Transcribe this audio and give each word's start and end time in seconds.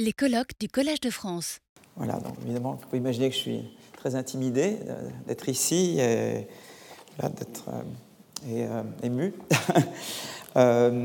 Les 0.00 0.12
colloques 0.12 0.58
du 0.58 0.68
Collège 0.68 0.98
de 0.98 1.10
France. 1.10 1.60
Voilà, 1.94 2.14
donc 2.14 2.34
évidemment, 2.44 2.72
vous 2.72 2.78
pouvez 2.78 2.98
imaginer 2.98 3.28
que 3.28 3.36
je 3.36 3.40
suis 3.40 3.62
très 3.96 4.16
intimidé 4.16 4.78
euh, 4.88 5.08
d'être 5.28 5.48
ici 5.48 6.00
et 6.00 6.48
d'être 7.22 7.68
euh, 7.68 7.82
euh, 8.48 8.82
ému. 9.04 9.34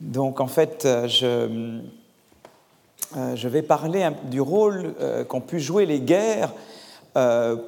donc 0.00 0.40
en 0.40 0.48
fait, 0.48 0.82
je, 1.06 1.80
je 3.36 3.48
vais 3.48 3.62
parler 3.62 4.10
du 4.24 4.40
rôle 4.40 4.96
qu'ont 5.28 5.40
pu 5.40 5.60
jouer 5.60 5.86
les 5.86 6.00
guerres 6.00 6.52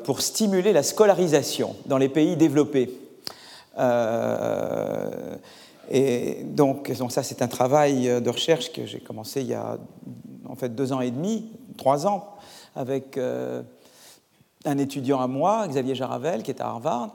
pour 0.03 0.21
stimuler 0.21 0.73
la 0.73 0.83
scolarisation 0.83 1.77
dans 1.87 1.99
les 1.99 2.09
pays 2.09 2.37
développés. 2.37 2.91
Et 5.91 6.39
donc, 6.45 6.91
donc 6.93 7.13
ça, 7.13 7.23
c'est 7.23 7.43
un 7.43 7.49
travail 7.49 8.21
de 8.21 8.31
recherche 8.31 8.73
que 8.73 8.85
j'ai 8.85 9.01
commencé 9.01 9.43
il 9.43 9.49
y 9.49 9.55
a 9.55 9.79
en 10.49 10.57
fait 10.57 10.75
deux 10.75 10.93
ans 10.93 11.01
et 11.01 11.11
demi, 11.11 11.51
trois 11.77 12.07
ans, 12.07 12.35
avec 12.77 13.17
euh, 13.17 13.63
un 14.65 14.79
étudiant 14.79 15.21
à 15.21 15.27
moi, 15.27 15.67
Xavier 15.69 15.95
Jaravel, 15.95 16.43
qui 16.43 16.51
est 16.51 16.61
à 16.61 16.67
Harvard, 16.67 17.13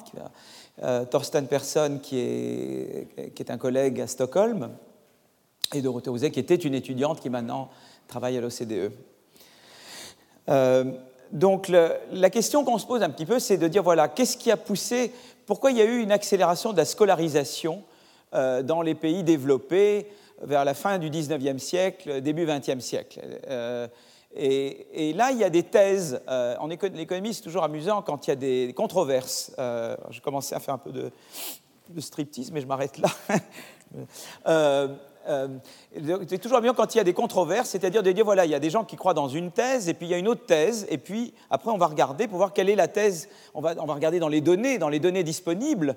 euh, 0.83 1.05
Thorsten 1.05 1.47
Persson, 1.47 1.99
qui 2.01 2.19
est, 2.19 3.49
un 3.49 3.57
collègue 3.57 4.01
à 4.01 4.07
Stockholm, 4.07 4.69
et 5.73 5.81
Dorothée 5.81 6.09
Rouzet, 6.09 6.31
qui 6.31 6.39
était 6.39 6.55
une 6.55 6.73
étudiante 6.73 7.19
qui 7.19 7.29
maintenant 7.29 7.69
travaille 8.07 8.37
à 8.37 8.41
l'OCDE. 8.41 8.91
Euh, 10.49 10.85
donc 11.31 11.67
la 11.67 12.29
question 12.31 12.63
qu'on 12.63 12.79
se 12.79 12.87
pose 12.87 13.03
un 13.03 13.09
petit 13.11 13.27
peu, 13.27 13.37
c'est 13.37 13.57
de 13.57 13.67
dire, 13.67 13.83
voilà, 13.83 14.07
qu'est-ce 14.07 14.35
qui 14.35 14.49
a 14.49 14.57
poussé, 14.57 15.13
pourquoi 15.45 15.69
il 15.69 15.77
y 15.77 15.81
a 15.81 15.85
eu 15.85 16.01
une 16.01 16.11
accélération 16.11 16.71
de 16.71 16.77
la 16.77 16.85
scolarisation 16.85 17.83
dans 18.31 18.83
les 18.83 18.93
pays 18.93 19.23
développés 19.23 20.07
vers 20.41 20.65
la 20.65 20.73
fin 20.73 20.97
du 20.97 21.09
19e 21.09 21.57
siècle, 21.57 22.21
début 22.21 22.45
20e 22.45 22.79
siècle. 22.79 23.19
Euh, 23.49 23.87
et, 24.35 25.13
là, 25.13 25.31
il 25.31 25.39
y 25.39 25.43
a 25.43 25.49
des 25.49 25.63
thèses. 25.63 26.21
Euh, 26.29 26.55
en 26.59 26.69
économie, 26.69 27.33
c'est 27.33 27.41
toujours 27.41 27.63
amusant 27.63 28.01
quand 28.01 28.27
il 28.27 28.29
y 28.29 28.33
a 28.33 28.35
des 28.35 28.73
controverses. 28.75 29.51
je 29.57 30.21
commençais 30.21 30.55
à 30.55 30.59
faire 30.59 30.75
un 30.75 30.79
peu 30.79 30.91
de, 30.91 31.11
striptease, 31.99 32.51
mais 32.51 32.61
je 32.61 32.67
m'arrête 32.67 32.99
là. 32.99 33.09
c'est 36.27 36.37
toujours 36.37 36.57
amusant 36.59 36.75
quand 36.75 36.93
il 36.93 36.99
y 36.99 37.01
a 37.01 37.03
des 37.03 37.13
controverses, 37.13 37.69
c'est-à-dire 37.69 38.03
de 38.03 38.11
dire 38.11 38.23
voilà, 38.23 38.45
il 38.45 38.51
y 38.51 38.55
a 38.55 38.59
des 38.59 38.69
gens 38.69 38.83
qui 38.83 38.95
croient 38.95 39.15
dans 39.15 39.27
une 39.27 39.51
thèse, 39.51 39.89
et 39.89 39.95
puis 39.95 40.05
il 40.05 40.09
y 40.11 40.13
a 40.13 40.17
une 40.17 40.27
autre 40.27 40.45
thèse, 40.45 40.85
et 40.89 40.99
puis 40.99 41.33
après 41.49 41.71
on 41.71 41.77
va 41.77 41.87
regarder 41.87 42.27
pour 42.27 42.37
voir 42.37 42.53
quelle 42.53 42.69
est 42.69 42.75
la 42.75 42.87
thèse. 42.87 43.29
On 43.55 43.61
va, 43.61 43.73
on 43.79 43.85
va 43.85 43.95
regarder 43.95 44.19
dans 44.19 44.27
les 44.27 44.41
données, 44.41 44.77
dans 44.77 44.89
les 44.89 44.99
données 44.99 45.23
disponibles, 45.23 45.95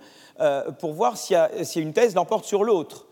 pour 0.80 0.94
voir 0.94 1.16
y, 1.30 1.34
a 1.34 1.50
une 1.76 1.92
thèse 1.92 2.14
l'emporte 2.14 2.46
sur 2.46 2.64
l'autre. 2.64 3.06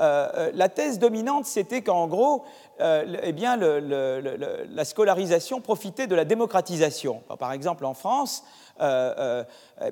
Euh, 0.00 0.28
euh, 0.34 0.50
la 0.54 0.68
thèse 0.68 0.98
dominante, 0.98 1.46
c'était 1.46 1.82
qu'en 1.82 2.06
gros, 2.06 2.44
euh, 2.80 3.16
eh 3.22 3.32
bien, 3.32 3.56
la 3.56 4.84
scolarisation 4.84 5.60
profitait 5.60 6.06
de 6.06 6.14
la 6.14 6.24
démocratisation. 6.24 7.22
Par 7.38 7.52
exemple, 7.52 7.84
en 7.84 7.94
France, 7.94 8.44
eh 8.80 8.84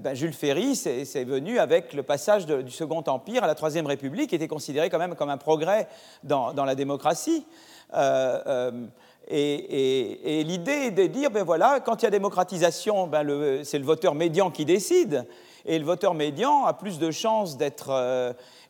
ben, 0.00 0.14
Jules 0.14 0.32
Ferry, 0.32 0.76
c'est 0.76 1.24
venu 1.24 1.58
avec 1.58 1.92
le 1.92 2.04
passage 2.04 2.46
du 2.46 2.70
Second 2.70 3.02
Empire 3.06 3.42
à 3.42 3.48
la 3.48 3.56
Troisième 3.56 3.86
République, 3.86 4.30
qui 4.30 4.36
était 4.36 4.46
considéré 4.46 4.90
quand 4.90 4.98
même 4.98 5.16
comme 5.16 5.30
un 5.30 5.38
progrès 5.38 5.88
dans, 6.22 6.52
la 6.52 6.74
démocratie. 6.76 7.44
et, 9.28 10.44
l'idée 10.44 10.86
est 10.86 10.90
de 10.92 11.06
dire, 11.06 11.32
ben 11.32 11.42
voilà, 11.42 11.80
quand 11.80 12.02
il 12.02 12.04
y 12.04 12.08
a 12.08 12.10
démocratisation, 12.10 13.08
ben 13.08 13.64
c'est 13.64 13.80
le 13.80 13.84
voteur 13.84 14.14
médian 14.14 14.52
qui 14.52 14.64
décide, 14.64 15.26
et 15.64 15.80
le 15.80 15.84
voteur 15.84 16.14
médian 16.14 16.64
a 16.64 16.74
plus 16.74 17.00
de 17.00 17.10
chances 17.10 17.56
d'être 17.56 17.90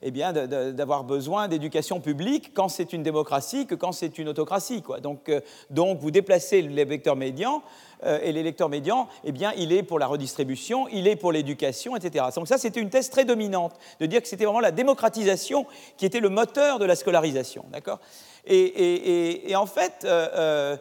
eh 0.02 0.11
bien, 0.11 0.33
d'avoir 0.33 1.05
besoin 1.05 1.48
d'éducation 1.48 2.00
publique 2.00 2.52
quand 2.55 2.69
c'est 2.69 2.92
une 2.92 3.02
démocratie 3.02 3.66
que 3.66 3.75
quand 3.75 3.92
c'est 3.92 4.19
une 4.19 4.28
autocratie. 4.28 4.83
Donc, 5.03 5.28
euh, 5.28 5.41
donc, 5.70 5.98
vous 5.98 6.11
déplacez 6.11 6.62
l'électeur 6.62 7.16
médian, 7.16 7.62
euh, 8.05 8.19
et 8.22 8.33
l'électeur 8.33 8.69
médian, 8.69 9.08
eh 9.25 9.33
bien, 9.33 9.53
il 9.56 9.72
est 9.72 9.83
pour 9.83 9.98
la 9.98 10.06
redistribution, 10.06 10.86
il 10.88 11.08
est 11.08 11.16
pour 11.16 11.33
l'éducation, 11.33 11.97
etc. 11.97 12.27
Donc 12.34 12.47
ça, 12.47 12.58
c'était 12.58 12.81
une 12.81 12.91
thèse 12.91 13.09
très 13.09 13.25
dominante, 13.25 13.72
de 14.00 14.06
dire 14.06 14.20
que 14.20 14.28
c'était 14.28 14.44
vraiment 14.44 14.60
la 14.60 14.70
démocratisation 14.70 15.66
qui 15.97 16.04
était 16.04 16.20
le 16.20 16.28
moteur 16.28 16.78
de 16.78 16.84
la 16.84 16.94
scolarisation. 16.94 17.65
D'accord? 17.72 18.00
Et, 18.47 19.54
en 19.56 19.66
fait, 19.66 20.04
euh, 20.04 20.76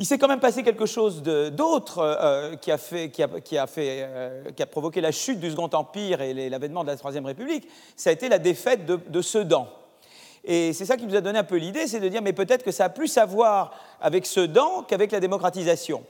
il 0.00 0.06
s'est 0.06 0.16
quand 0.16 0.28
même 0.28 0.40
passé 0.40 0.62
quelque 0.62 0.86
chose 0.86 1.22
d'autre 1.22 1.98
euh, 1.98 2.56
qui, 2.56 2.72
a 2.72 2.78
qui, 2.78 3.58
a, 3.58 3.66
fait, 3.66 4.02
euh, 4.02 4.44
qui, 4.56 4.62
a 4.62 4.66
provoqué 4.66 5.02
la 5.02 5.12
chute 5.12 5.38
du 5.38 5.50
Second 5.50 5.68
Empire 5.74 6.22
et 6.22 6.48
l'avènement 6.48 6.82
de 6.82 6.88
la 6.88 6.96
Troisième 6.96 7.26
République. 7.26 7.68
Ça 7.96 8.08
a 8.08 8.14
été 8.14 8.30
la 8.30 8.38
défaite 8.38 8.86
de, 8.86 8.98
de 9.08 9.20
Sedan. 9.20 9.68
Et 10.42 10.72
c'est 10.72 10.86
ça 10.86 10.96
qui 10.96 11.06
nous 11.06 11.16
a 11.16 11.20
donné 11.20 11.38
un 11.38 11.44
peu 11.44 11.56
l'idée, 11.56 11.86
c'est 11.86 12.00
de 12.00 12.08
dire, 12.08 12.22
mais 12.22 12.32
peut-être 12.32 12.62
que 12.62 12.70
ça 12.70 12.86
a 12.86 12.88
plus 12.88 13.18
à 13.18 13.26
voir 13.26 13.74
avec 14.00 14.24
Sedan 14.24 14.84
qu'avec 14.84 15.12
la 15.12 15.20
démocratisation. 15.20 16.02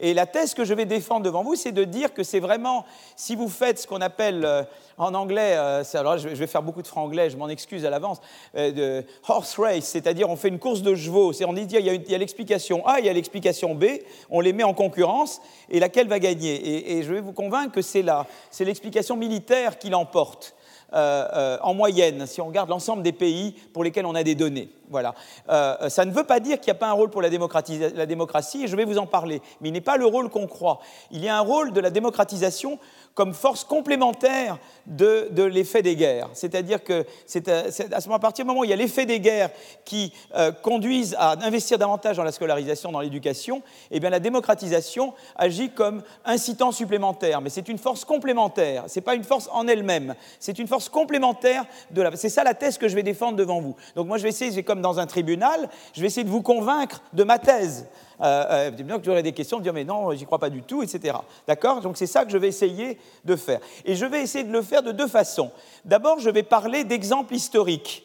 Et 0.00 0.14
la 0.14 0.26
thèse 0.26 0.54
que 0.54 0.64
je 0.64 0.74
vais 0.74 0.84
défendre 0.84 1.22
devant 1.24 1.42
vous, 1.42 1.56
c'est 1.56 1.72
de 1.72 1.82
dire 1.82 2.14
que 2.14 2.22
c'est 2.22 2.38
vraiment, 2.38 2.84
si 3.16 3.34
vous 3.34 3.48
faites 3.48 3.80
ce 3.80 3.86
qu'on 3.86 4.00
appelle 4.00 4.44
euh, 4.44 4.62
en 4.96 5.12
anglais, 5.14 5.54
euh, 5.56 5.82
alors 5.94 6.18
je 6.18 6.28
vais 6.28 6.46
faire 6.46 6.62
beaucoup 6.62 6.82
de 6.82 6.86
franglais, 6.86 7.30
je 7.30 7.36
m'en 7.36 7.48
excuse 7.48 7.84
à 7.84 7.90
l'avance, 7.90 8.20
euh, 8.56 9.02
horse 9.26 9.58
race, 9.58 9.86
c'est-à-dire 9.86 10.30
on 10.30 10.36
fait 10.36 10.48
une 10.48 10.60
course 10.60 10.82
de 10.82 10.94
chevaux. 10.94 11.32
On 11.44 11.52
dit 11.52 11.62
il 11.62 11.80
y 11.80 12.14
a, 12.14 12.18
l'explication 12.18 12.86
A, 12.86 13.00
il 13.00 13.06
y 13.06 13.08
a 13.08 13.12
l'explication 13.12 13.74
B, 13.74 13.86
on 14.30 14.40
les 14.40 14.52
met 14.52 14.62
en 14.62 14.74
concurrence 14.74 15.40
et 15.68 15.80
laquelle 15.80 16.06
va 16.06 16.20
gagner? 16.20 16.54
Et, 16.54 16.98
et 16.98 17.02
je 17.02 17.12
vais 17.12 17.20
vous 17.20 17.32
convaincre 17.32 17.72
que 17.72 17.82
c'est 17.82 18.02
là, 18.02 18.26
c'est 18.50 18.64
l'explication 18.64 19.16
militaire 19.16 19.78
qui 19.78 19.90
l'emporte. 19.90 20.54
En 20.90 21.74
moyenne, 21.74 22.26
si 22.26 22.40
on 22.40 22.46
regarde 22.46 22.70
l'ensemble 22.70 23.02
des 23.02 23.12
pays 23.12 23.52
pour 23.74 23.84
lesquels 23.84 24.06
on 24.06 24.14
a 24.14 24.22
des 24.22 24.34
données. 24.34 24.70
Voilà. 24.90 25.14
Euh, 25.48 25.88
ça 25.88 26.04
ne 26.04 26.12
veut 26.12 26.24
pas 26.24 26.40
dire 26.40 26.58
qu'il 26.60 26.72
n'y 26.72 26.76
a 26.76 26.80
pas 26.80 26.88
un 26.88 26.92
rôle 26.92 27.10
pour 27.10 27.22
la, 27.22 27.28
la 27.28 28.06
démocratie, 28.06 28.62
et 28.62 28.66
je 28.66 28.76
vais 28.76 28.84
vous 28.84 28.98
en 28.98 29.06
parler, 29.06 29.42
mais 29.60 29.68
il 29.68 29.72
n'est 29.72 29.80
pas 29.80 29.96
le 29.96 30.06
rôle 30.06 30.30
qu'on 30.30 30.46
croit. 30.46 30.80
Il 31.10 31.22
y 31.22 31.28
a 31.28 31.36
un 31.36 31.40
rôle 31.40 31.72
de 31.72 31.80
la 31.80 31.90
démocratisation 31.90 32.78
comme 33.18 33.34
force 33.34 33.64
complémentaire 33.64 34.58
de, 34.86 35.28
l'effet 35.42 35.82
des 35.82 35.96
guerres. 35.96 36.28
C'est-à-dire 36.34 36.84
que 36.84 37.04
c'est 37.26 37.48
à, 37.48 37.64
à, 37.92 38.18
partir 38.20 38.44
du 38.44 38.48
moment 38.48 38.60
où 38.60 38.64
il 38.64 38.70
y 38.70 38.72
a 38.72 38.76
l'effet 38.76 39.06
des 39.06 39.18
guerres 39.18 39.50
qui 39.84 40.12
euh, 40.36 40.52
conduisent 40.52 41.16
à 41.18 41.32
investir 41.44 41.78
davantage 41.78 42.16
dans 42.16 42.22
la 42.22 42.30
scolarisation, 42.30 42.92
dans 42.92 43.00
l'éducation, 43.00 43.62
eh 43.90 43.98
bien 43.98 44.10
la 44.10 44.20
démocratisation 44.20 45.14
agit 45.34 45.70
comme 45.70 46.02
incitant 46.24 46.70
supplémentaire. 46.70 47.40
Mais 47.40 47.50
c'est 47.50 47.68
une 47.68 47.78
force 47.78 48.04
complémentaire. 48.04 48.84
Ce 48.86 49.00
n'est 49.00 49.04
pas 49.04 49.16
une 49.16 49.24
force 49.24 49.48
en 49.50 49.66
elle-même. 49.66 50.14
C'est 50.38 50.60
une 50.60 50.68
force 50.68 50.88
complémentaire 50.88 51.64
de 51.90 52.02
la. 52.02 52.14
C'est 52.14 52.28
ça 52.28 52.44
la 52.44 52.54
thèse 52.54 52.78
que 52.78 52.86
je 52.86 52.94
vais 52.94 53.02
défendre 53.02 53.36
devant 53.36 53.60
vous. 53.60 53.74
Donc 53.96 54.06
moi 54.06 54.18
je 54.18 54.22
vais 54.22 54.28
essayer, 54.28 54.62
comme 54.62 54.77
dans 54.82 54.98
un 54.98 55.06
tribunal, 55.06 55.68
je 55.92 56.00
vais 56.00 56.06
essayer 56.06 56.24
de 56.24 56.30
vous 56.30 56.42
convaincre 56.42 57.02
de 57.12 57.24
ma 57.24 57.38
thèse. 57.38 57.86
Euh, 58.20 58.70
euh, 58.76 59.22
des 59.22 59.32
questions, 59.32 59.58
de 59.58 59.62
dire 59.62 59.72
mais 59.72 59.84
non, 59.84 60.12
j'y 60.12 60.24
crois 60.24 60.38
pas 60.38 60.50
du 60.50 60.62
tout, 60.62 60.82
etc. 60.82 61.16
D'accord? 61.46 61.80
Donc 61.80 61.96
c'est 61.96 62.06
ça 62.06 62.24
que 62.24 62.32
je 62.32 62.38
vais 62.38 62.48
essayer 62.48 62.98
de 63.24 63.36
faire. 63.36 63.60
Et 63.84 63.94
je 63.94 64.06
vais 64.06 64.22
essayer 64.22 64.44
de 64.44 64.52
le 64.52 64.62
faire 64.62 64.82
de 64.82 64.92
deux 64.92 65.06
façons. 65.06 65.50
D'abord, 65.84 66.18
je 66.18 66.30
vais 66.30 66.42
parler 66.42 66.84
d'exemples 66.84 67.34
historiques. 67.34 68.04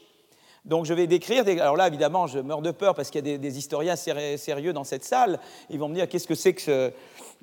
Donc 0.66 0.86
je 0.86 0.94
vais 0.94 1.08
décrire, 1.08 1.44
alors 1.62 1.76
là 1.76 1.88
évidemment 1.88 2.26
je 2.26 2.40
meurs 2.40 2.62
de 2.62 2.72
peur 2.72 2.96
parce 2.96 3.10
qu'il 3.10 3.28
y 3.28 3.34
a 3.34 3.38
des, 3.38 3.58
historiens 3.58 3.98
sérieux 3.98 4.72
dans 4.72 4.86
cette 4.86 5.04
salle, 5.04 5.40
ils 5.70 5.78
vont 5.78 5.90
me 5.90 5.96
dire 5.96 6.08
qu'est-ce 6.08 6.28
que 6.28 6.36
c'est 6.36 6.54
que 6.54 6.94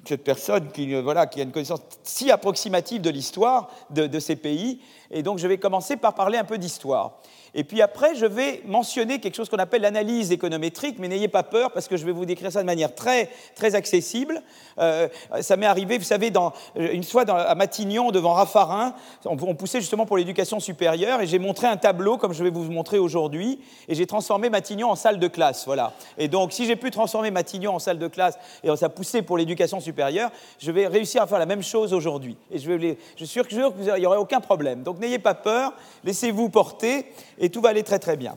cette 0.06 0.24
personne 0.24 0.70
qui, 0.72 0.94
euh, 0.94 1.02
voilà, 1.02 1.26
qui 1.26 1.40
a 1.40 1.42
une 1.42 1.52
connaissance 1.52 1.82
si 2.02 2.30
approximative 2.30 3.02
de 3.02 3.10
l'histoire 3.10 3.70
de, 3.90 4.18
ces 4.18 4.36
pays? 4.36 4.80
Et 5.10 5.22
donc 5.22 5.38
je 5.38 5.46
vais 5.46 5.58
commencer 5.58 5.98
par 5.98 6.14
parler 6.14 6.38
un 6.38 6.44
peu 6.44 6.56
d'histoire. 6.56 7.20
Et 7.54 7.64
puis 7.64 7.82
après, 7.82 8.14
je 8.14 8.26
vais 8.26 8.62
mentionner 8.66 9.18
quelque 9.18 9.34
chose 9.34 9.48
qu'on 9.48 9.58
appelle 9.58 9.82
l'analyse 9.82 10.32
économétrique, 10.32 10.96
mais 10.98 11.08
n'ayez 11.08 11.28
pas 11.28 11.42
peur 11.42 11.72
parce 11.72 11.88
que 11.88 11.96
je 11.96 12.04
vais 12.04 12.12
vous 12.12 12.24
décrire 12.24 12.52
ça 12.52 12.60
de 12.60 12.66
manière 12.66 12.94
très, 12.94 13.30
très 13.54 13.74
accessible. 13.74 14.42
Euh, 14.78 15.08
ça 15.40 15.56
m'est 15.56 15.66
arrivé, 15.66 15.98
vous 15.98 16.04
savez, 16.04 16.32
euh, 16.36 16.90
une 16.92 17.04
fois 17.04 17.28
à 17.28 17.54
Matignon, 17.54 18.10
devant 18.10 18.34
Raffarin, 18.34 18.94
on, 19.24 19.54
poussait 19.54 19.80
justement 19.80 20.06
pour 20.06 20.16
l'éducation 20.16 20.60
supérieure, 20.60 21.20
et 21.20 21.26
j'ai 21.26 21.38
montré 21.38 21.66
un 21.66 21.76
tableau, 21.76 22.16
comme 22.16 22.32
je 22.32 22.44
vais 22.44 22.50
vous 22.50 22.70
montrer 22.70 22.98
aujourd'hui, 22.98 23.60
et 23.88 23.94
j'ai 23.94 24.06
transformé 24.06 24.48
Matignon 24.50 24.90
en 24.90 24.94
salle 24.94 25.18
de 25.18 25.28
classe. 25.28 25.64
Voilà. 25.66 25.92
Et 26.18 26.28
donc, 26.28 26.52
si 26.52 26.66
j'ai 26.66 26.76
pu 26.76 26.90
transformer 26.90 27.30
Matignon 27.30 27.74
en 27.74 27.78
salle 27.78 27.98
de 27.98 28.08
classe, 28.08 28.38
et 28.62 28.74
ça 28.76 28.88
poussé 28.88 29.22
pour 29.22 29.36
l'éducation 29.36 29.80
supérieure, 29.80 30.30
je 30.58 30.70
vais 30.70 30.86
réussir 30.86 31.22
à 31.22 31.26
faire 31.26 31.38
la 31.38 31.46
même 31.46 31.62
chose 31.62 31.92
aujourd'hui. 31.92 32.36
Et 32.50 32.58
je, 32.58 32.94
suis 33.16 33.26
sûr 33.26 33.46
qu'il 33.46 33.58
n'y 33.58 34.06
aurait 34.06 34.18
aucun 34.18 34.40
problème. 34.40 34.82
Donc, 34.82 34.98
n'ayez 34.98 35.18
pas 35.18 35.34
peur, 35.34 35.72
laissez-vous 36.04 36.48
porter 36.48 37.06
et 37.40 37.48
tout 37.48 37.60
va 37.60 37.70
aller 37.70 37.82
très 37.82 37.98
très 37.98 38.16
bien. 38.16 38.36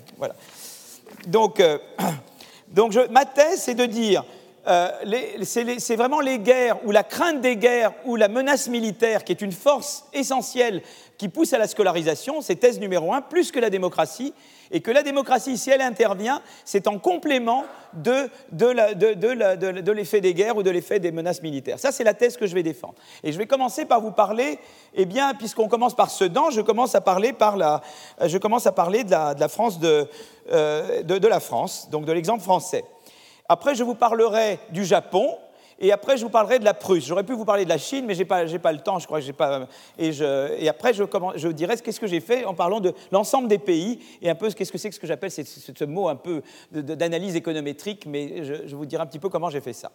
Donc, 1.27 1.59
euh, 1.59 1.77
ma 3.11 3.25
thèse, 3.25 3.61
c'est 3.61 3.75
de 3.75 3.85
dire 3.85 4.25
euh, 4.65 4.89
c'est 5.43 5.95
vraiment 5.97 6.21
les 6.21 6.39
guerres 6.39 6.77
ou 6.85 6.91
la 6.91 7.03
crainte 7.03 7.41
des 7.41 7.57
guerres 7.57 7.91
ou 8.05 8.15
la 8.15 8.29
menace 8.29 8.69
militaire 8.69 9.25
qui 9.25 9.33
est 9.33 9.41
une 9.41 9.51
force 9.51 10.05
essentielle 10.13 10.81
qui 11.17 11.27
pousse 11.27 11.51
à 11.51 11.57
la 11.57 11.67
scolarisation, 11.67 12.41
c'est 12.41 12.55
thèse 12.55 12.79
numéro 12.79 13.13
un, 13.13 13.21
plus 13.21 13.51
que 13.51 13.59
la 13.59 13.69
démocratie, 13.69 14.33
et 14.73 14.81
que 14.81 14.91
la 14.91 15.03
démocratie, 15.03 15.57
si 15.57 15.69
elle 15.69 15.81
intervient, 15.81 16.41
c'est 16.65 16.87
en 16.87 16.97
complément 16.97 17.63
de, 17.93 18.27
de 18.51 19.91
l'effet 19.91 20.19
des 20.19 20.33
guerres 20.33 20.57
ou 20.57 20.63
de 20.63 20.71
l'effet 20.71 20.99
des 20.99 21.11
menaces 21.11 21.43
militaires. 21.43 21.77
Ça, 21.77 21.91
c'est 21.91 22.03
la 22.03 22.15
thèse 22.15 22.35
que 22.35 22.47
je 22.47 22.55
vais 22.55 22.63
défendre. 22.63 22.95
Et 23.23 23.31
je 23.31 23.37
vais 23.37 23.45
commencer 23.45 23.85
par 23.85 24.01
vous 24.01 24.11
parler, 24.11 24.57
eh 24.95 25.05
bien, 25.05 25.35
puisqu'on 25.35 25.67
commence 25.67 25.95
par 25.95 26.09
Sedan, 26.09 26.49
je 26.49 26.61
commence 26.61 26.95
à 26.95 27.01
parler, 27.01 27.33
par 27.33 27.55
la, 27.55 27.81
je 28.25 28.37
commence 28.39 28.65
à 28.65 28.71
parler 28.71 29.03
de, 29.03 29.11
la, 29.11 29.47
France 29.47 29.79
de, 29.79 30.07
euh, 30.51 31.03
de 31.03 31.27
la 31.27 31.39
France, 31.39 31.89
donc 31.91 32.05
de 32.05 32.11
l'exemple 32.11 32.41
français. 32.41 32.83
Après, 33.47 33.75
je 33.75 33.83
vous 33.83 33.95
parlerai 33.95 34.57
du 34.71 34.85
Japon, 34.85 35.37
et 35.79 35.91
après, 35.91 36.17
je 36.17 36.23
vous 36.23 36.29
parlerai 36.29 36.59
de 36.59 36.65
la 36.65 36.73
Prusse. 36.73 37.05
J'aurais 37.05 37.23
pu 37.23 37.33
vous 37.33 37.45
parler 37.45 37.65
de 37.65 37.69
la 37.69 37.77
Chine, 37.77 38.05
mais 38.05 38.13
je 38.13 38.19
n'ai 38.19 38.25
pas, 38.25 38.45
pas, 38.45 38.71
le 38.71 38.79
temps, 38.79 38.99
je 38.99 39.05
crois 39.05 39.19
que 39.19 39.25
j'ai 39.25 39.33
pas. 39.33 39.67
Et, 39.97 40.69
après, 40.69 40.93
je, 40.93 41.03
je 41.35 41.47
dirai 41.49 41.77
qu'est-ce 41.77 41.99
que 41.99 42.07
j'ai 42.07 42.19
fait 42.19 42.45
en 42.45 42.53
parlant 42.53 42.79
de 42.79 42.93
l'ensemble 43.11 43.47
des 43.47 43.57
pays 43.57 43.99
et 44.21 44.29
un 44.29 44.35
peu 44.35 44.49
qu'est-ce 44.49 44.71
que 44.71 44.77
c'est 44.77 44.89
que 44.89 44.95
ce 44.95 44.99
que 44.99 45.07
j'appelle 45.07 45.31
ce 45.31 45.83
mot 45.85 46.07
un 46.07 46.15
peu 46.15 46.41
d'analyse 46.71 47.35
économétrique, 47.35 48.05
mais 48.05 48.43
je, 48.43 48.75
vous 48.75 48.85
dirai 48.85 49.03
un 49.03 49.07
petit 49.07 49.19
peu 49.19 49.29
comment 49.29 49.49
j'ai 49.49 49.61
fait 49.61 49.73
ça. 49.73 49.91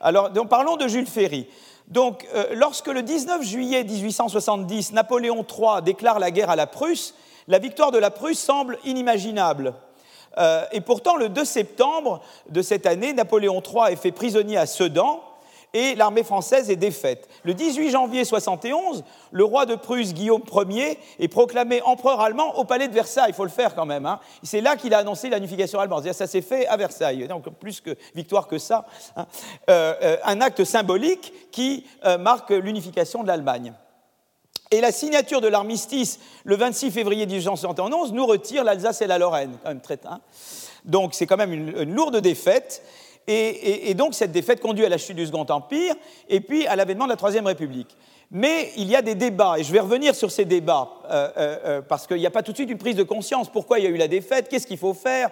Alors, 0.00 0.30
donc, 0.30 0.48
parlons 0.48 0.76
de 0.76 0.88
Jules 0.88 1.06
Ferry. 1.06 1.48
Donc, 1.88 2.26
euh, 2.34 2.54
lorsque 2.54 2.88
le 2.88 3.02
19 3.02 3.42
juillet 3.42 3.84
1870, 3.84 4.92
Napoléon 4.92 5.44
III 5.48 5.82
déclare 5.82 6.18
la 6.18 6.30
guerre 6.30 6.50
à 6.50 6.56
la 6.56 6.66
Prusse, 6.66 7.14
la 7.48 7.58
victoire 7.58 7.92
de 7.92 7.98
la 7.98 8.10
Prusse 8.10 8.38
semble 8.38 8.78
inimaginable. 8.84 9.74
Euh, 10.38 10.64
et 10.72 10.80
pourtant, 10.80 11.16
le 11.16 11.28
2 11.28 11.44
septembre 11.44 12.20
de 12.48 12.62
cette 12.62 12.86
année, 12.86 13.12
Napoléon 13.12 13.62
III 13.62 13.92
est 13.92 13.96
fait 13.96 14.12
prisonnier 14.12 14.56
à 14.56 14.66
Sedan 14.66 15.22
et 15.76 15.94
l'armée 15.94 16.22
française 16.22 16.70
est 16.70 16.76
défaite. 16.76 17.28
Le 17.42 17.52
18 17.52 17.90
janvier 17.90 18.24
71, 18.24 19.04
le 19.30 19.44
roi 19.44 19.66
de 19.66 19.74
Prusse, 19.74 20.14
Guillaume 20.14 20.42
Ier, 20.70 20.98
est 21.18 21.28
proclamé 21.28 21.82
empereur 21.82 22.20
allemand 22.20 22.56
au 22.56 22.64
palais 22.64 22.88
de 22.88 22.94
Versailles. 22.94 23.30
Il 23.30 23.34
faut 23.34 23.44
le 23.44 23.50
faire 23.50 23.74
quand 23.74 23.84
même. 23.84 24.06
Hein. 24.06 24.20
C'est 24.42 24.60
là 24.60 24.76
qu'il 24.76 24.94
a 24.94 24.98
annoncé 24.98 25.28
l'unification 25.28 25.78
allemande. 25.78 26.10
Ça 26.12 26.26
s'est 26.26 26.40
fait 26.40 26.66
à 26.66 26.76
Versailles. 26.76 27.28
Donc 27.28 27.50
plus 27.58 27.80
que 27.80 27.90
victoire 28.14 28.48
que 28.48 28.58
ça. 28.58 28.86
Hein. 29.16 29.26
Euh, 29.68 29.94
euh, 30.02 30.16
un 30.24 30.40
acte 30.40 30.64
symbolique 30.64 31.32
qui 31.50 31.86
marque 32.20 32.50
l'unification 32.50 33.22
de 33.22 33.28
l'Allemagne. 33.28 33.74
Et 34.70 34.80
la 34.80 34.90
signature 34.90 35.40
de 35.40 35.48
l'armistice 35.48 36.18
le 36.44 36.56
26 36.56 36.90
février 36.90 37.26
1871 37.26 38.12
nous 38.12 38.26
retire 38.26 38.64
l'Alsace 38.64 39.00
et 39.00 39.06
la 39.06 39.18
Lorraine, 39.18 39.56
quand 39.62 39.68
même 39.68 39.80
très. 39.80 39.98
Hein. 40.06 40.20
Donc 40.84 41.14
c'est 41.14 41.26
quand 41.26 41.36
même 41.36 41.52
une, 41.52 41.94
lourde 41.94 42.16
défaite. 42.20 42.82
Et, 43.28 43.92
donc 43.94 44.14
cette 44.14 44.30
défaite 44.30 44.60
conduit 44.60 44.84
à 44.84 44.88
la 44.88 44.98
chute 44.98 45.16
du 45.16 45.26
Second 45.26 45.46
Empire 45.48 45.94
et 46.28 46.40
puis 46.40 46.66
à 46.66 46.76
l'avènement 46.76 47.04
de 47.04 47.10
la 47.10 47.16
Troisième 47.16 47.46
République. 47.46 47.96
Mais 48.30 48.72
il 48.76 48.88
y 48.88 48.96
a 48.96 49.02
des 49.02 49.14
débats, 49.14 49.54
et 49.56 49.62
je 49.62 49.72
vais 49.72 49.78
revenir 49.78 50.14
sur 50.14 50.32
ces 50.32 50.44
débats, 50.44 50.88
euh, 51.08 51.28
euh, 51.36 51.56
euh, 51.64 51.82
parce 51.82 52.08
qu'il 52.08 52.16
n'y 52.16 52.26
a 52.26 52.30
pas 52.30 52.42
tout 52.42 52.50
de 52.50 52.56
suite 52.56 52.70
une 52.70 52.78
prise 52.78 52.96
de 52.96 53.04
conscience. 53.04 53.48
Pourquoi 53.48 53.78
il 53.78 53.84
y 53.84 53.86
a 53.86 53.90
eu 53.90 53.96
la 53.96 54.08
défaite? 54.08 54.48
Qu'est-ce 54.48 54.66
qu'il 54.66 54.78
faut 54.78 54.94
faire? 54.94 55.30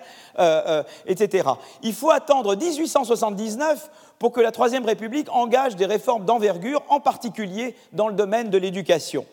Etc. 1.07 1.49
Il 1.83 1.93
faut 1.93 2.11
attendre 2.11 2.55
1879 2.55 3.91
pour 4.19 4.31
que 4.31 4.41
la 4.41 4.53
Troisième 4.53 4.85
République 4.85 5.29
engage 5.33 5.75
des 5.75 5.87
réformes 5.87 6.25
d'envergure, 6.25 6.83
en 6.89 7.01
particulier 7.01 7.75
dans 7.93 8.07
le 8.07 8.15
domaine 8.15 8.49
de 8.49 8.59
l'éducation. 8.59 9.27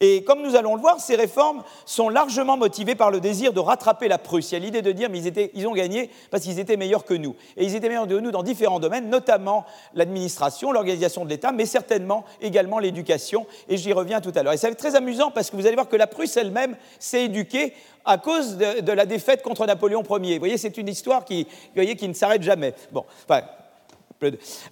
Et 0.00 0.24
comme 0.24 0.42
nous 0.42 0.56
allons 0.56 0.74
le 0.74 0.80
voir, 0.80 1.00
ces 1.00 1.16
réformes 1.16 1.62
sont 1.86 2.10
largement 2.10 2.58
motivées 2.58 2.94
par 2.94 3.10
le 3.10 3.18
désir 3.18 3.54
de 3.54 3.60
rattraper 3.60 4.08
la 4.08 4.18
Prusse. 4.18 4.52
Il 4.52 4.54
y 4.54 4.56
a 4.56 4.60
l'idée 4.60 4.82
de 4.82 4.92
dire, 4.92 5.08
mais 5.08 5.20
ils, 5.22 5.66
ont 5.66 5.72
gagné 5.72 6.10
parce 6.30 6.42
qu'ils 6.42 6.58
étaient 6.58 6.76
meilleurs 6.76 7.06
que 7.06 7.14
nous. 7.14 7.34
Et 7.56 7.64
ils 7.64 7.74
étaient 7.74 7.88
meilleurs 7.88 8.06
que 8.06 8.12
nous 8.12 8.30
dans 8.30 8.42
différents 8.42 8.78
domaines, 8.78 9.08
notamment 9.08 9.64
l'administration, 9.94 10.70
l'organisation 10.70 11.24
de 11.24 11.30
l'État, 11.30 11.50
mais 11.50 11.64
certainement 11.64 12.26
également 12.42 12.78
l'éducation. 12.78 13.46
Et 13.70 13.78
j'y 13.78 13.94
reviens 13.94 14.20
tout 14.20 14.32
à 14.34 14.42
l'heure. 14.42 14.52
Et 14.52 14.58
ça 14.58 14.66
va 14.66 14.72
être 14.72 14.78
très 14.78 14.96
amusant 14.96 15.30
parce 15.30 15.50
que 15.50 15.56
vous 15.56 15.66
allez 15.66 15.76
voir 15.76 15.88
que 15.88 15.96
la 15.96 16.06
Prusse 16.06 16.36
elle-même 16.36 16.76
s'est 16.98 17.24
éduquée 17.24 17.72
à 18.04 18.18
cause 18.18 18.58
de, 18.58 18.92
la 18.92 19.06
défaite 19.06 19.42
contre 19.42 19.66
Napoléon 19.66 20.02
Ier. 20.02 20.34
Vous 20.34 20.40
voyez, 20.40 20.58
c'est 20.58 20.76
une 20.76 20.88
histoire 20.88 21.24
qui, 21.24 21.46
voyez, 21.74 21.96
qui 21.96 22.06
ne 22.06 22.14
s'arrête 22.14 22.42
jamais. 22.42 22.74
Bon, 22.92 23.04
enfin, 23.24 23.42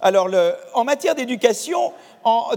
alors, 0.01 0.29
en 0.73 0.83
matière 0.83 1.15
d'éducation, 1.15 1.93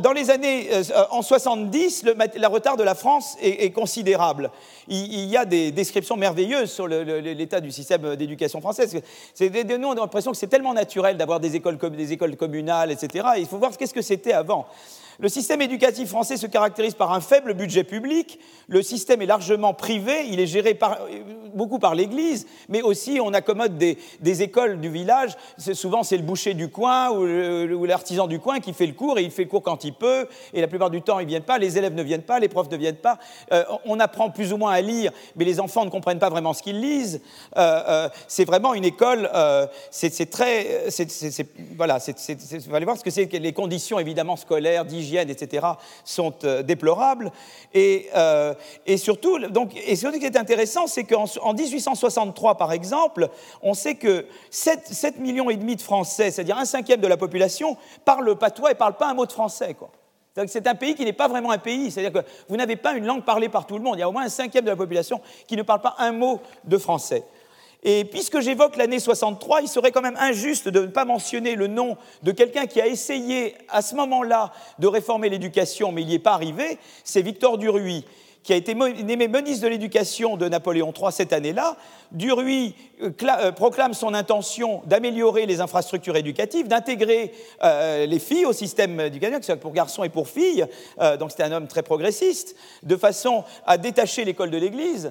dans 0.01 0.13
les 0.13 0.31
années 0.31 0.69
euh, 0.73 0.83
en 1.11 1.21
70, 1.21 2.05
le, 2.05 2.47
retard 2.47 2.79
de 2.79 2.83
la 2.83 2.95
France 2.95 3.37
est, 3.43 3.71
considérable. 3.71 4.51
Il, 4.89 5.27
y 5.27 5.37
a 5.37 5.45
des 5.45 5.73
descriptions 5.73 6.17
merveilleuses 6.17 6.73
sur 6.73 6.89
l'état 6.89 7.61
du 7.61 7.71
système 7.71 8.17
d'éducation 8.17 8.63
française. 8.63 8.95
nous, 9.41 9.89
on 9.89 9.93
a 9.93 9.97
l'impression 9.97 10.31
que 10.31 10.39
c'est 10.39 10.47
tellement 10.47 10.73
naturel 10.73 11.19
d'avoir 11.19 11.39
des 11.39 11.55
écoles, 11.55 11.77
des 11.77 12.13
écoles 12.13 12.37
communales, 12.37 12.91
etc. 12.91 13.29
il 13.37 13.47
faut 13.47 13.59
voir 13.59 13.77
qu'est-ce 13.77 13.95
que 13.95 14.03
c'était 14.03 14.33
avant. 14.33 14.67
Le 15.21 15.29
système 15.29 15.61
éducatif 15.61 16.11
français 16.11 16.37
se 16.37 16.47
caractérise 16.47 16.95
par 16.95 17.13
un 17.13 17.21
faible 17.21 17.55
budget 17.55 17.83
public. 17.83 18.39
Le 18.69 18.83
système 18.83 19.21
est 19.21 19.27
largement 19.27 19.75
privé. 19.75 20.27
Il 20.29 20.39
est 20.39 20.47
géré 20.47 20.79
beaucoup 21.55 21.81
par 21.81 21.97
l'Église, 21.97 22.47
mais 22.69 22.83
aussi 22.83 23.19
on 23.21 23.35
accommode 23.35 23.77
des, 23.77 24.43
écoles 24.43 24.81
du 24.81 24.89
village. 24.91 25.33
Souvent, 25.59 26.05
c'est 26.05 26.17
le 26.17 26.23
boucher 26.23 26.55
du 26.55 26.69
coin 26.69 27.11
ou 27.11 27.85
l'artisan 27.85 28.29
du 28.29 28.39
coin 28.39 28.61
qui 28.61 28.73
fait 28.73 28.87
le 28.87 28.93
cours 28.93 29.19
et 29.19 29.25
il 29.25 29.33
fait 29.33 29.43
le 29.43 29.49
quand 29.61 29.85
il 29.85 29.95
peut. 29.95 30.27
Et 30.53 30.61
la 30.61 30.69
plupart 30.69 30.91
du 30.91 31.03
temps, 31.03 31.19
ils 31.19 31.25
ne 31.25 31.29
viennent 31.29 31.43
pas. 31.43 31.59
Les 31.59 31.79
élèves 31.79 31.95
ne 31.95 32.03
viennent 32.03 32.23
pas. 32.23 32.39
Les 32.39 32.49
profs 32.49 32.71
ne 32.71 32.77
viennent 32.77 32.97
pas. 32.97 33.19
Euh, 33.53 33.65
on 33.85 34.01
apprend 34.01 34.31
plus 34.31 34.53
ou 34.53 34.57
moins 34.57 34.73
à 34.73 34.81
lire, 34.81 35.13
mais 35.37 35.45
les 35.45 35.61
enfants 35.61 35.85
ne 35.85 35.91
comprennent 35.91 36.19
pas 36.19 36.31
vraiment 36.31 36.53
ce 36.53 36.63
qu'ils 36.63 36.81
lisent. 36.81 37.21
Euh, 37.57 37.83
euh, 37.89 38.09
c'est 38.27 38.45
vraiment 38.45 38.75
une 38.75 38.85
école. 38.85 39.29
c'est 39.91 40.31
très. 40.31 40.85
voilà. 41.77 41.99
Vous 41.99 42.75
allez 42.75 42.85
voir 42.85 42.97
ce 42.97 43.05
que 43.05 43.11
c'est 43.11 43.33
les 43.33 43.53
conditions 43.53 43.99
évidemment 43.99 44.37
scolaires, 44.37 44.85
d'hygiène 44.85 45.31
etc., 45.31 45.67
sont 46.05 46.33
déplorables. 46.65 47.31
Et, 47.75 48.09
surtout, 48.97 49.39
donc, 49.49 49.73
et 49.87 49.97
ce 49.97 50.09
qui 50.09 50.25
est 50.25 50.37
intéressant, 50.37 50.87
c'est 50.87 51.05
qu'en 51.05 51.27
en 51.43 51.55
1863, 51.55 52.57
par 52.57 52.73
exemple, 52.73 53.29
on 53.63 53.75
sait 53.75 53.95
que 53.95 54.27
7, 54.51 55.19
millions 55.19 55.51
et 55.51 55.57
demi 55.57 55.77
de 55.77 55.83
Français, 55.83 56.31
c'est-à-dire 56.31 56.59
un 56.59 56.65
cinquième 56.65 57.01
de 57.01 57.07
la 57.07 57.17
population, 57.17 57.77
parlent 58.05 58.25
le 58.25 58.35
patois 58.35 58.71
et 58.71 58.75
ne 58.75 58.79
parlent 58.79 58.97
pas 58.97 59.09
un 59.09 59.15
mot 59.15 59.27
de 59.27 59.33
français. 59.33 59.48
Quoi. 59.79 59.91
C'est 60.47 60.67
un 60.67 60.75
pays 60.75 60.95
qui 60.95 61.05
n'est 61.05 61.13
pas 61.13 61.29
vraiment 61.29 61.51
un 61.51 61.59
pays. 61.59 61.91
C'est-à-dire 61.91 62.23
que 62.23 62.29
vous 62.49 62.57
n'avez 62.57 62.77
pas 62.77 62.93
une 62.93 63.05
langue 63.05 63.25
parlée 63.25 63.49
par 63.49 63.67
tout 63.67 63.77
le 63.77 63.83
monde. 63.83 63.97
Il 63.97 64.01
y 64.01 64.03
a 64.03 64.09
au 64.09 64.13
moins 64.13 64.25
un 64.25 64.29
cinquième 64.29 64.65
de 64.65 64.71
la 64.71 64.77
population 64.77 65.21
qui 65.47 65.57
ne 65.57 65.63
parle 65.63 65.81
pas 65.81 65.97
un 65.99 66.13
mot 66.13 66.41
de 66.65 66.79
français. 66.79 67.25
Et 67.83 68.05
puisque 68.05 68.41
j'évoque 68.41 68.77
l'année 68.77 68.99
63, 68.99 69.63
il 69.63 69.69
serait 69.69 69.93
quand 69.93 70.01
même 70.03 70.17
injuste 70.19 70.69
de 70.69 70.81
ne 70.81 70.87
pas 70.87 71.05
mentionner 71.05 71.55
le 71.55 71.69
nom 71.69 71.97
de 72.23 72.33
quelqu'un 72.33 72.67
qui 72.67 72.81
a 72.81 72.87
essayé 72.87 73.55
à 73.69 73.83
ce 73.83 73.95
moment-là 73.95 74.53
de 74.81 74.89
réformer 74.89 75.29
l'éducation, 75.29 75.93
mais 75.93 76.03
il 76.03 76.09
n'y 76.09 76.15
est 76.15 76.19
pas 76.19 76.33
arrivé, 76.33 76.79
c'est 77.05 77.23
Victor 77.23 77.57
Duruy 77.57 78.05
qui 78.43 78.55
a 78.55 78.57
été 78.57 78.75
nommé 78.75 79.29
ministre 79.29 79.65
de 79.65 79.69
l'Éducation 79.69 80.39
de 80.39 80.49
Napoléon 80.49 80.93
III 80.99 81.13
cette 81.13 81.35
année-là. 81.35 81.77
Duruy 82.13 82.75
proclame 83.57 83.95
son 83.95 84.15
intention 84.15 84.83
d'améliorer 84.87 85.47
les 85.47 85.61
infrastructures 85.61 86.17
éducatives, 86.17 86.69
d'intégrer 86.69 87.33
euh, 87.63 88.07
les 88.07 88.19
filles 88.19 88.47
au 88.47 88.53
système 88.53 89.01
éducatif, 89.01 89.55
pour 89.57 89.73
garçons 89.73 90.05
et 90.05 90.09
pour 90.09 90.29
filles, 90.29 90.67
donc 91.19 91.31
c'était 91.31 91.43
un 91.43 91.53
homme 91.53 91.67
très 91.67 91.83
progressiste, 91.83 92.57
de 92.83 92.97
façon 92.97 93.45
à 93.67 93.79
détacher 93.79 94.25
l'école 94.25 94.51
de 94.51 94.59
l'Église, 94.59 95.11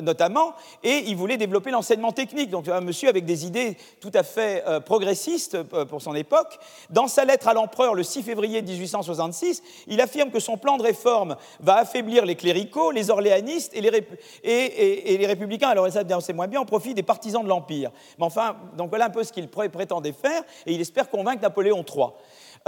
notamment, 0.00 0.54
et 0.82 1.04
il 1.06 1.16
voulait 1.16 1.36
développer 1.36 1.70
l'enseignement 1.70 2.12
technique, 2.12 2.50
donc 2.50 2.68
un 2.68 2.80
monsieur 2.80 3.08
avec 3.08 3.24
des 3.24 3.46
idées 3.46 3.76
tout 4.00 4.10
à 4.14 4.22
fait 4.22 4.64
progressistes 4.84 5.62
pour 5.62 6.02
son 6.02 6.14
époque. 6.14 6.58
Dans 6.90 7.08
sa 7.08 7.24
lettre 7.24 7.48
à 7.48 7.54
l'empereur 7.54 7.94
le 7.94 8.02
6 8.02 8.22
février 8.22 8.62
1866, 8.62 9.62
il 9.86 10.00
affirme 10.00 10.30
que 10.30 10.40
son 10.40 10.56
plan 10.56 10.76
de 10.76 10.82
réforme 10.82 11.36
va 11.60 11.76
affaiblir 11.76 12.24
les 12.24 12.36
cléricaux, 12.36 12.90
les 12.90 13.10
orléanistes 13.10 13.72
et 13.74 13.80
les, 13.80 15.26
républicains. 15.26 15.68
Alors 15.68 15.90
ça, 15.90 16.02
c'est 16.20 16.32
moins 16.32 16.48
bien, 16.48 16.60
des 16.94 17.02
partisans 17.02 17.42
de 17.42 17.48
l'Empire. 17.48 17.90
Mais 18.18 18.24
enfin, 18.24 18.56
donc 18.76 18.90
voilà 18.90 19.06
un 19.06 19.10
peu 19.10 19.22
ce 19.24 19.32
qu'il 19.32 19.48
prétendait 19.48 20.12
faire, 20.12 20.42
et 20.66 20.72
il 20.72 20.80
espère 20.80 21.08
convaincre 21.08 21.42
Napoléon 21.42 21.84
III. 21.86 22.06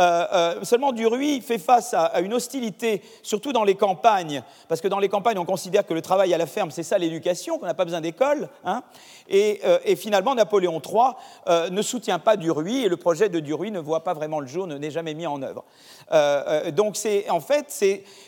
Euh, 0.01 0.27
euh, 0.33 0.65
seulement 0.65 0.93
Duruy 0.93 1.43
fait 1.43 1.59
face 1.59 1.93
à, 1.93 2.21
une 2.21 2.33
hostilité, 2.33 3.03
surtout 3.23 3.53
dans 3.53 3.65
les 3.65 3.75
campagnes, 3.75 4.43
parce 4.67 4.81
que 4.81 4.89
dans 4.89 4.99
les 4.99 5.11
campagnes, 5.11 5.39
on 5.39 5.45
considère 5.45 5.85
que 5.85 5.93
le 5.93 6.01
travail 6.01 6.33
à 6.33 6.39
la 6.39 6.47
ferme, 6.47 6.71
c'est 6.71 6.83
ça 6.83 6.97
l'éducation, 6.97 7.59
qu'on 7.59 7.67
n'a 7.67 7.75
pas 7.75 7.85
besoin 7.85 8.01
d'école. 8.01 8.49
Hein. 8.65 8.83
Euh, 9.31 9.79
et, 9.85 9.97
finalement, 9.97 10.35
Napoléon 10.35 10.81
III 10.81 11.71
ne 11.71 11.83
soutient 11.83 12.19
pas 12.19 12.37
Duruy, 12.37 12.85
et 12.85 12.89
le 12.89 12.97
projet 12.97 13.29
de 13.29 13.39
Duruy 13.39 13.71
ne 13.71 13.81
voit 13.81 14.03
pas 14.03 14.15
vraiment 14.15 14.41
le 14.41 14.47
jour, 14.47 14.67
n'est 14.67 14.91
jamais 14.91 15.13
mis 15.13 15.27
en 15.27 15.43
œuvre. 15.43 15.65
donc, 16.73 16.97
en 17.29 17.41
fait, 17.41 17.67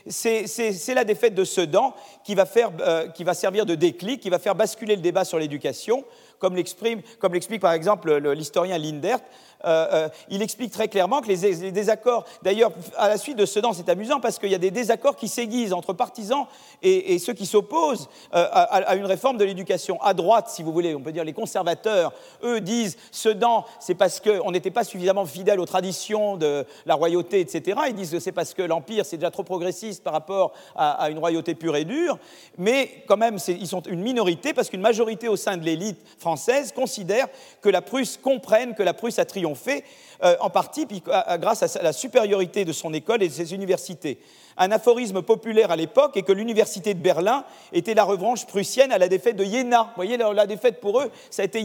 c'est 0.07 0.95
la 0.95 1.05
défaite 1.05 1.35
de 1.35 1.45
Sedan 1.45 1.95
qui 2.25 2.35
va, 2.35 2.45
faire, 2.45 2.71
qui 3.15 3.25
va 3.25 3.33
servir 3.33 3.65
de 3.65 3.75
déclic, 3.75 4.21
qui 4.21 4.31
va 4.31 4.39
faire 4.39 4.55
basculer 4.55 4.97
le 4.97 5.03
débat 5.03 5.25
sur 5.25 5.39
l'éducation 5.39 6.05
comme 6.39 6.55
l'explique 6.57 7.61
par 7.61 7.73
exemple 7.73 8.15
l'historien 8.33 8.77
Lindert, 8.77 9.21
euh, 9.65 9.87
euh, 9.93 10.09
il 10.29 10.43
explique 10.43 10.71
très 10.71 10.89
clairement 10.89 11.21
que 11.21 11.29
les, 11.29 11.71
désaccords, 11.71 12.25
d'ailleurs, 12.43 12.73
à 12.97 13.09
la 13.09 13.17
suite 13.17 13.37
de 13.37 13.47
Sedan, 13.47 13.73
c'est 13.73 13.89
amusant 13.89 14.21
parce 14.21 14.39
qu'il 14.39 14.51
y 14.51 14.55
a 14.55 14.59
des 14.59 14.71
désaccords 14.71 15.17
qui 15.17 15.29
s'aiguisent 15.29 15.73
entre 15.73 15.93
partisans 15.93 16.47
et, 16.83 17.19
ceux 17.19 17.33
qui 17.33 17.47
s'opposent 17.47 18.09
euh, 18.35 18.47
à, 18.53 18.95
une 18.97 19.07
réforme 19.07 19.37
de 19.37 19.45
l'éducation. 19.45 20.01
À 20.03 20.15
droite, 20.15 20.49
si 20.49 20.63
vous 20.63 20.73
voulez, 20.73 20.95
on 20.95 21.01
peut 21.01 21.13
dire 21.13 21.25
les 21.25 21.33
conservateurs, 21.33 22.13
eux 22.43 22.61
disent 22.61 22.97
Sedan, 23.11 23.65
c'est 23.81 23.95
parce 23.95 24.21
qu'on 24.21 24.51
n'était 24.51 24.71
pas 24.71 24.85
suffisamment 24.85 25.25
fidèle 25.25 25.61
aux 25.61 25.67
traditions 25.67 26.37
de 26.37 26.65
la 26.87 26.95
royauté, 26.95 27.41
etc. 27.41 27.81
Ils 27.89 27.95
disent 27.95 28.11
que 28.11 28.21
c'est 28.21 28.33
parce 28.33 28.55
que 28.55 28.63
l'Empire, 28.63 29.07
c'est 29.07 29.17
déjà 29.17 29.31
trop 29.31 29.45
progressiste 29.45 30.03
par 30.03 30.13
rapport 30.13 30.53
à, 30.77 31.11
une 31.11 31.19
royauté 31.19 31.55
pure 31.55 31.77
et 31.77 31.85
dure. 31.85 32.19
Mais 32.59 33.05
quand 33.07 33.17
même, 33.17 33.39
ils 33.49 33.67
sont 33.67 33.83
une 33.83 34.01
minorité 34.01 34.53
parce 34.53 34.69
qu'une 34.69 34.81
majorité 34.81 35.29
au 35.29 35.37
sein 35.37 35.57
de 35.57 35.65
l'élite 35.65 35.99
française 36.19 36.73
considère 36.73 37.29
que 37.61 37.69
la 37.69 37.83
Prusse 37.83 38.17
comprenne 38.17 38.75
que 38.75 38.83
la 38.83 38.95
Prusse 38.95 39.19
a 39.19 39.25
triomphé 39.25 39.54
fait, 39.55 39.85
euh, 40.23 40.37
en 40.41 40.51
partie 40.51 40.87
grâce 40.87 41.77
à 41.77 41.83
la 41.83 41.93
supériorité 41.93 42.65
de 42.65 42.73
son 42.73 42.93
école 42.93 43.23
et 43.23 43.29
de 43.29 43.33
ses 43.33 43.55
universités. 43.55 44.19
Un 44.57 44.71
aphorisme 44.71 45.23
populaire 45.23 45.71
à 45.71 45.77
l'époque 45.77 46.17
est 46.17 46.23
que 46.23 46.33
l'université 46.33 46.95
de 46.95 47.01
Berlin 47.01 47.45
était 47.73 47.95
la 47.95 48.05
revanche 48.05 48.47
prussienne 48.47 48.93
à 48.93 48.99
la 48.99 49.09
défaite 49.09 49.37
de 49.37 49.45
Jena. 49.45 49.83
Vous 49.83 49.97
voyez, 49.97 50.17
la 50.17 50.47
défaite 50.47 50.81
pour 50.81 51.01
eux, 51.01 51.11
ça 51.31 51.43
a 51.43 51.45
été 51.45 51.65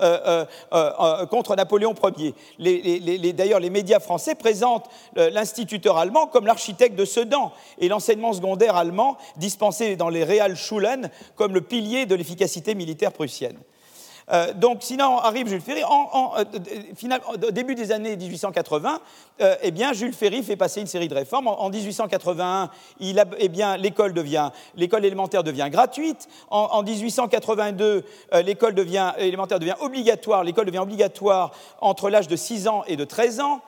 euh, 0.00 0.44
euh, 0.72 1.26
contre 1.26 1.56
Napoléon 1.56 1.94
Ier. 2.18 2.34
D'ailleurs, 3.32 3.60
les 3.60 3.70
médias 3.70 4.00
français 4.00 4.34
présentent 4.34 4.90
l'instituteur 5.16 5.96
allemand 5.96 6.26
comme 6.26 6.46
l'architecte 6.46 6.96
de 6.96 7.04
Sedan 7.04 7.52
et 7.78 7.88
l'enseignement 7.88 8.32
secondaire 8.32 8.76
allemand 8.76 9.16
dispensé 9.36 9.96
dans 9.96 10.10
les 10.10 10.24
Realschulen 10.24 11.10
comme 11.36 11.54
le 11.54 11.62
pilier 11.62 12.06
de 12.06 12.14
l'efficacité 12.14 12.74
militaire 12.74 13.12
prussienne. 13.12 13.56
Euh, 14.32 14.52
donc, 14.54 14.78
sinon 14.80 15.18
arrive 15.18 15.48
Jules 15.48 15.60
Ferry. 15.60 15.82
Euh, 15.82 16.44
au 17.26 17.50
début 17.50 17.74
des 17.74 17.92
années 17.92 18.16
1880, 18.16 19.00
euh, 19.40 19.56
eh 19.62 19.70
bien, 19.70 19.92
Jules 19.92 20.12
Ferry 20.12 20.42
fait 20.42 20.56
passer 20.56 20.80
une 20.80 20.86
série 20.86 21.08
de 21.08 21.14
réformes. 21.14 21.48
En, 21.48 21.68
1881, 21.68 22.70
il 23.00 23.22
eh 23.38 23.48
bien, 23.48 23.76
l'école 23.76 24.12
devient, 24.12 24.50
l'école 24.76 25.04
élémentaire 25.04 25.42
devient 25.42 25.68
gratuite. 25.70 26.28
En, 26.50 26.82
1882, 26.82 28.04
l'école 28.44 28.74
devient, 28.74 29.12
élémentaire 29.18 29.58
devient 29.58 29.76
obligatoire. 29.80 30.44
L'école 30.44 30.66
devient 30.66 30.78
obligatoire 30.78 31.52
entre 31.80 32.10
l'âge 32.10 32.28
de 32.28 32.36
6 32.36 32.68
ans 32.68 32.84
et 32.86 32.96
de 32.96 33.04
13 33.04 33.40
ans. 33.40 33.60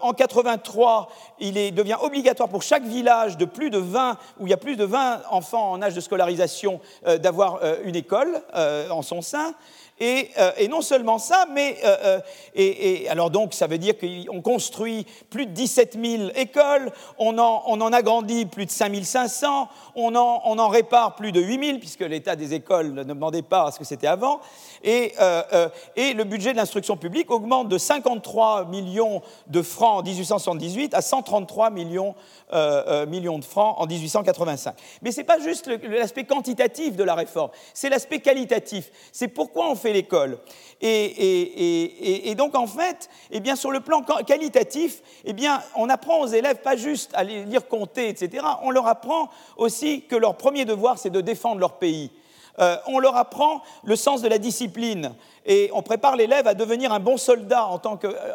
en 0.00 0.12
83, 0.12 1.08
il 1.38 1.74
devient 1.74 1.96
obligatoire 2.00 2.48
pour 2.48 2.62
chaque 2.62 2.84
village 2.84 3.36
de 3.36 3.44
plus 3.44 3.70
de 3.70 3.78
20, 3.78 4.18
où 4.40 4.46
il 4.46 4.50
y 4.50 4.54
a 4.54 4.58
plus 4.58 4.76
de 4.76 4.84
20 4.84 5.22
enfants 5.30 5.70
en 5.70 5.82
âge 5.82 5.94
de 5.94 6.00
scolarisation, 6.00 6.80
d'avoir 7.20 7.60
une 7.84 7.96
école 7.96 8.42
en 8.90 9.02
son 9.02 9.22
sein. 9.22 9.54
Euh, 10.02 10.50
et, 10.58 10.68
non 10.68 10.82
seulement 10.82 11.18
ça, 11.18 11.46
mais 11.50 11.78
euh, 11.82 12.20
euh, 12.58 12.98
alors 13.08 13.30
donc 13.30 13.54
ça 13.54 13.66
veut 13.66 13.78
dire 13.78 13.94
qu'on 13.96 14.42
construit 14.42 15.06
plus 15.30 15.46
de 15.46 15.52
17 15.52 15.96
000 15.98 16.30
écoles, 16.34 16.92
on 17.18 17.38
en, 17.38 17.92
agrandit 17.92 18.44
plus 18.44 18.66
de 18.66 18.70
5 18.70 18.94
500, 19.02 19.68
on 19.94 20.14
en, 20.14 20.68
répare 20.68 21.14
plus 21.14 21.32
de 21.32 21.40
8 21.40 21.64
000 21.66 21.78
puisque 21.78 22.00
l'état 22.00 22.36
des 22.36 22.52
écoles 22.52 22.92
ne 22.92 23.04
demandait 23.04 23.40
pas 23.40 23.68
à 23.68 23.72
ce 23.72 23.78
que 23.78 23.84
c'était 23.84 24.06
avant, 24.06 24.40
et, 24.84 25.14
et, 25.96 26.12
le 26.12 26.24
budget 26.24 26.52
de 26.52 26.58
l'instruction 26.58 26.98
publique 26.98 27.30
augmente 27.30 27.68
de 27.68 27.78
53 27.78 28.66
millions 28.66 29.22
de 29.46 29.62
francs 29.62 30.00
en 30.00 30.02
1878 30.02 30.92
à 30.94 31.00
133 31.00 31.70
millions, 31.70 32.14
millions 33.08 33.38
de 33.38 33.44
francs 33.44 33.76
en 33.78 33.86
1885. 33.86 34.74
Mais 35.00 35.10
ce 35.10 35.18
n'est 35.18 35.24
pas 35.24 35.38
juste 35.38 35.68
l'aspect 35.88 36.24
quantitatif 36.24 36.96
de 36.96 37.04
la 37.04 37.14
réforme, 37.14 37.50
c'est 37.72 37.88
l'aspect 37.88 38.20
qualitatif. 38.20 38.90
C'est 39.12 39.28
pourquoi 39.28 39.70
on 39.70 39.74
fait 39.74 39.85
l'école. 39.92 40.38
Et, 40.80 42.34
donc, 42.36 42.54
en 42.54 42.66
fait, 42.66 43.08
eh 43.30 43.40
bien, 43.40 43.56
sur 43.56 43.70
le 43.70 43.80
plan 43.80 44.02
qualitatif, 44.02 45.02
eh 45.24 45.32
bien, 45.32 45.62
on 45.74 45.88
apprend 45.88 46.20
aux 46.20 46.26
élèves 46.26 46.60
pas 46.60 46.76
juste 46.76 47.10
à 47.14 47.24
lire, 47.24 47.66
compter, 47.66 48.08
etc. 48.08 48.44
On 48.62 48.70
leur 48.70 48.86
apprend 48.86 49.30
aussi 49.56 50.02
que 50.02 50.16
leur 50.16 50.36
premier 50.36 50.64
devoir, 50.64 50.98
c'est 50.98 51.10
de 51.10 51.20
défendre 51.20 51.60
leur 51.60 51.78
pays. 51.78 52.10
Euh, 52.58 52.76
on 52.86 52.98
leur 52.98 53.16
apprend 53.16 53.62
le 53.84 53.96
sens 53.96 54.22
de 54.22 54.28
la 54.28 54.38
discipline 54.38 55.14
et 55.46 55.70
on 55.72 55.82
prépare 55.82 56.16
l'élève 56.16 56.46
à 56.46 56.54
devenir 56.54 56.92
un 56.92 57.00
bon 57.00 57.16
soldat 57.16 57.66
en, 57.66 57.80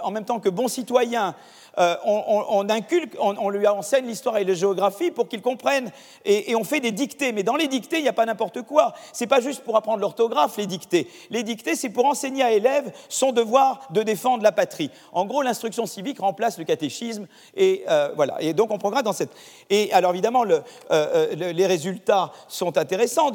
en 0.04 0.12
même 0.12 0.26
temps 0.26 0.40
que 0.40 0.50
bon 0.50 0.68
citoyen, 0.68 1.36
euh, 1.78 1.96
on, 2.04 2.70
inculque, 2.70 3.16
on, 3.20 3.50
lui 3.50 3.66
enseigne 3.66 4.06
l'histoire 4.06 4.38
et 4.38 4.44
la 4.44 4.54
géographie 4.54 5.12
pour 5.12 5.28
qu'il 5.28 5.42
comprenne. 5.42 5.92
Et, 6.26 6.54
on 6.56 6.64
fait 6.64 6.80
des 6.80 6.92
dictées. 6.92 7.32
Mais 7.32 7.44
dans 7.44 7.56
les 7.56 7.68
dictées, 7.68 7.98
il 7.98 8.04
n'y 8.04 8.10
a 8.10 8.14
pas 8.14 8.26
n'importe 8.26 8.62
quoi. 8.64 8.94
C'est 9.14 9.28
pas 9.28 9.40
juste 9.40 9.64
pour 9.64 9.78
apprendre 9.78 10.00
l'orthographe, 10.00 10.58
les 10.58 10.66
dictées. 10.66 11.08
Les 11.30 11.44
dictées, 11.44 11.76
c'est 11.76 11.90
pour 11.90 12.06
enseigner 12.06 12.44
à 12.44 12.50
l'élève 12.50 12.92
son 13.08 13.32
devoir 13.32 13.88
de 13.92 14.04
défendre 14.04 14.44
la 14.44 14.52
patrie. 14.52 14.92
En 15.14 15.26
gros, 15.26 15.42
l'instruction 15.42 15.86
civique 15.86 16.20
remplace 16.20 16.58
le 16.58 16.66
catéchisme. 16.66 17.28
Et 17.56 17.86
euh, 17.90 18.10
voilà. 18.16 18.42
Et 18.42 18.54
donc, 18.54 18.72
on 18.72 18.78
progresse 18.78 19.04
dans 19.04 19.14
cette. 19.14 19.32
Et 19.70 19.94
alors, 19.94 20.12
évidemment, 20.12 20.44
euh, 20.92 21.36
les 21.36 21.68
résultats 21.68 22.32
sont 22.48 22.78
intéressants. 22.78 23.32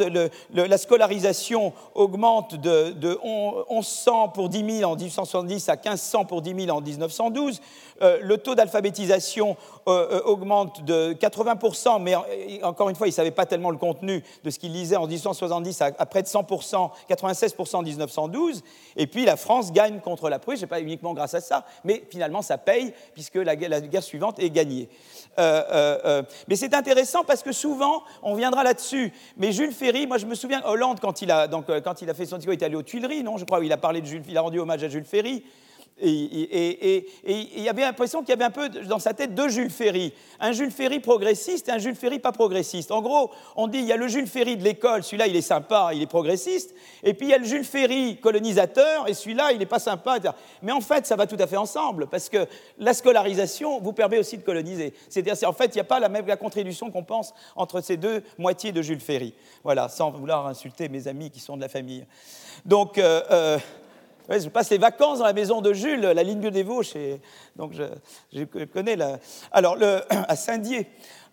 la 0.52 0.78
scolarisation 0.78 1.72
augmente 1.94 2.54
de, 2.56 2.90
de 2.90 3.18
1100 3.70 4.28
pour 4.30 4.48
10 4.48 4.78
000 4.78 4.90
en 4.90 4.96
1870 4.96 5.68
à 5.68 5.76
1500 5.76 6.24
pour 6.24 6.42
10 6.42 6.64
000 6.66 6.76
en 6.76 6.80
1912. 6.80 7.60
Euh, 8.02 8.18
le 8.22 8.38
taux 8.38 8.54
d'alphabétisation 8.54 9.56
euh, 9.88 10.18
euh, 10.18 10.22
augmente 10.24 10.84
de 10.84 11.14
80%, 11.14 12.02
mais 12.02 12.14
encore 12.62 12.88
une 12.88 12.96
fois, 12.96 13.06
il 13.06 13.10
ne 13.10 13.14
savait 13.14 13.30
pas 13.30 13.46
tellement 13.46 13.70
le 13.70 13.78
contenu 13.78 14.22
de 14.44 14.50
ce 14.50 14.58
qu'il 14.58 14.72
lisait 14.72 14.96
en 14.96 15.06
1870 15.06 15.82
à, 15.82 16.06
près 16.06 16.22
de 16.22 16.28
100%, 16.28 16.90
96% 17.08 17.76
en 17.76 17.82
1912. 17.82 18.62
Et 18.96 19.06
puis 19.06 19.24
la 19.24 19.36
France 19.36 19.72
gagne 19.72 20.00
contre 20.00 20.28
la 20.28 20.38
Prusse, 20.38 20.64
pas 20.68 20.80
uniquement 20.80 21.14
grâce 21.14 21.34
à 21.34 21.40
ça, 21.40 21.64
mais 21.84 22.02
finalement 22.10 22.42
ça 22.42 22.58
paye 22.58 22.92
puisque 23.14 23.36
la, 23.36 23.56
guerre 23.56 24.02
suivante 24.02 24.38
est 24.38 24.50
gagnée. 24.50 24.88
mais 25.38 26.56
c'est 26.56 26.74
intéressant 26.74 27.24
parce 27.24 27.42
que 27.42 27.52
souvent, 27.52 28.02
on 28.22 28.34
viendra 28.34 28.64
là-dessus, 28.64 29.12
mais 29.36 29.52
Jules 29.52 29.72
Ferry, 29.72 30.06
moi 30.06 30.18
je 30.18 30.26
me 30.26 30.34
souviens, 30.34 30.62
Hollande, 30.64 31.00
quand 31.00 31.22
il 31.22 31.30
a, 31.30 31.46
donc, 31.48 31.66
quand 31.82 32.02
il 32.02 32.10
a 32.10 32.14
fait 32.14 32.26
son 32.26 32.36
discours, 32.36 32.54
il 32.54 32.60
est 32.60 32.64
allé 32.64 32.76
aux 32.76 32.82
Tuileries, 32.82 33.22
non, 33.22 33.36
je 33.36 33.44
crois, 33.44 33.60
où 33.60 33.72
a 33.72 33.76
parlé 33.76 34.00
de 34.00 34.06
Jules, 34.06 34.22
il 34.28 34.36
a 34.36 34.40
rendu 34.40 34.58
hommage 34.58 34.82
à 34.84 34.88
Jules 34.88 35.04
Ferry. 35.04 35.44
Et, 35.98 37.06
il 37.26 37.62
y 37.62 37.68
avait 37.68 37.82
l'impression 37.82 38.20
qu'il 38.20 38.30
y 38.30 38.32
avait 38.32 38.44
un 38.44 38.50
peu 38.50 38.68
dans 38.68 38.98
sa 38.98 39.14
tête 39.14 39.34
deux 39.34 39.48
Jules 39.48 39.70
Ferry. 39.70 40.12
Un 40.40 40.52
Jules 40.52 40.70
Ferry 40.70 41.00
progressiste 41.00 41.68
et 41.68 41.72
un 41.72 41.78
Jules 41.78 41.94
Ferry 41.94 42.18
pas 42.18 42.32
progressiste. 42.32 42.90
En 42.92 43.00
gros, 43.00 43.30
on 43.56 43.66
dit 43.66 43.78
il 43.78 43.86
y 43.86 43.92
a 43.92 43.96
le 43.96 44.06
Jules 44.06 44.26
Ferry 44.26 44.56
de 44.56 44.62
l'école, 44.62 45.02
celui-là 45.02 45.26
il 45.26 45.36
est 45.36 45.40
sympa, 45.40 45.90
il 45.94 46.02
est 46.02 46.06
progressiste. 46.06 46.74
Et 47.02 47.14
puis 47.14 47.28
il 47.28 47.30
y 47.30 47.34
a 47.34 47.38
le 47.38 47.44
Jules 47.44 47.64
Ferry 47.64 48.18
colonisateur 48.20 49.08
et 49.08 49.14
celui-là 49.14 49.52
il 49.52 49.58
n'est 49.58 49.66
pas 49.66 49.78
sympa. 49.78 50.18
Mais 50.62 50.72
en 50.72 50.80
fait, 50.82 51.06
ça 51.06 51.16
va 51.16 51.26
tout 51.26 51.36
à 51.38 51.46
fait 51.46 51.56
ensemble 51.56 52.08
parce 52.08 52.28
que 52.28 52.46
la 52.78 52.92
scolarisation 52.92 53.80
vous 53.80 53.92
permet 53.92 54.18
aussi 54.18 54.36
de 54.36 54.42
coloniser. 54.42 54.92
C'est-à-dire, 55.08 55.48
en 55.48 55.52
fait, 55.52 55.66
il 55.66 55.76
n'y 55.76 55.80
a 55.80 55.84
pas 55.84 56.00
la 56.00 56.08
même 56.08 56.26
contribution 56.36 56.90
qu'on 56.90 57.04
pense 57.04 57.32
entre 57.54 57.80
ces 57.80 57.96
deux 57.96 58.22
moitiés 58.38 58.72
de 58.72 58.82
Jules 58.82 59.00
Ferry. 59.00 59.34
Voilà, 59.64 59.88
sans 59.88 60.10
vouloir 60.10 60.46
insulter 60.46 60.88
mes 60.88 61.08
amis 61.08 61.30
qui 61.30 61.40
sont 61.40 61.56
de 61.56 61.62
la 61.62 61.68
famille. 61.68 62.04
Donc, 62.64 62.98
euh, 62.98 63.22
euh, 63.30 63.58
je 64.30 64.48
passe 64.48 64.70
les 64.70 64.78
vacances 64.78 65.18
dans 65.18 65.24
la 65.24 65.32
maison 65.32 65.60
de 65.60 65.72
Jules, 65.72 66.00
la 66.00 66.22
ligne 66.22 66.50
des 66.50 66.62
Vosges, 66.62 66.94
donc 67.56 67.72
je, 68.32 68.44
connais 68.64 68.96
la... 68.96 69.18
Alors, 69.52 69.76
à 70.10 70.36
Saint-Dié. 70.36 70.88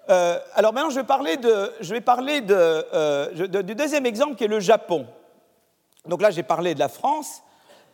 Euh, 0.09 0.37
alors 0.53 0.73
maintenant, 0.73 0.89
je 0.89 0.99
vais 0.99 1.05
parler, 1.05 1.37
de, 1.37 1.71
je 1.79 1.93
vais 1.93 2.01
parler 2.01 2.41
euh, 2.49 3.31
de, 3.33 3.61
du 3.61 3.75
deuxième 3.75 4.05
exemple 4.05 4.35
qui 4.35 4.43
est 4.43 4.49
le 4.49 4.59
Japon. 4.59 5.07
Donc 6.05 6.21
là, 6.21 6.29
j'ai 6.29 6.43
parlé 6.43 6.73
de 6.73 6.79
la 6.79 6.89
France 6.89 7.41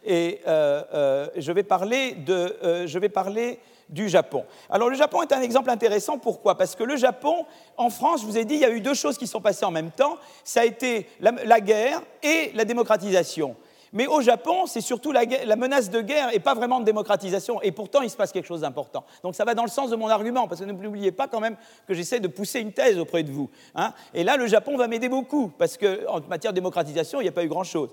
et 0.03 0.41
euh, 0.47 1.27
je, 1.35 1.51
vais 1.51 1.63
parler 1.63 2.13
de, 2.13 2.85
je 2.87 2.97
vais 2.99 3.09
parler 3.09 3.59
du 3.89 4.09
Japon. 4.09 4.45
Alors 4.69 4.89
le 4.89 4.95
Japon 4.95 5.21
est 5.21 5.31
un 5.33 5.41
exemple 5.41 5.69
intéressant, 5.69 6.17
pourquoi? 6.17 6.57
Parce 6.57 6.75
que 6.75 6.83
le 6.83 6.95
Japon, 6.95 7.45
en 7.77 7.89
France, 7.89 8.21
je 8.21 8.25
vous 8.25 8.37
ai 8.37 8.45
dit, 8.45 8.55
il 8.55 8.61
y 8.61 8.65
a 8.65 8.69
eu 8.69 8.81
deux 8.81 8.93
choses 8.93 9.17
qui 9.17 9.27
sont 9.27 9.41
passées 9.41 9.65
en 9.65 9.71
même 9.71 9.91
temps. 9.91 10.17
Ça 10.43 10.61
a 10.61 10.65
été 10.65 11.07
la 11.19 11.59
guerre 11.59 12.01
et 12.23 12.51
la 12.55 12.65
démocratisation. 12.65 13.55
Mais 13.93 14.07
au 14.07 14.21
Japon, 14.21 14.65
c'est 14.65 14.81
surtout 14.81 15.11
la, 15.11 15.25
menace 15.55 15.89
de 15.89 16.01
guerre 16.01 16.33
et 16.33 16.39
pas 16.39 16.53
vraiment 16.53 16.79
de 16.79 16.85
démocratisation. 16.85 17.61
Et 17.61 17.71
pourtant, 17.71 18.01
il 18.01 18.09
se 18.09 18.17
passe 18.17 18.31
quelque 18.31 18.47
chose 18.47 18.61
d'important. 18.61 19.03
Donc 19.23 19.35
ça 19.35 19.45
va 19.45 19.55
dans 19.55 19.63
le 19.63 19.69
sens 19.69 19.89
de 19.89 19.95
mon 19.95 20.07
argument, 20.07 20.47
parce 20.47 20.61
que 20.61 20.65
n'oubliez 20.65 21.11
pas 21.11 21.27
quand 21.27 21.39
même 21.39 21.55
que 21.87 21.93
j'essaie 21.93 22.19
de 22.19 22.27
pousser 22.27 22.59
une 22.59 22.71
thèse 22.71 22.99
auprès 22.99 23.23
de 23.23 23.31
vous. 23.31 23.49
Hein. 23.75 23.93
et 24.13 24.23
là, 24.23 24.37
le 24.37 24.47
Japon 24.47 24.77
va 24.77 24.87
m'aider 24.87 25.09
beaucoup, 25.09 25.51
parce 25.57 25.77
qu'en 25.77 26.19
matière 26.29 26.53
de 26.53 26.55
démocratisation, 26.55 27.19
il 27.21 27.23
n'y 27.23 27.29
a 27.29 27.33
pas 27.33 27.43
eu 27.43 27.47
grand-chose. 27.49 27.89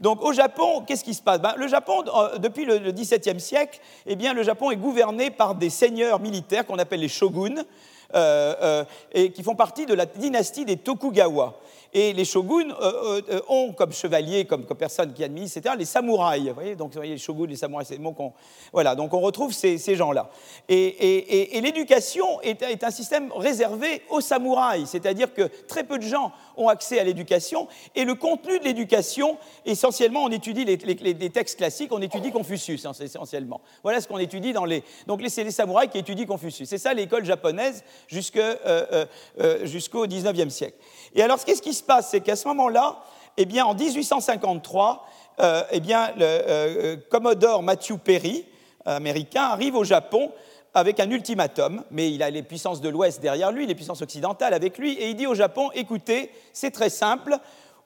Donc 0.00 0.22
au 0.22 0.32
Japon, 0.32 0.82
qu'est-ce 0.86 1.04
qui 1.04 1.14
se 1.14 1.22
passe? 1.22 1.40
Ben, 1.40 1.54
Le 1.56 1.68
Japon, 1.68 2.04
euh, 2.06 2.38
depuis 2.38 2.64
le 2.64 2.92
XVIIe 2.92 3.40
siècle, 3.40 3.80
eh 4.06 4.16
bien, 4.16 4.34
le 4.34 4.42
Japon 4.42 4.70
est 4.70 4.76
gouverné 4.76 5.30
par 5.30 5.54
des 5.54 5.70
seigneurs 5.70 6.20
militaires 6.20 6.66
qu'on 6.66 6.78
appelle 6.78 7.00
les 7.00 7.08
shoguns. 7.08 7.64
Et 8.14 9.32
qui 9.32 9.42
font 9.42 9.54
partie 9.54 9.86
de 9.86 9.94
la 9.94 10.06
dynastie 10.06 10.64
des 10.64 10.76
Tokugawa. 10.76 11.54
Et 11.98 12.12
les 12.12 12.26
shoguns 12.26 12.74
euh, 12.78 13.22
euh, 13.30 13.40
ont 13.48 13.72
comme 13.72 13.90
chevaliers, 13.90 14.44
comme, 14.44 14.64
personnes 14.64 15.14
qui 15.14 15.24
administrent, 15.24 15.58
etc., 15.58 15.74
les 15.78 15.86
samouraïs. 15.86 16.48
Vous 16.48 16.54
voyez 16.54 16.76
donc, 16.76 16.94
les 16.96 17.16
shoguns, 17.16 17.46
les 17.46 17.56
samouraïs, 17.56 17.88
c'est 17.88 17.96
le 17.96 18.02
mot 18.02 18.12
qu'on. 18.12 18.34
Voilà, 18.70 18.94
donc 18.94 19.14
on 19.14 19.20
retrouve 19.20 19.54
ces, 19.54 19.78
gens-là. 19.78 20.28
Et, 20.68 21.58
l'éducation 21.62 22.40
est, 22.42 22.84
un 22.84 22.90
système 22.90 23.32
réservé 23.34 24.02
aux 24.10 24.20
samouraïs, 24.20 24.90
c'est-à-dire 24.90 25.32
que 25.32 25.48
très 25.66 25.84
peu 25.84 25.96
de 25.96 26.02
gens 26.02 26.32
ont 26.56 26.68
accès 26.68 26.98
à 26.98 27.04
l'éducation. 27.04 27.68
Et 27.94 28.04
le 28.04 28.14
contenu 28.14 28.58
de 28.58 28.64
l'éducation, 28.64 29.38
essentiellement, 29.64 30.24
on 30.24 30.30
étudie 30.30 30.64
les, 30.64 31.30
textes 31.30 31.58
classiques, 31.58 31.92
on 31.92 32.02
étudie 32.02 32.32
Confucius, 32.32 32.84
hein, 32.86 32.92
essentiellement. 33.00 33.60
Voilà 33.82 34.00
ce 34.00 34.08
qu'on 34.08 34.18
étudie 34.18 34.52
dans 34.52 34.64
les. 34.64 34.82
Donc, 35.06 35.22
c'est 35.28 35.44
les 35.44 35.50
samouraïs 35.50 35.90
qui 35.90 35.98
étudient 35.98 36.26
Confucius. 36.26 36.68
C'est 36.68 36.78
ça 36.78 36.94
l'école 36.94 37.24
japonaise 37.24 37.84
euh, 38.36 39.06
jusqu'au 39.64 40.06
19e 40.06 40.50
siècle. 40.50 40.76
Et 41.14 41.22
alors, 41.22 41.42
qu'est-ce 41.44 41.62
qui 41.62 41.74
se 41.74 41.82
passe? 41.82 42.10
C'est 42.10 42.20
qu'à 42.20 42.36
ce 42.36 42.48
moment-là, 42.48 43.02
eh 43.36 43.44
bien, 43.44 43.64
en 43.66 43.74
1853, 43.74 45.06
euh, 45.40 45.62
eh 45.70 45.80
bien, 45.80 46.12
le 46.16 46.24
euh, 46.24 46.42
euh, 46.48 46.96
Commodore 47.10 47.62
Matthew 47.62 47.98
Perry, 48.02 48.46
américain, 48.84 49.42
arrive 49.42 49.74
au 49.74 49.82
Japon 49.82 50.30
avec 50.76 51.00
un 51.00 51.10
ultimatum, 51.10 51.82
mais 51.90 52.12
il 52.12 52.22
a 52.22 52.28
les 52.28 52.42
puissances 52.42 52.82
de 52.82 52.90
l'Ouest 52.90 53.22
derrière 53.22 53.50
lui, 53.50 53.66
les 53.66 53.74
puissances 53.74 54.02
occidentales 54.02 54.52
avec 54.52 54.76
lui, 54.76 54.92
et 54.92 55.08
il 55.08 55.16
dit 55.16 55.26
au 55.26 55.34
Japon, 55.34 55.70
écoutez, 55.74 56.30
c'est 56.52 56.70
très 56.70 56.90
simple, 56.90 57.38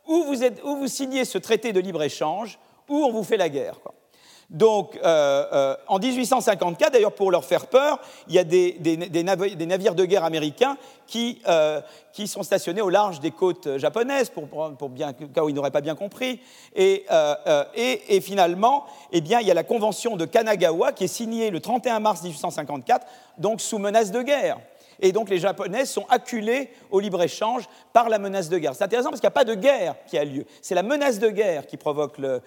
ou 0.08 0.24
vous, 0.24 0.88
signez 0.88 1.24
ce 1.24 1.38
traité 1.38 1.72
de 1.72 1.78
libre-échange, 1.78 2.58
ou 2.88 2.96
on 2.96 3.12
vous 3.12 3.22
fait 3.22 3.36
la 3.36 3.48
guerre. 3.48 3.76
Donc, 4.50 4.96
euh, 4.96 5.46
euh, 5.52 5.76
en 5.86 6.00
1854, 6.00 6.92
d'ailleurs, 6.92 7.12
pour 7.12 7.30
leur 7.30 7.44
faire 7.44 7.68
peur, 7.68 8.00
il 8.26 8.34
y 8.34 8.38
a 8.38 8.44
des, 8.44 8.76
navires 9.22 9.94
de 9.94 10.04
guerre 10.04 10.24
américains 10.24 10.76
euh, 11.46 11.80
qui, 12.12 12.26
sont 12.26 12.42
stationnés 12.42 12.80
au 12.80 12.90
large 12.90 13.20
des 13.20 13.30
côtes 13.30 13.78
japonaises, 13.78 14.30
pour, 14.30 14.88
bien, 14.88 15.12
cas 15.12 15.44
où 15.44 15.48
ils 15.48 15.54
n'auraient 15.54 15.70
pas 15.70 15.80
bien 15.80 15.94
compris. 15.94 16.40
Et, 16.74 17.06
finalement, 18.20 18.86
eh 19.12 19.20
bien, 19.20 19.38
il 19.40 19.46
y 19.46 19.52
a 19.52 19.54
la 19.54 19.62
convention 19.62 20.16
de 20.16 20.24
Kanagawa 20.24 20.92
qui 20.92 21.04
est 21.04 21.08
signée 21.08 21.50
le 21.50 21.60
31 21.60 22.00
mars 22.00 22.22
1854, 22.22 23.06
donc 23.38 23.60
sous 23.60 23.78
menace 23.78 24.10
de 24.10 24.22
guerre 24.22 24.58
et 25.00 25.12
donc 25.12 25.30
les 25.30 25.38
Japonais 25.38 25.84
sont 25.84 26.06
acculés 26.08 26.70
au 26.90 27.00
libre-échange 27.00 27.64
par 27.92 28.08
la 28.08 28.18
menace 28.18 28.48
de 28.48 28.58
guerre. 28.58 28.74
C'est 28.74 28.84
intéressant 28.84 29.10
parce 29.10 29.20
qu'il 29.20 29.26
n'y 29.26 29.32
a 29.32 29.38
pas 29.38 29.44
de 29.44 29.54
guerre 29.54 29.94
qui 30.06 30.18
a 30.18 30.24
lieu, 30.24 30.44
c'est 30.62 30.74
la 30.74 30.82
menace 30.82 31.18
de 31.18 31.28
guerre 31.28 31.66
qui 31.66 31.76
provoque 31.76 32.18
le, 32.18 32.40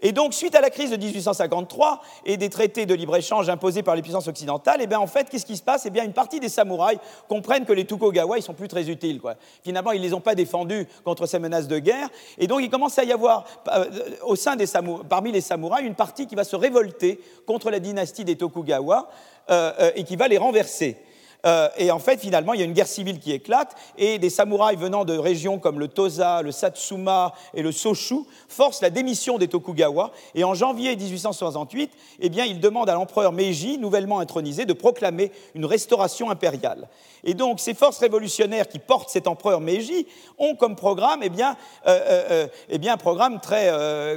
Et 0.00 0.12
donc, 0.12 0.34
suite 0.34 0.54
à 0.54 0.60
la 0.60 0.70
crise 0.70 0.90
de 0.90 0.96
1853 0.96 2.02
et 2.24 2.36
des 2.36 2.50
traités 2.50 2.86
de 2.86 2.94
libre-échange 2.94 3.48
imposés 3.48 3.82
par 3.82 3.96
les 3.96 4.02
puissances 4.02 4.28
occidentales, 4.28 4.80
et 4.80 4.84
eh 4.84 4.86
bien, 4.86 4.98
en 4.98 5.06
fait, 5.06 5.28
qu'est-ce 5.28 5.46
qui 5.46 5.56
se 5.56 5.62
passe? 5.62 5.86
Eh 5.86 5.90
bien, 5.90 6.04
une 6.04 6.12
partie 6.12 6.40
des 6.40 6.48
samouraïs 6.48 6.98
comprennent 7.28 7.64
que 7.64 7.72
les 7.72 7.84
Tokugawa, 7.84 8.38
ils 8.38 8.42
sont 8.42 8.54
plus 8.54 8.68
très 8.68 8.90
utiles. 8.90 9.20
Finalement, 9.62 9.92
ils 9.92 10.00
ne 10.00 10.06
les 10.06 10.14
ont 10.14 10.20
pas 10.20 10.34
défendus 10.34 10.86
contre 11.04 11.26
ces 11.26 11.38
menaces 11.38 11.68
de 11.68 11.78
guerre, 11.78 12.08
et 12.38 12.46
donc 12.46 12.60
il 12.62 12.70
commence 12.70 12.98
à 12.98 13.04
y 13.04 13.12
avoir, 13.12 13.44
euh, 13.68 13.84
au 14.22 14.36
sein 14.36 14.56
des 14.56 14.66
parmi 15.08 15.32
les 15.32 15.40
samouraïs, 15.40 15.86
une 15.86 15.94
partie 15.94 16.26
qui 16.26 16.34
va 16.34 16.44
se 16.44 16.56
révolter 16.56 17.20
contre 17.46 17.70
la 17.70 17.80
dynastie 17.80 18.24
des 18.24 18.36
Tokugawa, 18.36 19.08
euh, 19.50 19.72
euh, 19.78 19.90
et 19.94 20.04
qui 20.04 20.16
va 20.16 20.26
les 20.26 20.38
renverser. 20.38 20.96
Euh, 21.44 21.68
et 21.76 21.90
en 21.90 21.98
fait, 21.98 22.20
finalement, 22.20 22.54
il 22.54 22.60
y 22.60 22.62
a 22.62 22.66
une 22.66 22.72
guerre 22.72 22.86
civile 22.86 23.18
qui 23.18 23.32
éclate 23.32 23.74
et 23.98 24.18
des 24.18 24.30
samouraïs 24.30 24.78
venant 24.78 25.04
de 25.04 25.16
régions 25.16 25.58
comme 25.58 25.78
le 25.78 25.88
Tosa, 25.88 26.42
le 26.42 26.52
Satsuma 26.52 27.32
et 27.54 27.62
le 27.62 27.72
Soshu 27.72 28.20
forcent 28.48 28.82
la 28.82 28.90
démission 28.90 29.38
des 29.38 29.48
Tokugawa. 29.48 30.12
Et 30.34 30.44
en 30.44 30.54
janvier 30.54 30.96
1868, 30.96 31.90
eh 32.20 32.28
bien, 32.28 32.44
ils 32.44 32.60
demandent 32.60 32.88
à 32.88 32.94
l'empereur 32.94 33.32
Meiji, 33.32 33.78
nouvellement 33.78 34.20
intronisé, 34.20 34.64
de 34.64 34.72
proclamer 34.72 35.32
une 35.54 35.66
restauration 35.66 36.30
impériale. 36.30 36.88
Et 37.24 37.34
donc, 37.34 37.60
ces 37.60 37.74
forces 37.74 37.98
révolutionnaires 37.98 38.68
qui 38.68 38.78
portent 38.78 39.10
cet 39.10 39.26
empereur 39.26 39.60
Meiji 39.60 40.06
ont 40.38 40.54
comme 40.54 40.76
programme, 40.76 41.20
eh 41.22 41.30
bien, 41.30 41.56
euh, 41.86 42.00
euh, 42.30 42.46
eh 42.68 42.78
bien 42.78 42.94
un 42.94 42.98
programme 42.98 43.40
très, 43.40 43.64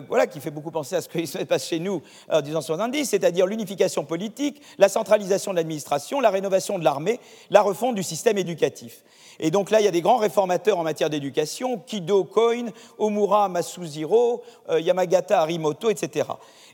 voilà, 0.07 0.27
qui 0.27 0.39
fait 0.39 0.51
beaucoup 0.51 0.71
penser 0.71 0.95
à 0.95 1.01
ce 1.01 1.09
qui 1.09 1.25
se 1.25 1.37
passe 1.39 1.67
chez 1.67 1.79
nous 1.79 2.01
en 2.29 2.41
1870, 2.41 3.05
c'est-à-dire 3.05 3.45
l'unification 3.45 4.03
politique, 4.03 4.61
la 4.77 4.89
centralisation 4.89 5.51
de 5.51 5.57
l'administration, 5.57 6.19
la 6.19 6.29
rénovation 6.29 6.77
de 6.79 6.83
l'armée 6.83 7.16
la 7.49 7.61
refonte 7.61 7.95
du 7.95 8.03
système 8.03 8.37
éducatif. 8.37 9.03
Et 9.39 9.51
donc 9.51 9.69
là, 9.69 9.79
il 9.79 9.85
y 9.85 9.87
a 9.87 9.91
des 9.91 10.01
grands 10.01 10.17
réformateurs 10.17 10.79
en 10.79 10.83
matière 10.83 11.09
d'éducation, 11.09 11.77
Kido 11.77 12.23
Koin, 12.23 12.67
Omura 12.97 13.49
Masuziro, 13.49 14.43
euh, 14.69 14.79
Yamagata 14.79 15.41
Harimoto, 15.41 15.89
etc. 15.89 16.27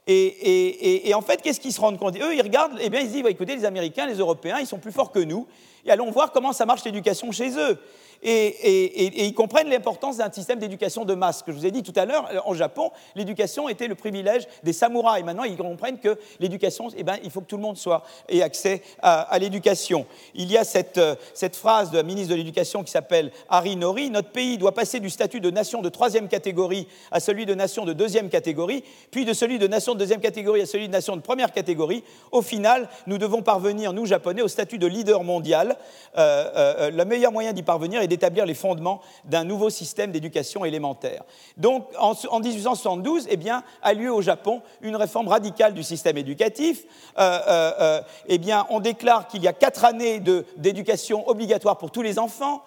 Et, 0.08 1.12
en 1.16 1.22
fait, 1.22 1.42
qu'est-ce 1.42 1.60
qu'ils 1.60 1.74
se 1.74 1.80
rendent 1.82 1.98
compte? 1.98 2.18
Eux, 2.18 2.36
ils 2.36 2.42
regardent, 2.42 2.80
et 2.80 2.86
eh 2.86 2.90
bien, 2.90 3.02
ils 3.02 3.08
se 3.08 3.14
disent, 3.14 3.26
écoutez, 3.26 3.56
les 3.56 3.66
Américains, 3.66 4.06
les 4.06 4.18
Européens, 4.18 4.58
ils 4.60 4.68
sont 4.68 4.80
plus 4.80 4.92
forts 4.92 5.12
que 5.12 5.20
nous, 5.20 5.48
et 5.86 5.92
allons 5.92 6.12
voir 6.12 6.32
comment 6.32 6.54
ça 6.54 6.66
marche 6.66 6.84
l'éducation 6.84 7.32
chez 7.32 7.58
eux 7.58 7.78
et, 8.24 9.26
ils 9.26 9.34
comprennent 9.34 9.70
l'importance 9.70 10.18
d'un 10.18 10.32
système 10.32 10.60
d'éducation 10.60 11.06
de 11.06 11.14
masse. 11.14 11.44
Que 11.44 11.52
je 11.52 11.58
vous 11.58 11.66
ai 11.66 11.72
dit 11.72 11.84
tout 11.84 11.94
à 11.96 12.06
l'heure, 12.06 12.30
en 12.46 12.54
Japon, 12.54 12.92
l'éducation 13.16 13.70
était 13.70 13.88
le 13.88 13.96
privilège 13.96 14.48
des 14.64 14.74
samouraïs. 14.74 15.24
Maintenant, 15.24 15.44
ils 15.44 15.58
comprennent 15.58 16.00
que 16.00 16.18
l'éducation, 16.40 16.88
eh 16.96 17.04
ben, 17.04 17.18
il 17.24 17.32
faut 17.32 17.42
que 17.42 17.48
tout 17.48 17.58
le 17.58 17.62
monde 17.62 17.78
soit 17.78 18.04
ait 18.30 18.42
accès 18.42 18.82
à, 19.02 19.38
l'éducation. 19.40 20.06
Il 20.36 20.52
y 20.52 20.58
a 20.58 20.64
cette, 20.64 20.98
euh, 20.98 21.16
cette, 21.34 21.56
phrase 21.56 21.92
de 21.92 21.98
la 21.98 22.04
ministre 22.04 22.32
de 22.32 22.36
l'Éducation 22.36 22.84
qui 22.84 22.92
s'appelle 22.92 23.32
Harry 23.50 23.76
Nori 23.76 24.10
Notre 24.10 24.30
pays 24.30 24.58
doit 24.58 24.74
passer 24.74 25.00
du 25.00 25.10
statut 25.10 25.40
de 25.40 25.50
nation 25.50 25.82
de 25.82 25.90
troisième 25.90 26.28
catégorie 26.28 26.88
à 27.12 27.20
celui 27.20 27.46
de 27.46 27.54
nation 27.54 27.86
de 27.86 27.94
deuxième 27.94 28.30
catégorie, 28.30 28.84
puis 29.12 29.26
de 29.26 29.34
celui 29.34 29.60
de 29.60 29.68
nation 29.68 29.94
de 29.94 30.00
deuxième 30.00 30.22
catégorie 30.22 30.62
à 30.62 30.66
celui 30.66 30.88
de 30.88 30.94
nation 30.94 31.16
de 31.16 31.22
première 31.22 31.52
catégorie. 31.52 32.04
Au 32.32 32.42
final, 32.42 32.90
nous 33.08 33.18
devons 33.18 33.42
parvenir, 33.42 33.94
nous 33.94 34.06
Japonais, 34.06 34.42
au 34.42 34.48
statut 34.48 34.78
de 34.78 34.88
leader 34.88 35.24
mondial. 35.24 35.78
Euh, 36.18 36.52
euh, 36.56 36.92
le 36.92 37.06
meilleur 37.06 37.32
moyen 37.32 37.54
d'y 37.54 37.64
parvenir 37.64 38.02
est 38.02 38.08
d'établir 38.14 38.46
les 38.46 38.54
fondements 38.54 39.02
d'un 39.26 39.44
nouveau 39.44 39.70
système 39.72 40.12
d'éducation 40.12 40.64
élémentaire. 40.66 41.24
Donc, 41.58 41.88
en, 41.98 42.14
1872, 42.40 43.28
eh 43.30 43.38
bien, 43.38 43.64
a 43.82 43.94
lieu 43.94 44.14
au 44.14 44.22
Japon 44.22 44.62
une 44.82 44.96
réforme 44.96 45.28
radicale 45.28 45.74
du 45.74 45.82
système 45.84 46.18
éducatif. 46.18 46.84
Euh, 47.18 47.40
euh, 47.48 47.72
euh, 47.80 48.02
eh 48.28 48.38
bien, 48.38 48.68
on 48.70 48.80
déclare 48.80 49.28
qu'il 49.28 49.42
y 49.44 49.48
a 49.48 49.54
quatre 49.54 49.84
années 49.86 50.22
d'éducation 50.58 51.28
obligatoire 51.28 51.78
pour 51.78 51.90
tous 51.92 52.04
les 52.04 52.20
enfants. 52.20 52.64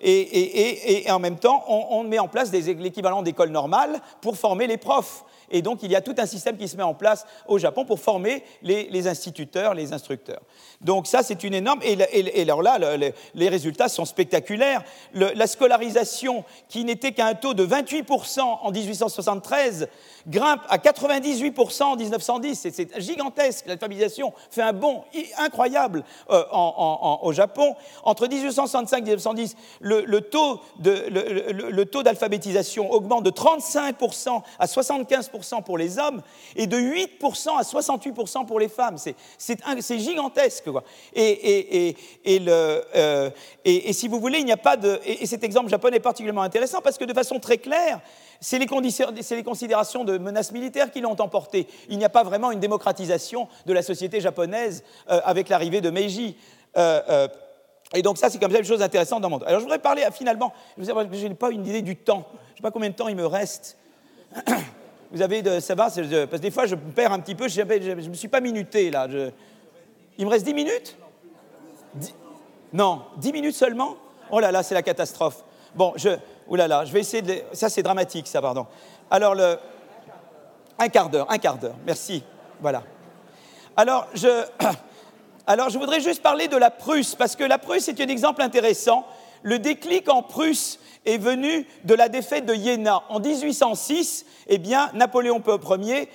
et, 0.00 1.04
en 1.10 1.18
même 1.18 1.38
temps, 1.38 1.64
on, 1.68 2.04
met 2.04 2.18
en 2.18 2.28
place 2.28 2.52
l'équivalent 2.52 3.22
d'école 3.22 3.50
normale 3.50 4.00
pour 4.20 4.36
former 4.36 4.66
les 4.66 4.78
profs. 4.78 5.24
Et 5.52 5.62
donc, 5.62 5.82
il 5.82 5.90
y 5.90 5.96
a 5.96 6.00
tout 6.00 6.14
un 6.18 6.26
système 6.26 6.56
qui 6.56 6.66
se 6.66 6.76
met 6.76 6.82
en 6.82 6.94
place 6.94 7.26
au 7.46 7.58
Japon 7.58 7.84
pour 7.84 8.00
former 8.00 8.42
les 8.62 9.06
instituteurs, 9.06 9.74
les 9.74 9.92
instructeurs. 9.92 10.42
Donc 10.80 11.06
ça, 11.06 11.22
c'est 11.22 11.44
une 11.44 11.54
énorme... 11.54 11.80
Et, 11.82 12.42
alors 12.42 12.62
là, 12.62 12.78
les 13.34 13.48
résultats 13.48 13.88
sont 13.88 14.04
spectaculaires. 14.04 14.82
la 15.14 15.46
scolarisation, 15.46 16.44
qui 16.68 16.84
n'était 16.84 17.12
qu'à 17.12 17.26
un 17.26 17.34
taux 17.34 17.54
de 17.54 17.66
28% 17.66 18.40
en 18.40 18.70
1873, 18.70 19.88
grimpe 20.26 20.60
à 20.68 20.78
98% 20.78 21.82
en 21.82 21.96
1910. 21.96 22.68
C'est 22.72 23.00
gigantesque. 23.00 23.66
L'alphabétisation 23.66 24.32
fait 24.50 24.62
un 24.62 24.72
bond 24.72 25.04
incroyable 25.38 26.04
euh, 26.30 26.42
au 27.22 27.32
Japon. 27.32 27.76
Entre 28.02 28.26
1865 28.26 28.98
et 28.98 29.02
1910, 29.02 29.56
le, 29.80 30.20
taux 30.20 32.02
d'alphabétisation 32.02 32.90
augmente 32.90 33.24
de 33.24 33.30
35% 33.30 34.42
à 34.58 34.66
75% 34.66 35.41
pour 35.64 35.78
les 35.78 35.98
hommes 35.98 36.22
et 36.56 36.66
de 36.66 36.76
8% 36.76 37.58
à 37.58 37.62
68% 37.62 38.46
pour 38.46 38.60
les 38.60 38.68
femmes. 38.68 38.96
C'est 39.38 39.98
gigantesque. 39.98 40.64
Euh, 40.66 40.80
et, 43.64 43.92
si 43.92 44.08
vous 44.08 44.20
voulez, 44.20 44.38
il 44.38 44.44
n'y 44.44 44.52
a 44.52 44.56
pas 44.56 44.76
de. 44.76 45.00
Et, 45.04 45.26
cet 45.26 45.44
exemple 45.44 45.68
japonais 45.68 45.96
est 45.96 46.00
particulièrement 46.00 46.42
intéressant 46.42 46.80
parce 46.80 46.98
que 46.98 47.04
de 47.04 47.12
façon 47.12 47.38
très 47.38 47.58
claire, 47.58 48.00
c'est 48.40 48.58
les, 48.58 48.66
les, 48.66 49.42
considérations 49.42 50.04
de 50.04 50.18
menaces 50.18 50.52
militaires 50.52 50.90
qui 50.90 51.00
l'ont 51.00 51.20
emporté. 51.20 51.66
Il 51.88 51.98
n'y 51.98 52.04
a 52.04 52.08
pas 52.08 52.24
vraiment 52.24 52.50
une 52.50 52.60
démocratisation 52.60 53.48
de 53.66 53.72
la 53.72 53.82
société 53.82 54.20
japonaise 54.20 54.82
euh, 55.10 55.20
avec 55.24 55.48
l'arrivée 55.48 55.80
de 55.80 55.90
Meiji. 55.90 56.36
Euh, 56.76 57.28
et 57.94 58.02
donc 58.02 58.18
ça, 58.18 58.30
c'est 58.30 58.38
comme 58.38 58.52
ça 58.52 58.58
une 58.58 58.64
chose 58.64 58.82
intéressante 58.82 59.22
dans 59.22 59.28
le. 59.28 59.46
Alors 59.46 59.60
je 59.60 59.64
voudrais 59.64 59.78
parler 59.78 60.04
finalement, 60.12 60.52
je 60.78 61.26
n'ai 61.26 61.34
pas 61.34 61.50
une 61.50 61.66
idée 61.66 61.82
du 61.82 61.96
temps. 61.96 62.26
Je 62.32 62.52
ne 62.52 62.56
sais 62.56 62.62
pas 62.62 62.70
combien 62.70 62.90
de 62.90 62.94
temps 62.94 63.08
il 63.08 63.16
me 63.16 63.26
reste. 63.26 63.76
Vous 65.12 65.20
avez 65.20 65.60
ça 65.60 65.74
va, 65.74 65.84
parce 65.84 65.96
que 65.96 66.36
des 66.36 66.50
fois 66.50 66.66
je 66.66 66.74
perds 66.74 67.12
un 67.12 67.20
petit 67.20 67.34
peu, 67.34 67.46
je 67.48 67.60
ne 67.60 68.08
me 68.08 68.14
suis 68.14 68.28
pas 68.28 68.40
minuté 68.40 68.90
là. 68.90 69.06
Il 70.18 70.24
me 70.24 70.30
reste 70.30 70.44
10 70.44 70.54
minutes? 70.54 70.96
Non, 72.72 73.02
10 73.18 73.32
minutes 73.32 73.54
seulement? 73.54 73.96
Oh 74.30 74.40
là 74.40 74.50
là, 74.50 74.62
c'est 74.62 74.74
la 74.74 74.82
catastrophe. 74.82 75.44
Bon, 75.74 75.92
je, 75.96 76.10
oh 76.48 76.56
là 76.56 76.66
là, 76.68 76.84
je 76.84 76.92
vais 76.92 77.00
essayer 77.00 77.22
de... 77.22 77.34
Ça, 77.52 77.68
c'est 77.68 77.82
dramatique, 77.82 78.26
ça, 78.26 78.40
pardon. 78.40 78.66
Alors, 79.10 79.34
le... 79.34 79.58
Un 80.78 80.88
quart 80.88 81.10
d'heure, 81.10 81.30
un 81.30 81.38
quart 81.38 81.58
d'heure, 81.58 81.76
merci. 81.86 82.22
Voilà. 82.60 82.82
Alors 83.76 84.06
je... 84.14 84.28
Alors, 85.44 85.70
je 85.70 85.78
voudrais 85.78 85.98
juste 85.98 86.22
parler 86.22 86.46
de 86.46 86.56
la 86.56 86.70
Prusse, 86.70 87.16
parce 87.16 87.34
que 87.34 87.42
la 87.42 87.58
Prusse 87.58 87.88
est 87.88 88.00
un 88.00 88.06
exemple 88.06 88.42
intéressant. 88.42 89.04
Le 89.42 89.58
déclic 89.58 90.08
en 90.08 90.22
Prusse 90.22 90.78
est 91.04 91.18
venu 91.18 91.66
de 91.84 91.94
la 91.94 92.08
défaite 92.08 92.46
de 92.46 92.54
Iéna. 92.54 93.02
En 93.08 93.20
1806, 93.20 94.24
eh 94.48 94.58
bien, 94.58 94.90
Napoléon 94.94 95.42
Ier 95.80 96.08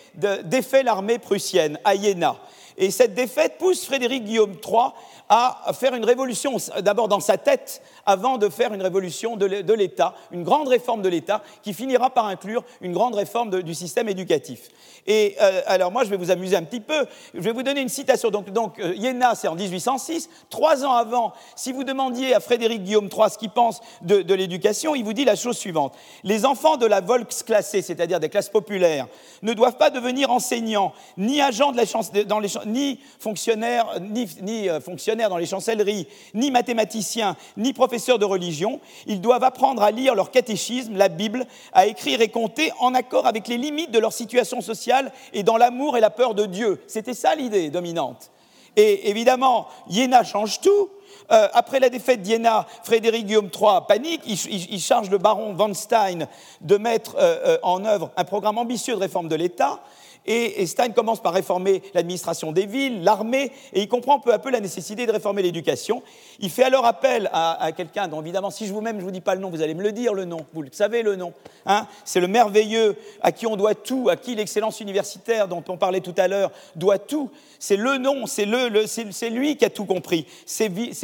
défait 0.46 0.84
l'armée 0.84 1.20
prussienne 1.20 1.80
à 1.84 1.96
Iéna. 1.96 2.38
Et 2.78 2.92
cette 2.92 3.14
défaite 3.14 3.58
pousse 3.58 3.86
Frédéric 3.86 4.24
Guillaume 4.24 4.54
III 4.54 4.92
à 5.30 5.72
faire 5.74 5.94
une 5.94 6.06
révolution, 6.06 6.56
d'abord 6.82 7.08
dans 7.08 7.20
sa 7.20 7.38
tête, 7.38 7.82
avant 8.06 8.38
de 8.38 8.48
faire 8.50 8.74
une 8.74 8.82
révolution 8.82 9.36
de 9.36 9.74
l'État, 9.74 10.16
une 10.32 10.44
grande 10.44 10.68
réforme 10.68 11.02
de 11.02 11.10
l'État, 11.10 11.44
qui 11.64 11.74
finira 11.74 12.10
par 12.10 12.28
inclure 12.28 12.64
une 12.82 12.94
grande 12.94 13.16
réforme 13.16 13.62
du 13.62 13.74
système 13.74 14.08
éducatif. 14.08 14.70
Et 15.08 15.36
euh, 15.42 15.62
alors 15.66 15.92
moi, 15.92 16.04
je 16.04 16.10
vais 16.10 16.18
vous 16.18 16.32
amuser 16.32 16.56
un 16.56 16.64
petit 16.64 16.82
peu. 16.82 17.06
Je 17.34 17.40
vais 17.40 17.54
vous 17.54 17.64
donner 17.64 17.82
une 17.82 17.90
citation. 17.90 18.30
Donc, 18.30 18.52
donc 18.52 18.78
euh, 18.80 18.94
Iéna, 18.96 19.36
c'est 19.36 19.48
en 19.48 19.56
1806. 19.56 20.30
Trois 20.50 20.84
ans 20.84 20.92
avant, 20.92 21.34
si 21.56 21.72
vous 21.72 21.86
demandiez 21.86 22.36
à 22.36 22.42
Frédéric 22.42 22.84
Guillaume 22.84 23.10
III 23.12 23.30
ce 23.32 23.38
qu'il 23.38 23.50
pense 23.50 23.80
de, 24.02 24.34
l'éducation, 24.34 24.96
il 24.96 25.06
vous 25.06 25.14
dit 25.14 25.24
la 25.24 25.36
chose 25.36 25.58
suivante. 25.58 25.94
Les 26.24 26.46
enfants 26.46 26.76
de 26.76 26.86
la 26.86 27.00
Volksklasse, 27.00 27.72
c'est-à-dire 27.72 28.20
des 28.20 28.30
classes 28.30 28.50
populaires, 28.50 29.08
ne 29.42 29.54
doivent 29.54 29.78
pas 29.78 29.90
devenir 29.90 30.30
enseignants, 30.30 30.94
ni 31.18 31.42
agents 31.42 31.72
de 31.72 31.78
la 31.78 31.86
dans 32.26 32.40
les, 32.40 32.50
ni 32.68 33.00
fonctionnaires, 33.20 33.88
euh, 33.98 35.30
dans 35.30 35.38
les 35.38 35.46
chancelleries, 35.46 36.08
ni 36.34 36.52
mathématiciens, 36.52 37.36
ni 37.58 37.74
professeurs 37.74 38.20
de 38.20 38.26
religion. 38.26 38.80
Ils 39.06 39.22
doivent 39.22 39.44
apprendre 39.44 39.82
à 39.82 39.92
lire 39.92 40.16
leur 40.16 40.32
catéchisme, 40.32 40.96
la 40.96 41.10
Bible, 41.10 41.46
à 41.74 41.88
écrire 41.88 42.22
et 42.22 42.30
compter 42.30 42.72
en 42.80 42.94
accord 42.94 43.26
avec 43.26 43.48
les 43.48 43.58
limites 43.58 43.92
de 43.92 44.00
leur 44.00 44.14
situation 44.14 44.62
sociale 44.62 45.12
et 45.34 45.44
dans 45.44 45.58
l'amour 45.58 45.98
et 45.98 46.02
la 46.02 46.10
peur 46.10 46.36
de 46.36 46.46
Dieu. 46.46 46.82
C'était 46.88 47.14
ça 47.14 47.36
l'idée 47.36 47.70
dominante. 47.70 48.32
Et 48.76 49.10
évidemment, 49.10 49.68
Iéna 49.90 50.24
change 50.24 50.62
tout. 50.62 50.90
Euh, 51.32 51.48
après 51.54 51.80
la 51.80 51.90
défaite 51.90 52.22
d'Iéna, 52.22 52.66
Frédéric 52.84 53.26
Guillaume 53.26 53.50
III 53.54 53.82
panique, 53.88 54.22
il, 54.26 54.80
charge 54.80 55.10
le 55.10 55.18
baron 55.18 55.54
von 55.54 55.74
Stein 55.74 56.28
de 56.62 56.78
mettre 56.78 57.16
euh, 57.18 57.38
euh, 57.46 57.58
en 57.64 57.84
œuvre 57.86 58.12
un 58.16 58.24
programme 58.24 58.58
ambitieux 58.58 58.96
de 58.96 59.00
réforme 59.00 59.28
de 59.28 59.36
l'État. 59.36 59.80
Et, 60.28 60.66
Stein 60.66 60.90
commence 60.90 61.22
par 61.22 61.34
réformer 61.34 61.82
l'administration 61.94 62.52
des 62.52 62.66
villes, 62.66 63.02
l'armée, 63.02 63.52
et 63.72 63.82
il 63.82 63.88
comprend 63.88 64.20
peu 64.20 64.34
à 64.34 64.40
peu 64.40 64.52
la 64.52 64.60
nécessité 64.60 65.06
de 65.06 65.12
réformer 65.12 65.42
l'éducation. 65.42 66.04
Il 66.40 66.50
fait 66.50 66.64
alors 66.64 66.86
appel 66.86 67.30
à, 67.32 67.72
quelqu'un 67.72 68.10
dont, 68.10 68.22
évidemment, 68.22 68.50
si 68.50 68.68
je 68.68 68.74
vous 68.74 68.82
même 68.82 69.00
je 69.00 69.06
vous 69.06 69.12
dis 69.12 69.22
pas 69.22 69.36
le 69.36 69.42
nom, 69.42 69.50
vous 69.50 69.62
allez 69.62 69.74
me 69.74 69.84
le 69.84 69.94
dire 69.94 70.14
le 70.14 70.26
nom. 70.26 70.46
Vous 70.54 70.62
le 70.62 70.70
savez 70.72 71.02
le 71.02 71.16
nom. 71.16 71.34
Hein 71.66 71.88
c'est 72.04 72.20
le 72.20 72.28
merveilleux 72.28 72.98
à 73.22 73.32
qui 73.32 73.48
on 73.48 73.56
doit 73.56 73.76
tout, 73.76 74.10
à 74.10 74.18
qui 74.18 74.36
l'excellence 74.36 74.82
universitaire 74.82 75.48
dont 75.48 75.64
on 75.70 75.78
parlait 75.78 76.02
tout 76.02 76.16
à 76.18 76.28
l'heure 76.28 76.52
doit 76.76 77.00
tout. 77.00 77.30
C'est 77.60 77.78
le 77.78 77.98
nom, 77.98 78.26
c'est 78.26 78.46
le, 78.46 78.86
c'est 78.86 79.30
lui 79.30 79.56
qui 79.56 79.64
a 79.64 79.70
tout 79.70 79.86
compris. 79.86 80.26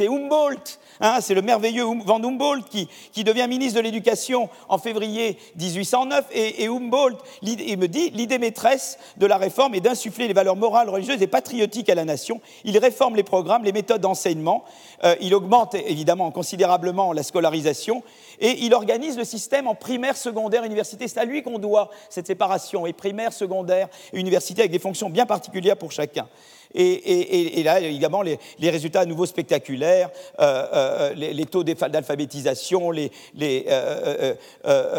Humboldt. 0.08 0.78
Hein, 1.00 1.18
c'est 1.20 1.34
le 1.34 1.42
merveilleux 1.42 1.84
Van 1.84 2.22
Humboldt 2.22 2.68
qui, 2.68 3.24
devient 3.24 3.46
ministre 3.48 3.78
de 3.78 3.84
l'Éducation 3.84 4.48
en 4.68 4.78
février 4.78 5.38
1809. 5.58 6.26
Et, 6.32 6.66
Humboldt 6.66 7.18
me 7.42 7.86
dit 7.86 8.10
l'idée 8.10 8.38
maîtresse 8.38 8.98
de 9.16 9.26
la 9.26 9.36
réforme 9.36 9.74
est 9.74 9.80
d'insuffler 9.80 10.28
les 10.28 10.34
valeurs 10.34 10.56
morales, 10.56 10.88
religieuses 10.88 11.22
et 11.22 11.26
patriotiques 11.26 11.88
à 11.88 11.94
la 11.94 12.04
nation. 12.04 12.40
Il 12.64 12.78
réforme 12.78 13.16
les 13.16 13.22
programmes, 13.22 13.64
les 13.64 13.72
méthodes 13.72 14.00
d'enseignement. 14.00 14.64
Euh, 15.04 15.16
il 15.20 15.34
augmente 15.34 15.74
évidemment 15.74 16.30
considérablement 16.30 17.12
la 17.12 17.22
scolarisation 17.22 18.02
et 18.40 18.64
il 18.64 18.74
organise 18.74 19.16
le 19.16 19.24
système 19.24 19.66
en 19.66 19.74
primaire, 19.74 20.16
secondaire, 20.16 20.64
université. 20.64 21.08
C'est 21.08 21.20
à 21.20 21.24
lui 21.24 21.42
qu'on 21.42 21.58
doit 21.58 21.90
cette 22.08 22.26
séparation, 22.26 22.86
et 22.86 22.92
primaire, 22.92 23.32
secondaire, 23.32 23.88
université, 24.12 24.62
avec 24.62 24.72
des 24.72 24.78
fonctions 24.78 25.10
bien 25.10 25.26
particulières 25.26 25.76
pour 25.76 25.92
chacun. 25.92 26.28
Et, 26.74 27.62
là, 27.62 27.80
évidemment, 27.80 28.22
les, 28.22 28.70
résultats 28.70 29.00
à 29.00 29.06
nouveau 29.06 29.26
spectaculaires, 29.26 30.10
euh, 30.40 30.66
euh, 30.72 31.14
les, 31.14 31.46
taux 31.46 31.62
d'alphabétisation 31.62 32.92
euh, 32.92 34.34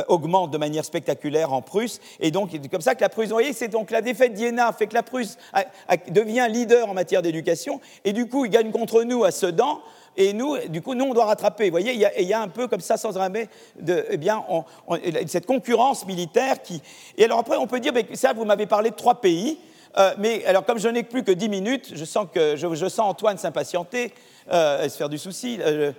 augmentent 0.07 0.51
de 0.51 0.57
manière 0.57 0.85
spectaculaire 0.85 1.51
en 1.51 1.61
Prusse. 1.61 1.99
Et 2.19 2.31
donc, 2.31 2.49
c'est 2.51 2.69
comme 2.69 2.81
ça 2.81 2.95
que 2.95 3.01
la 3.01 3.09
Prusse, 3.09 3.27
vous 3.27 3.35
voyez, 3.35 3.53
c'est 3.53 3.67
donc 3.67 3.91
la 3.91 4.01
défaite 4.01 4.33
d'Iéna 4.33 4.71
fait 4.71 4.87
que 4.87 4.93
la 4.93 5.03
Prusse 5.03 5.37
devient 6.09 6.47
leader 6.49 6.89
en 6.89 6.93
matière 6.93 7.21
d'éducation. 7.21 7.81
Et 8.05 8.13
du 8.13 8.27
coup, 8.27 8.45
il 8.45 8.51
gagne 8.51 8.71
contre 8.71 9.03
nous 9.03 9.25
à 9.25 9.31
Sedan. 9.31 9.81
Et 10.17 10.31
nous, 10.31 10.57
du 10.69 10.81
coup, 10.81 10.93
nous, 10.93 11.05
on 11.05 11.13
doit 11.13 11.25
rattraper. 11.25 11.65
Vous 11.65 11.71
voyez, 11.71 11.93
il 11.93 12.27
y 12.27 12.33
a, 12.33 12.41
un 12.41 12.47
peu 12.47 12.69
comme 12.69 12.79
ça, 12.79 12.95
sans 12.95 13.11
de, 13.11 14.05
eh 14.09 14.17
bien, 14.17 14.41
cette 15.27 15.45
concurrence 15.45 16.05
militaire 16.05 16.61
qui. 16.61 16.81
Et 17.17 17.25
alors 17.25 17.39
après, 17.39 17.57
on 17.57 17.67
peut 17.67 17.81
dire, 17.81 17.91
mais 17.93 18.05
ça, 18.13 18.31
vous 18.31 18.45
m'avez 18.45 18.65
parlé 18.65 18.91
de 18.91 18.95
trois 18.95 19.19
pays. 19.19 19.57
Euh, 19.97 20.13
mais 20.17 20.45
alors, 20.45 20.65
comme 20.65 20.77
je 20.77 20.89
n'ai 20.89 21.03
plus 21.03 21.23
que 21.23 21.31
dix 21.31 21.49
minutes, 21.49 21.91
je 21.95 22.05
sens, 22.05 22.27
que, 22.33 22.55
je, 22.55 22.87
sens 22.87 23.11
Antoine 23.11 23.37
s'impatienter, 23.37 24.13
euh, 24.51 24.87
se 24.89 24.97
faire 24.97 25.09
du 25.09 25.17
souci. 25.17 25.59
Euh, 25.61 25.91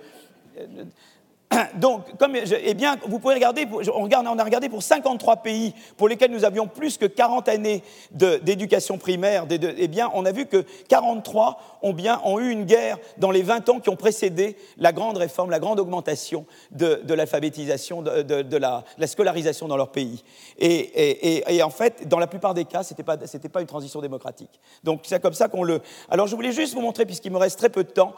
donc, 1.75 2.17
comme, 2.17 2.35
eh 2.35 2.73
bien, 2.73 2.97
vous 3.07 3.19
pouvez 3.19 3.35
regarder, 3.35 3.65
on, 3.93 4.09
a 4.11 4.43
regardé 4.43 4.69
pour 4.69 4.83
53 4.83 5.37
pays 5.37 5.73
pour 5.95 6.07
lesquels 6.07 6.31
nous 6.31 6.45
avions 6.45 6.67
plus 6.67 6.97
que 6.97 7.05
40 7.05 7.47
années 7.47 7.83
d'éducation 8.11 8.97
primaire, 8.97 9.45
eh 9.49 9.87
bien, 9.87 10.09
on 10.13 10.25
a 10.25 10.31
vu 10.31 10.45
que 10.45 10.65
43 10.89 11.79
ont, 11.81 11.93
bien, 11.93 12.19
ont 12.25 12.39
eu 12.39 12.49
une 12.49 12.65
guerre 12.65 12.97
dans 13.17 13.31
les 13.31 13.43
20 13.43 13.69
ans 13.69 13.79
qui 13.79 13.89
ont 13.89 13.95
précédé 13.95 14.57
la 14.77 14.91
grande 14.91 15.17
réforme, 15.17 15.49
la 15.49 15.59
grande 15.59 15.79
augmentation 15.79 16.45
de, 16.71 17.01
l'alphabétisation, 17.13 18.01
de, 18.01 18.57
la, 18.57 18.83
scolarisation 19.05 19.67
dans 19.67 19.77
leur 19.77 19.91
pays. 19.91 20.23
Et, 20.59 21.61
en 21.63 21.69
fait, 21.69 22.07
dans 22.07 22.19
la 22.19 22.27
plupart 22.27 22.53
des 22.53 22.65
cas, 22.65 22.83
ce 22.83 22.93
n'était 22.93 23.03
pas, 23.03 23.17
pas 23.17 23.61
une 23.61 23.67
transition 23.67 24.01
démocratique. 24.01 24.59
Donc, 24.83 25.01
c'est 25.03 25.21
comme 25.21 25.33
ça 25.33 25.47
qu'on 25.47 25.63
le... 25.63 25.81
Alors, 26.09 26.27
je 26.27 26.35
voulais 26.35 26.51
juste 26.51 26.73
vous 26.73 26.81
montrer, 26.81 27.05
puisqu'il 27.05 27.31
me 27.31 27.37
reste 27.37 27.57
très 27.57 27.69
peu 27.69 27.83
de 27.83 27.91
temps, 27.91 28.13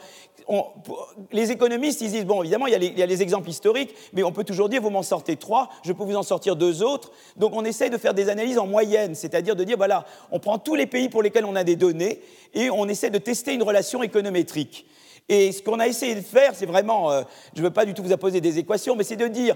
les 1.32 1.52
économistes, 1.52 2.02
ils 2.02 2.12
disent, 2.12 2.26
bon, 2.26 2.42
évidemment, 2.42 2.66
il 2.66 2.72
y 2.72 2.76
a 2.76 2.80
il 2.80 2.98
y 2.98 3.04
a 3.04 3.06
les 3.06 3.19
exemples 3.22 3.50
historiques, 3.50 3.96
mais 4.14 4.24
on 4.24 4.32
peut 4.32 4.44
toujours 4.44 4.70
dire, 4.70 4.82
vous 4.82 4.90
m'en 4.90 5.04
sortez 5.04 5.36
trois, 5.36 5.70
je 5.84 5.94
peux 5.94 6.04
vous 6.04 6.16
en 6.16 6.24
sortir 6.24 6.56
deux 6.56 6.84
autres. 6.84 7.12
Donc 7.38 7.54
on 7.54 7.66
essaye 7.66 7.90
de 7.90 7.98
faire 7.98 8.14
des 8.14 8.30
analyses 8.30 8.58
en 8.58 8.68
moyenne, 8.68 9.16
c'est-à-dire 9.16 9.56
de 9.56 9.64
dire, 9.64 9.78
voilà, 9.78 10.06
on 10.32 10.40
prend 10.40 10.58
tous 10.60 10.76
les 10.76 10.88
pays 10.88 11.10
pour 11.10 11.24
lesquels 11.24 11.46
on 11.46 11.56
a 11.56 11.64
des 11.64 11.76
données 11.76 12.22
et 12.54 12.70
on 12.70 12.88
essaie 12.88 13.10
de 13.10 13.18
tester 13.18 13.54
une 13.54 13.64
relation 13.64 14.04
économétrique. 14.04 14.86
Et 15.32 15.52
ce 15.52 15.62
qu'on 15.62 15.80
a 15.80 15.88
essayé 15.88 16.16
de 16.16 16.22
faire, 16.22 16.54
c'est 16.56 16.66
vraiment, 16.66 17.12
euh, 17.12 17.22
je 17.54 17.62
ne 17.62 17.68
veux 17.68 17.74
pas 17.74 17.86
du 17.86 17.94
tout 17.94 18.02
vous 18.02 18.12
apposer 18.12 18.42
des 18.42 18.58
équations, 18.58 18.96
mais 18.96 19.04
c'est 19.04 19.16
de 19.16 19.28
dire, 19.28 19.56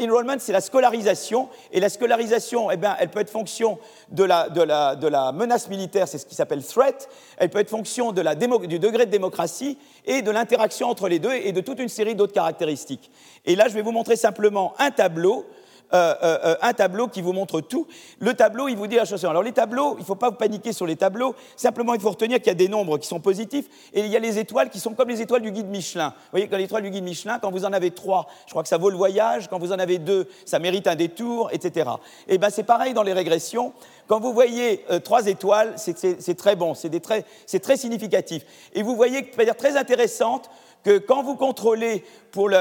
enrollment, 0.00 0.38
c'est 0.40 0.52
la 0.52 0.60
scolarisation, 0.60 1.48
et 1.70 1.78
la 1.78 1.88
scolarisation, 1.88 2.72
eh 2.72 2.76
bien, 2.76 2.96
elle 2.98 3.08
peut 3.08 3.20
être 3.20 3.30
fonction 3.30 3.78
de 4.10 4.24
la, 4.24 5.32
menace 5.32 5.68
militaire, 5.68 6.08
c'est 6.08 6.18
ce 6.18 6.26
qui 6.26 6.34
s'appelle 6.34 6.64
threat, 6.64 7.08
elle 7.36 7.48
peut 7.48 7.60
être 7.60 7.70
fonction 7.70 8.10
du 8.10 8.78
degré 8.80 9.06
de 9.06 9.10
démocratie 9.10 9.78
et 10.04 10.22
de 10.22 10.32
l'interaction 10.32 10.88
entre 10.88 11.08
les 11.08 11.20
deux 11.20 11.32
et 11.32 11.52
de 11.52 11.60
toute 11.60 11.78
une 11.78 11.88
série 11.88 12.16
d'autres 12.16 12.32
caractéristiques. 12.32 13.12
Et 13.44 13.54
là, 13.54 13.68
je 13.68 13.74
vais 13.74 13.82
vous 13.82 13.92
montrer 13.92 14.16
simplement 14.16 14.74
un 14.80 14.90
tableau 14.90 15.46
euh, 15.94 16.14
euh, 16.20 16.38
euh, 16.44 16.56
un 16.62 16.72
tableau 16.72 17.06
qui 17.06 17.22
vous 17.22 17.32
montre 17.32 17.60
tout. 17.60 17.86
Le 18.18 18.34
tableau, 18.34 18.66
il 18.66 18.76
vous 18.76 18.88
dit 18.88 18.96
la 18.96 19.04
chose. 19.04 19.24
Alors 19.24 19.44
les 19.44 19.52
tableaux, 19.52 19.94
il 19.98 20.00
ne 20.00 20.04
faut 20.04 20.16
pas 20.16 20.30
vous 20.30 20.36
paniquer 20.36 20.72
sur 20.72 20.84
les 20.84 20.96
tableaux. 20.96 21.36
Simplement, 21.54 21.94
il 21.94 22.00
faut 22.00 22.10
retenir 22.10 22.38
qu'il 22.38 22.48
y 22.48 22.50
a 22.50 22.54
des 22.54 22.68
nombres 22.68 22.98
qui 22.98 23.06
sont 23.06 23.20
positifs 23.20 23.66
et 23.94 24.00
il 24.00 24.08
y 24.08 24.16
a 24.16 24.18
les 24.18 24.38
étoiles 24.38 24.68
qui 24.68 24.80
sont 24.80 24.94
comme 24.94 25.08
les 25.08 25.22
étoiles 25.22 25.42
du 25.42 25.52
guide 25.52 25.68
Michelin. 25.68 26.08
Vous 26.08 26.30
voyez, 26.32 26.48
quand 26.48 26.56
l'étoile 26.56 26.82
du 26.82 26.90
guide 26.90 27.04
Michelin, 27.04 27.38
quand 27.38 27.52
vous 27.52 27.64
en 27.64 27.72
avez 27.72 27.92
trois, 27.92 28.26
je 28.46 28.50
crois 28.50 28.64
que 28.64 28.68
ça 28.68 28.78
vaut 28.78 28.90
le 28.90 28.96
voyage. 28.96 29.48
Quand 29.48 29.60
vous 29.60 29.72
en 29.72 29.78
avez 29.78 29.98
deux, 29.98 30.28
ça 30.44 30.58
mérite 30.58 30.88
un 30.88 30.96
détour, 30.96 31.50
etc. 31.52 31.88
Et 32.26 32.34
eh 32.34 32.38
ben 32.38 32.50
c'est 32.50 32.64
pareil 32.64 32.92
dans 32.92 33.04
les 33.04 33.12
régressions. 33.12 33.72
Quand 34.08 34.18
vous 34.18 34.32
voyez 34.32 34.84
trois 35.04 35.26
étoiles, 35.26 35.74
c'est 35.76 36.36
très 36.36 36.56
bon, 36.56 36.74
c'est 36.74 37.00
très, 37.00 37.24
très 37.62 37.76
significatif. 37.76 38.42
Et 38.72 38.82
vous 38.82 38.96
voyez, 38.96 39.22
de 39.22 39.36
manière 39.36 39.56
très 39.56 39.76
intéressante, 39.76 40.50
que 40.86 40.98
quand 40.98 41.24
vous 41.24 41.34
contrôlez 41.34 42.04
pour 42.30 42.48
le, 42.48 42.58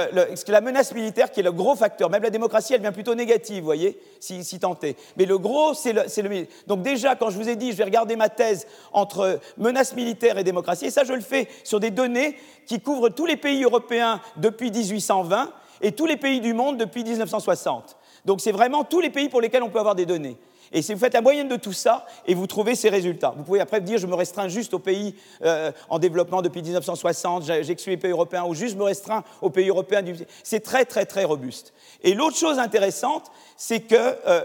la 0.47 0.61
menace 0.61 0.95
militaire, 0.95 1.29
qui 1.29 1.41
est 1.41 1.43
le 1.43 1.51
gros 1.51 1.75
facteur, 1.75 2.09
même 2.09 2.23
la 2.23 2.31
démocratie, 2.31 2.73
elle 2.73 2.81
vient 2.81 2.91
plutôt 2.91 3.13
négative, 3.13 3.59
vous 3.59 3.65
voyez, 3.65 3.99
si, 4.19 4.43
si 4.43 4.57
tenté. 4.57 4.95
Mais 5.15 5.25
le 5.25 5.37
gros, 5.37 5.75
c'est 5.75 5.93
le, 5.93 6.01
le, 6.27 6.47
Donc 6.65 6.81
déjà, 6.81 7.15
quand 7.15 7.29
je 7.29 7.37
vous 7.37 7.47
ai 7.47 7.55
dit, 7.55 7.71
je 7.71 7.77
vais 7.77 7.83
regarder 7.83 8.15
ma 8.15 8.29
thèse 8.29 8.65
entre 8.93 9.39
menace 9.59 9.95
militaire 9.95 10.39
et 10.39 10.43
démocratie, 10.43 10.87
et 10.87 10.89
ça, 10.89 11.03
je 11.03 11.13
le 11.13 11.21
fais 11.21 11.47
sur 11.63 11.79
des 11.79 11.91
données 11.91 12.35
qui 12.65 12.79
couvrent 12.79 13.09
tous 13.09 13.27
les 13.27 13.37
pays 13.37 13.63
européens 13.63 14.19
depuis 14.37 14.71
1820 14.71 15.51
et 15.81 15.91
tous 15.91 16.07
les 16.07 16.17
pays 16.17 16.41
du 16.41 16.55
monde 16.55 16.77
depuis 16.77 17.03
1960. 17.03 17.95
Donc 18.25 18.41
c'est 18.41 18.51
vraiment 18.51 18.83
tous 18.83 19.01
les 19.01 19.11
pays 19.11 19.29
pour 19.29 19.39
lesquels 19.39 19.61
on 19.61 19.69
peut 19.69 19.77
avoir 19.77 19.93
des 19.93 20.07
données. 20.07 20.35
Et 20.75 20.81
si 20.81 20.93
vous 20.93 20.99
faites 20.99 21.13
la 21.13 21.21
moyenne 21.21 21.47
de 21.47 21.55
tout 21.55 21.71
ça, 21.71 22.05
et 22.27 22.33
vous 22.33 22.47
trouvez 22.47 22.75
ces 22.75 22.89
résultats. 22.89 23.33
Vous 23.37 23.43
pouvez 23.43 23.61
après 23.61 23.79
dire, 23.79 23.97
je 23.97 24.07
me 24.07 24.13
restreins 24.13 24.49
juste 24.49 24.73
aux 24.73 24.79
pays 24.79 25.15
euh, 25.41 25.71
en 25.87 25.99
développement 25.99 26.41
depuis 26.41 26.61
1960, 26.61 27.45
j'exclus 27.63 27.91
les 27.91 27.97
pays 27.97 28.11
européens, 28.11 28.43
ou 28.43 28.53
juste 28.53 28.75
me 28.75 28.83
restreins 28.83 29.23
aux 29.41 29.49
pays 29.49 29.69
européens. 29.69 30.03
C'est 30.43 30.59
très, 30.59 30.83
très, 30.83 31.05
très 31.05 31.23
robuste. 31.23 31.73
Et 32.03 32.13
l'autre 32.13 32.35
chose 32.35 32.59
intéressante, 32.59 33.31
c'est 33.55 33.79
que, 33.79 33.95
euh, 33.95 34.41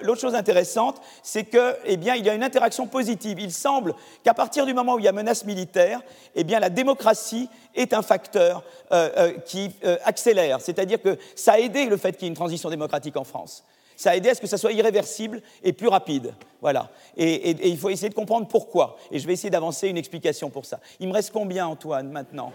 eh 1.85 1.95
il 1.95 2.25
y 2.25 2.31
a 2.31 2.35
une 2.35 2.45
interaction 2.45 2.87
positive. 2.87 3.41
Il 3.41 3.51
semble 3.53 3.97
qu'à 4.23 4.33
partir 4.33 4.67
du 4.67 4.73
moment 4.73 4.95
où 4.95 4.99
il 5.01 5.07
y 5.07 5.09
a 5.09 5.13
menace 5.13 5.45
militaire, 5.45 6.01
eh 6.37 6.45
la 6.45 6.71
démocratie 6.71 7.49
est 7.75 7.93
un 7.93 8.03
facteur 8.03 8.63
euh, 8.93 9.33
qui 9.47 9.73
accélère. 10.05 10.61
C'est-à-dire 10.61 11.03
que 11.03 11.19
ça 11.35 11.55
a 11.55 11.59
aidé 11.59 11.87
le 11.87 11.97
fait 11.97 12.13
qu'il 12.13 12.23
y 12.23 12.27
ait 12.27 12.29
une 12.29 12.35
transition 12.35 12.71
démocratique 12.71 13.17
en 13.17 13.25
France 13.25 13.65
ça 14.01 14.13
a 14.13 14.17
aidé 14.17 14.31
à 14.31 14.35
ce 14.35 14.41
que 14.41 14.47
ça 14.47 14.57
soit 14.57 14.73
irréversible 14.73 15.43
et 15.63 15.75
plus 15.75 15.89
rapide. 15.89 16.33
Voilà. 16.63 16.89
Et, 17.19 17.51
il 17.69 17.77
faut 17.77 17.91
essayer 17.91 18.09
de 18.09 18.15
comprendre 18.15 18.49
pourquoi. 18.49 18.97
Et 19.11 19.19
je 19.19 19.27
vais 19.27 19.35
essayer 19.35 19.51
d'avancer 19.51 19.89
une 19.89 19.99
explication 19.99 20.49
pour 20.49 20.65
ça. 20.65 20.81
Il 21.01 21.09
me 21.09 21.13
reste 21.13 21.33
combien, 21.33 21.67
Antoine, 21.67 22.09
maintenant? 22.09 22.51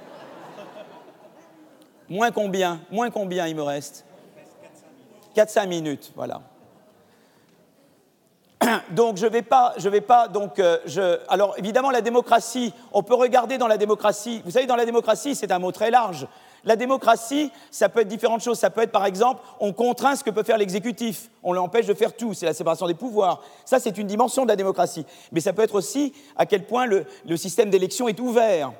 Moins 2.09 2.31
combien? 2.31 2.81
Moins 2.89 3.11
combien 3.11 3.45
il 3.45 3.55
me 3.55 3.61
reste? 3.61 4.05
4-5 5.35 5.67
minutes, 5.67 6.11
voilà. 6.15 6.41
donc 8.89 9.17
je 9.17 9.27
vais 9.27 9.43
pas, 9.43 9.75
je 9.77 9.87
vais 9.87 10.01
pas 10.01 10.27
donc 10.27 10.57
euh, 10.57 10.79
je, 10.85 11.19
alors 11.27 11.53
évidemment 11.59 11.91
la 11.91 12.01
démocratie, 12.01 12.73
on 12.91 13.03
peut 13.03 13.13
regarder 13.13 13.59
dans 13.59 13.67
la 13.67 13.77
démocratie. 13.77 14.41
Vous 14.45 14.51
savez, 14.51 14.65
dans 14.65 14.75
la 14.75 14.85
démocratie, 14.85 15.35
c'est 15.35 15.51
un 15.51 15.59
mot 15.59 15.71
très 15.71 15.91
large. 15.91 16.27
La 16.65 16.75
démocratie, 16.75 17.51
ça 17.69 17.89
peut 17.89 18.01
être 18.01 18.07
différentes 18.07 18.41
choses. 18.41 18.57
Ça 18.57 18.71
peut 18.71 18.81
être, 18.81 18.91
par 18.91 19.05
exemple, 19.05 19.41
on 19.59 19.71
contraint 19.71 20.15
ce 20.15 20.23
que 20.23 20.31
peut 20.31 20.43
faire 20.43 20.57
l'exécutif. 20.57 21.29
On 21.43 21.53
l'empêche 21.53 21.85
de 21.85 21.93
faire 21.93 22.15
tout. 22.15 22.33
C'est 22.33 22.47
la 22.47 22.55
séparation 22.55 22.87
des 22.87 22.95
pouvoirs. 22.95 23.41
Ça, 23.65 23.79
c'est 23.79 23.97
une 23.97 24.07
dimension 24.07 24.43
de 24.43 24.49
la 24.49 24.55
démocratie. 24.55 25.05
Mais 25.31 25.39
ça 25.39 25.53
peut 25.53 25.61
être 25.61 25.75
aussi 25.75 26.13
à 26.35 26.47
quel 26.47 26.65
point 26.65 26.87
le, 26.87 27.05
système 27.37 27.69
d'élection 27.69 28.07
est 28.07 28.19
ouvert. 28.19 28.73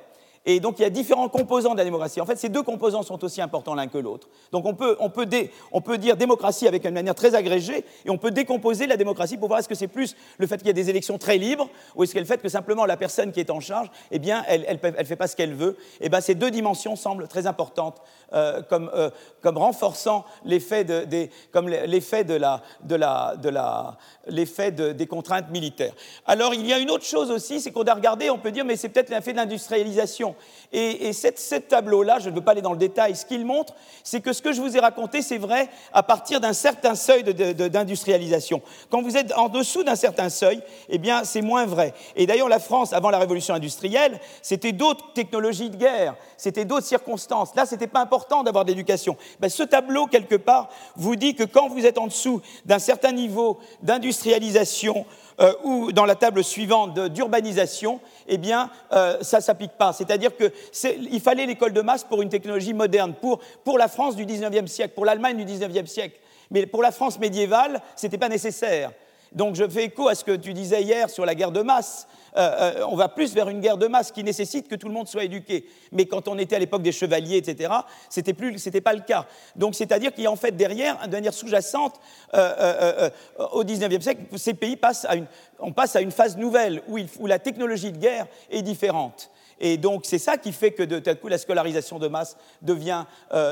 Et 0.48 0.60
donc 0.60 0.78
il 0.78 0.82
y 0.82 0.84
a 0.84 0.90
différents 0.90 1.28
composants 1.28 1.72
de 1.72 1.78
la 1.78 1.84
démocratie. 1.84 2.20
En 2.20 2.26
fait, 2.26 2.36
ces 2.36 2.48
deux 2.48 2.62
composants 2.62 3.02
sont 3.02 3.22
aussi 3.24 3.42
importants 3.42 3.74
l'un 3.74 3.88
que 3.88 3.98
l'autre. 3.98 4.28
Donc 4.52 4.64
on 4.64 4.74
peut, 4.74 4.96
on, 5.00 5.10
peut 5.10 5.26
on 5.72 5.80
peut, 5.80 5.98
dire 5.98 6.16
démocratie 6.16 6.68
avec 6.68 6.84
une 6.84 6.94
manière 6.94 7.16
très 7.16 7.34
agrégée, 7.34 7.84
et 8.04 8.10
on 8.10 8.16
peut 8.16 8.30
décomposer 8.30 8.86
la 8.86 8.96
démocratie 8.96 9.36
pour 9.36 9.48
voir 9.48 9.58
est-ce 9.58 9.68
que 9.68 9.74
c'est 9.74 9.88
plus 9.88 10.14
le 10.38 10.46
fait 10.46 10.58
qu'il 10.58 10.68
y 10.68 10.70
a 10.70 10.72
des 10.72 10.88
élections 10.88 11.18
très 11.18 11.36
libres, 11.36 11.68
ou 11.96 12.04
est-ce 12.04 12.14
que 12.14 12.20
le 12.20 12.24
fait 12.24 12.40
que 12.40 12.48
simplement 12.48 12.86
la 12.86 12.96
personne 12.96 13.32
qui 13.32 13.40
est 13.40 13.50
en 13.50 13.58
charge, 13.58 13.90
eh 14.12 14.20
bien, 14.20 14.44
elle 14.46 14.60
ne 14.60 14.66
elle, 14.96 15.06
fait 15.06 15.16
pas 15.16 15.26
ce 15.26 15.34
qu'elle 15.34 15.54
veut. 15.54 15.76
Et 16.00 16.06
eh 16.06 16.08
bien 16.08 16.20
ces 16.20 16.36
deux 16.36 16.52
dimensions 16.52 16.94
semblent 16.94 17.26
très 17.26 17.48
importantes 17.48 18.00
euh, 18.32 18.62
comme, 18.62 18.88
euh, 18.94 19.10
comme, 19.42 19.58
renforçant 19.58 20.24
l'effet 20.44 20.84
de, 20.84 21.04
des, 21.04 21.30
de 21.52 22.34
la, 22.34 22.62
de 22.84 22.94
la, 22.94 23.34
de 23.36 23.48
la, 23.48 23.96
des 24.28 25.06
contraintes 25.08 25.50
militaires. 25.50 25.94
Alors 26.24 26.54
il 26.54 26.64
y 26.66 26.72
a 26.72 26.78
une 26.78 26.90
autre 26.90 27.04
chose 27.04 27.32
aussi, 27.32 27.60
c'est 27.60 27.72
qu'on 27.72 27.82
a 27.84 27.94
regardé, 27.94 28.30
on 28.30 28.38
peut 28.38 28.52
dire, 28.52 28.64
mais 28.64 28.76
c'est 28.76 28.90
peut-être 28.90 29.10
l'effet 29.10 29.32
de 29.32 29.38
l'industrialisation. 29.38 30.35
Et, 30.72 31.12
ce 31.12 31.56
tableau-là, 31.56 32.18
je 32.18 32.28
ne 32.28 32.34
veux 32.34 32.40
pas 32.40 32.52
aller 32.52 32.62
dans 32.62 32.72
le 32.72 32.78
détail, 32.78 33.16
ce 33.16 33.24
qu'il 33.24 33.44
montre, 33.44 33.74
c'est 34.02 34.20
que 34.20 34.32
ce 34.32 34.42
que 34.42 34.52
je 34.52 34.60
vous 34.60 34.76
ai 34.76 34.80
raconté, 34.80 35.22
c'est 35.22 35.38
vrai 35.38 35.68
à 35.92 36.02
partir 36.02 36.40
d'un 36.40 36.52
certain 36.52 36.94
seuil 36.94 37.22
d'industrialisation. 37.22 38.60
Quand 38.90 39.02
vous 39.02 39.16
êtes 39.16 39.32
en 39.36 39.48
dessous 39.48 39.84
d'un 39.84 39.96
certain 39.96 40.28
seuil, 40.28 40.60
eh 40.88 40.98
bien, 40.98 41.24
c'est 41.24 41.42
moins 41.42 41.66
vrai. 41.66 41.94
Et 42.14 42.26
d'ailleurs, 42.26 42.48
la 42.48 42.58
France, 42.58 42.92
avant 42.92 43.10
la 43.10 43.18
révolution 43.18 43.54
industrielle, 43.54 44.20
c'était 44.42 44.72
d'autres 44.72 45.12
technologies 45.12 45.70
de 45.70 45.76
guerre, 45.76 46.16
c'était 46.36 46.64
d'autres 46.64 46.86
circonstances. 46.86 47.54
Là, 47.54 47.66
ce 47.66 47.74
n'était 47.74 47.86
pas 47.86 48.00
important 48.00 48.42
d'avoir 48.42 48.64
d'éducation. 48.64 49.16
Ben, 49.40 49.48
ce 49.48 49.62
tableau, 49.62 50.06
quelque 50.06 50.36
part, 50.36 50.68
vous 50.96 51.16
dit 51.16 51.34
que 51.34 51.44
quand 51.44 51.68
vous 51.68 51.86
êtes 51.86 51.98
en 51.98 52.06
dessous 52.06 52.40
d'un 52.64 52.78
certain 52.78 53.12
niveau 53.12 53.58
d'industrialisation, 53.82 55.06
euh, 55.40 55.52
ou 55.64 55.92
dans 55.92 56.06
la 56.06 56.14
table 56.14 56.42
suivante 56.42 56.98
d'urbanisation, 56.98 58.00
eh 58.26 58.38
bien, 58.38 58.70
euh, 58.92 59.18
ça 59.20 59.38
ne 59.38 59.42
s'applique 59.42 59.72
pas. 59.72 59.92
C'est-à-dire 59.92 60.30
qu'il 60.36 61.20
fallait 61.20 61.46
l'école 61.46 61.72
de 61.72 61.82
masse 61.82 62.04
pour 62.04 62.22
une 62.22 62.28
technologie 62.28 62.72
moderne, 62.72 63.14
pour, 63.20 63.40
pour 63.64 63.78
la 63.78 63.88
France 63.88 64.16
du 64.16 64.24
19e 64.24 64.66
siècle, 64.66 64.94
pour 64.94 65.04
l'Allemagne 65.04 65.36
du 65.36 65.44
19e 65.44 65.86
siècle. 65.86 66.18
Mais 66.50 66.66
pour 66.66 66.82
la 66.82 66.92
France 66.92 67.18
médiévale, 67.18 67.82
ce 67.96 68.06
n'était 68.06 68.18
pas 68.18 68.28
nécessaire. 68.28 68.92
Donc 69.32 69.54
je 69.54 69.68
fais 69.68 69.84
écho 69.84 70.08
à 70.08 70.14
ce 70.14 70.24
que 70.24 70.36
tu 70.36 70.52
disais 70.52 70.82
hier 70.82 71.10
sur 71.10 71.26
la 71.26 71.34
guerre 71.34 71.52
de 71.52 71.62
masse. 71.62 72.06
Euh, 72.36 72.40
euh, 72.80 72.86
on 72.88 72.96
va 72.96 73.08
plus 73.08 73.32
vers 73.34 73.48
une 73.48 73.60
guerre 73.60 73.78
de 73.78 73.86
masse 73.86 74.12
qui 74.12 74.22
nécessite 74.22 74.68
que 74.68 74.74
tout 74.74 74.88
le 74.88 74.94
monde 74.94 75.08
soit 75.08 75.24
éduqué. 75.24 75.66
Mais 75.92 76.06
quand 76.06 76.28
on 76.28 76.38
était 76.38 76.56
à 76.56 76.58
l'époque 76.58 76.82
des 76.82 76.92
chevaliers, 76.92 77.38
etc., 77.38 77.72
c'était 78.10 78.34
plus, 78.34 78.56
pas 78.82 78.92
le 78.92 79.00
cas. 79.00 79.26
Donc, 79.54 79.74
c'est-à-dire 79.74 80.12
qu'il 80.12 80.24
y 80.24 80.26
a 80.26 80.30
en 80.30 80.36
fait 80.36 80.52
derrière, 80.52 81.06
de 81.06 81.12
manière 81.12 81.32
sous-jacente, 81.32 81.94
euh, 82.34 83.10
au 83.52 83.64
XIXe 83.64 84.02
siècle, 84.02 84.22
ces 84.36 84.54
pays 84.54 84.76
passent 84.76 85.06
à 85.06 85.16
une, 85.16 85.26
on 85.58 85.72
passe 85.72 85.96
à 85.96 86.02
une 86.02 86.10
phase 86.10 86.36
nouvelle 86.36 86.82
où, 86.88 87.26
la 87.26 87.38
technologie 87.38 87.92
de 87.92 87.98
guerre 87.98 88.26
est 88.50 88.62
différente. 88.62 89.30
Et 89.58 89.78
donc, 89.78 90.04
c'est 90.04 90.18
ça 90.18 90.36
qui 90.36 90.52
fait 90.52 90.72
que 90.72 90.82
de 90.82 90.98
tel 90.98 91.18
coup, 91.18 91.28
la 91.28 91.38
scolarisation 91.38 91.98
de 91.98 92.08
masse 92.08 92.36
devient, 92.60 93.04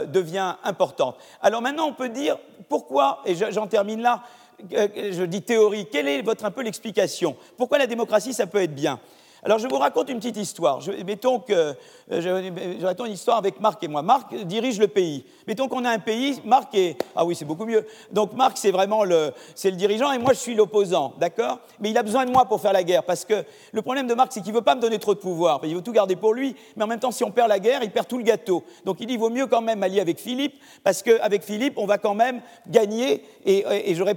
devient 0.08 0.56
importante. 0.62 1.16
Alors 1.40 1.62
maintenant, 1.62 1.86
on 1.86 1.94
peut 1.94 2.10
dire 2.10 2.36
pourquoi, 2.68 3.22
et 3.24 3.34
j'en 3.34 3.66
termine 3.66 4.02
là, 4.02 4.22
je 4.70 5.24
dis 5.24 5.42
théorie, 5.42 5.86
quelle 5.90 6.08
est 6.08 6.22
votre 6.22 6.44
un 6.44 6.50
peu 6.50 6.62
l'explication? 6.62 7.36
Pourquoi 7.56 7.78
la 7.78 7.86
démocratie, 7.86 8.34
ça 8.34 8.46
peut 8.46 8.62
être 8.62 8.74
bien? 8.74 9.00
Alors 9.44 9.58
je 9.58 9.68
vous 9.68 9.76
raconte 9.76 10.08
une 10.08 10.18
petite 10.18 10.38
histoire. 10.38 10.80
Je, 10.80 10.90
mettons 11.04 11.38
que 11.38 11.52
euh, 11.52 11.74
je, 12.08 12.84
raconte 12.84 13.08
une 13.08 13.12
histoire 13.12 13.36
avec 13.36 13.60
Marc 13.60 13.82
et 13.84 13.88
moi. 13.88 14.00
Marc 14.00 14.34
dirige 14.34 14.78
le 14.78 14.88
pays. 14.88 15.26
Mettons 15.46 15.68
qu'on 15.68 15.84
a 15.84 15.90
un 15.90 15.98
pays, 15.98 16.40
Marc 16.46 16.74
est 16.74 16.96
ah 17.14 17.26
oui 17.26 17.36
c'est 17.36 17.44
beaucoup 17.44 17.66
mieux. 17.66 17.86
Donc 18.10 18.32
Marc 18.32 18.56
c'est 18.56 18.70
vraiment 18.70 19.04
le 19.04 19.32
c'est 19.54 19.70
le 19.70 19.76
dirigeant 19.76 20.12
et 20.12 20.18
moi 20.18 20.32
je 20.32 20.38
suis 20.38 20.54
l'opposant, 20.54 21.12
d'accord? 21.20 21.60
Mais 21.78 21.90
il 21.90 21.98
a 21.98 22.02
besoin 22.02 22.24
de 22.24 22.30
moi 22.30 22.46
pour 22.46 22.58
faire 22.58 22.72
la 22.72 22.82
guerre 22.82 23.04
parce 23.04 23.26
que 23.26 23.44
le 23.72 23.82
problème 23.82 24.06
de 24.06 24.14
Marc 24.14 24.32
c'est 24.32 24.40
qu'il 24.40 24.54
veut 24.54 24.62
pas 24.62 24.76
me 24.76 24.80
donner 24.80 24.98
trop 24.98 25.14
de 25.14 25.20
pouvoir. 25.20 25.60
Il 25.64 25.74
veut 25.74 25.82
tout 25.82 25.92
garder 25.92 26.16
pour 26.16 26.32
lui, 26.32 26.56
mais 26.76 26.84
en 26.84 26.86
même 26.86 27.00
temps 27.00 27.10
si 27.10 27.22
on 27.22 27.30
perd 27.30 27.48
la 27.48 27.58
guerre, 27.58 27.82
il 27.82 27.90
perd 27.90 28.08
tout 28.08 28.18
le 28.18 28.24
gâteau. 28.24 28.64
Donc 28.86 28.96
il 29.00 29.06
dit 29.06 29.14
il 29.14 29.20
vaut 29.20 29.30
mieux 29.30 29.46
quand 29.46 29.60
même 29.60 29.82
allier 29.82 30.00
avec 30.00 30.20
Philippe 30.20 30.54
parce 30.82 31.02
qu'avec 31.02 31.42
Philippe 31.42 31.74
on 31.76 31.84
va 31.84 31.98
quand 31.98 32.14
même 32.14 32.40
gagner 32.66 33.22
et 33.44 33.66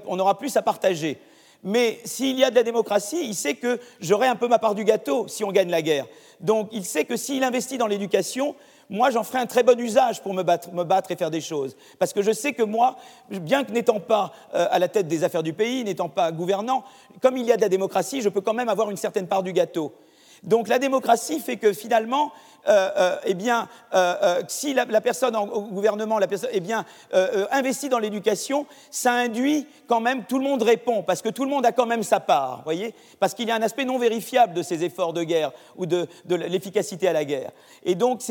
on 0.08 0.20
aura 0.20 0.38
plus 0.38 0.56
à 0.56 0.62
partager. 0.62 1.20
Mais 1.64 2.00
s'il 2.06 2.38
y 2.38 2.44
a 2.44 2.50
de 2.50 2.56
la 2.56 2.64
démocratie, 2.64 3.20
il 3.24 3.36
sait 3.36 3.56
que 3.56 3.80
j'aurai 4.00 4.28
un 4.28 4.36
peu 4.36 4.48
ma 4.48 4.60
part 4.60 4.76
du 4.76 4.84
gâteau 4.84 5.28
si 5.28 5.44
on 5.44 5.52
gagne 5.52 5.70
la 5.70 5.82
guerre. 5.82 6.06
Donc 6.40 6.70
il 6.72 6.86
sait 6.86 7.06
que 7.06 7.18
s'il 7.18 7.44
investit 7.44 7.78
dans 7.78 7.88
l'éducation, 7.88 8.56
moi 8.90 9.10
j'en 9.10 9.24
ferai 9.24 9.40
un 9.40 9.48
très 9.48 9.64
bon 9.64 9.80
usage 9.80 10.22
pour 10.22 10.34
me 10.34 10.44
battre, 10.44 11.12
et 11.12 11.16
faire 11.16 11.32
des 11.32 11.42
choses. 11.42 11.76
Parce 12.00 12.14
que 12.14 12.22
je 12.22 12.32
sais 12.32 12.54
que 12.54 12.64
moi, 12.64 12.98
bien 13.30 13.64
que 13.64 13.72
n'étant 13.72 14.00
pas 14.00 14.34
euh, 14.54 14.68
à 14.70 14.80
la 14.80 14.88
tête 14.88 15.08
des 15.08 15.24
affaires 15.24 15.44
du 15.44 15.54
pays, 15.54 15.84
n'étant 15.84 16.10
pas 16.10 16.32
gouvernant, 16.32 16.84
comme 17.22 17.38
il 17.38 17.46
y 17.46 17.52
a 17.52 17.58
de 17.58 17.62
la 17.62 17.70
démocratie, 17.70 18.22
je 18.22 18.30
peux 18.30 18.42
quand 18.42 18.54
même 18.54 18.70
avoir 18.70 18.90
une 18.92 18.98
certaine 18.98 19.28
part 19.28 19.44
du 19.44 19.52
gâteau. 19.52 19.94
Donc 20.44 20.68
la 20.68 20.80
démocratie 20.80 21.40
fait 21.40 21.58
que 21.58 21.74
finalement, 21.74 22.32
eh 23.26 23.34
bien, 23.34 23.68
euh, 23.94 24.42
si 24.48 24.74
la, 24.74 24.86
personne 25.02 25.36
au 25.36 25.62
gouvernement 25.62 26.20
eh 26.52 26.60
bien, 26.60 26.86
investit 27.52 27.90
dans 27.90 28.00
l'éducation, 28.00 28.66
ça 28.92 29.14
induit 29.14 29.68
quand 29.88 30.00
même, 30.00 30.26
tout 30.26 30.38
le 30.38 30.44
monde 30.44 30.62
répond, 30.62 31.04
parce 31.04 31.22
que 31.22 31.30
tout 31.30 31.44
le 31.44 31.50
monde 31.50 31.66
a 31.66 31.72
quand 31.72 31.86
même 31.86 32.04
sa 32.04 32.20
part, 32.20 32.62
voyez 32.64 32.94
Parce 33.20 33.34
qu'il 33.34 33.48
y 33.48 33.52
a 33.52 33.56
un 33.56 33.62
aspect 33.62 33.86
non 33.86 33.98
vérifiable 33.98 34.54
de 34.54 34.62
ces 34.62 34.84
efforts 34.84 35.14
de 35.14 35.24
guerre 35.24 35.52
ou 35.78 35.86
de, 35.86 36.08
l'efficacité 36.30 37.08
à 37.08 37.14
la 37.14 37.26
guerre. 37.26 37.52
Et 37.84 37.96
donc, 37.96 38.22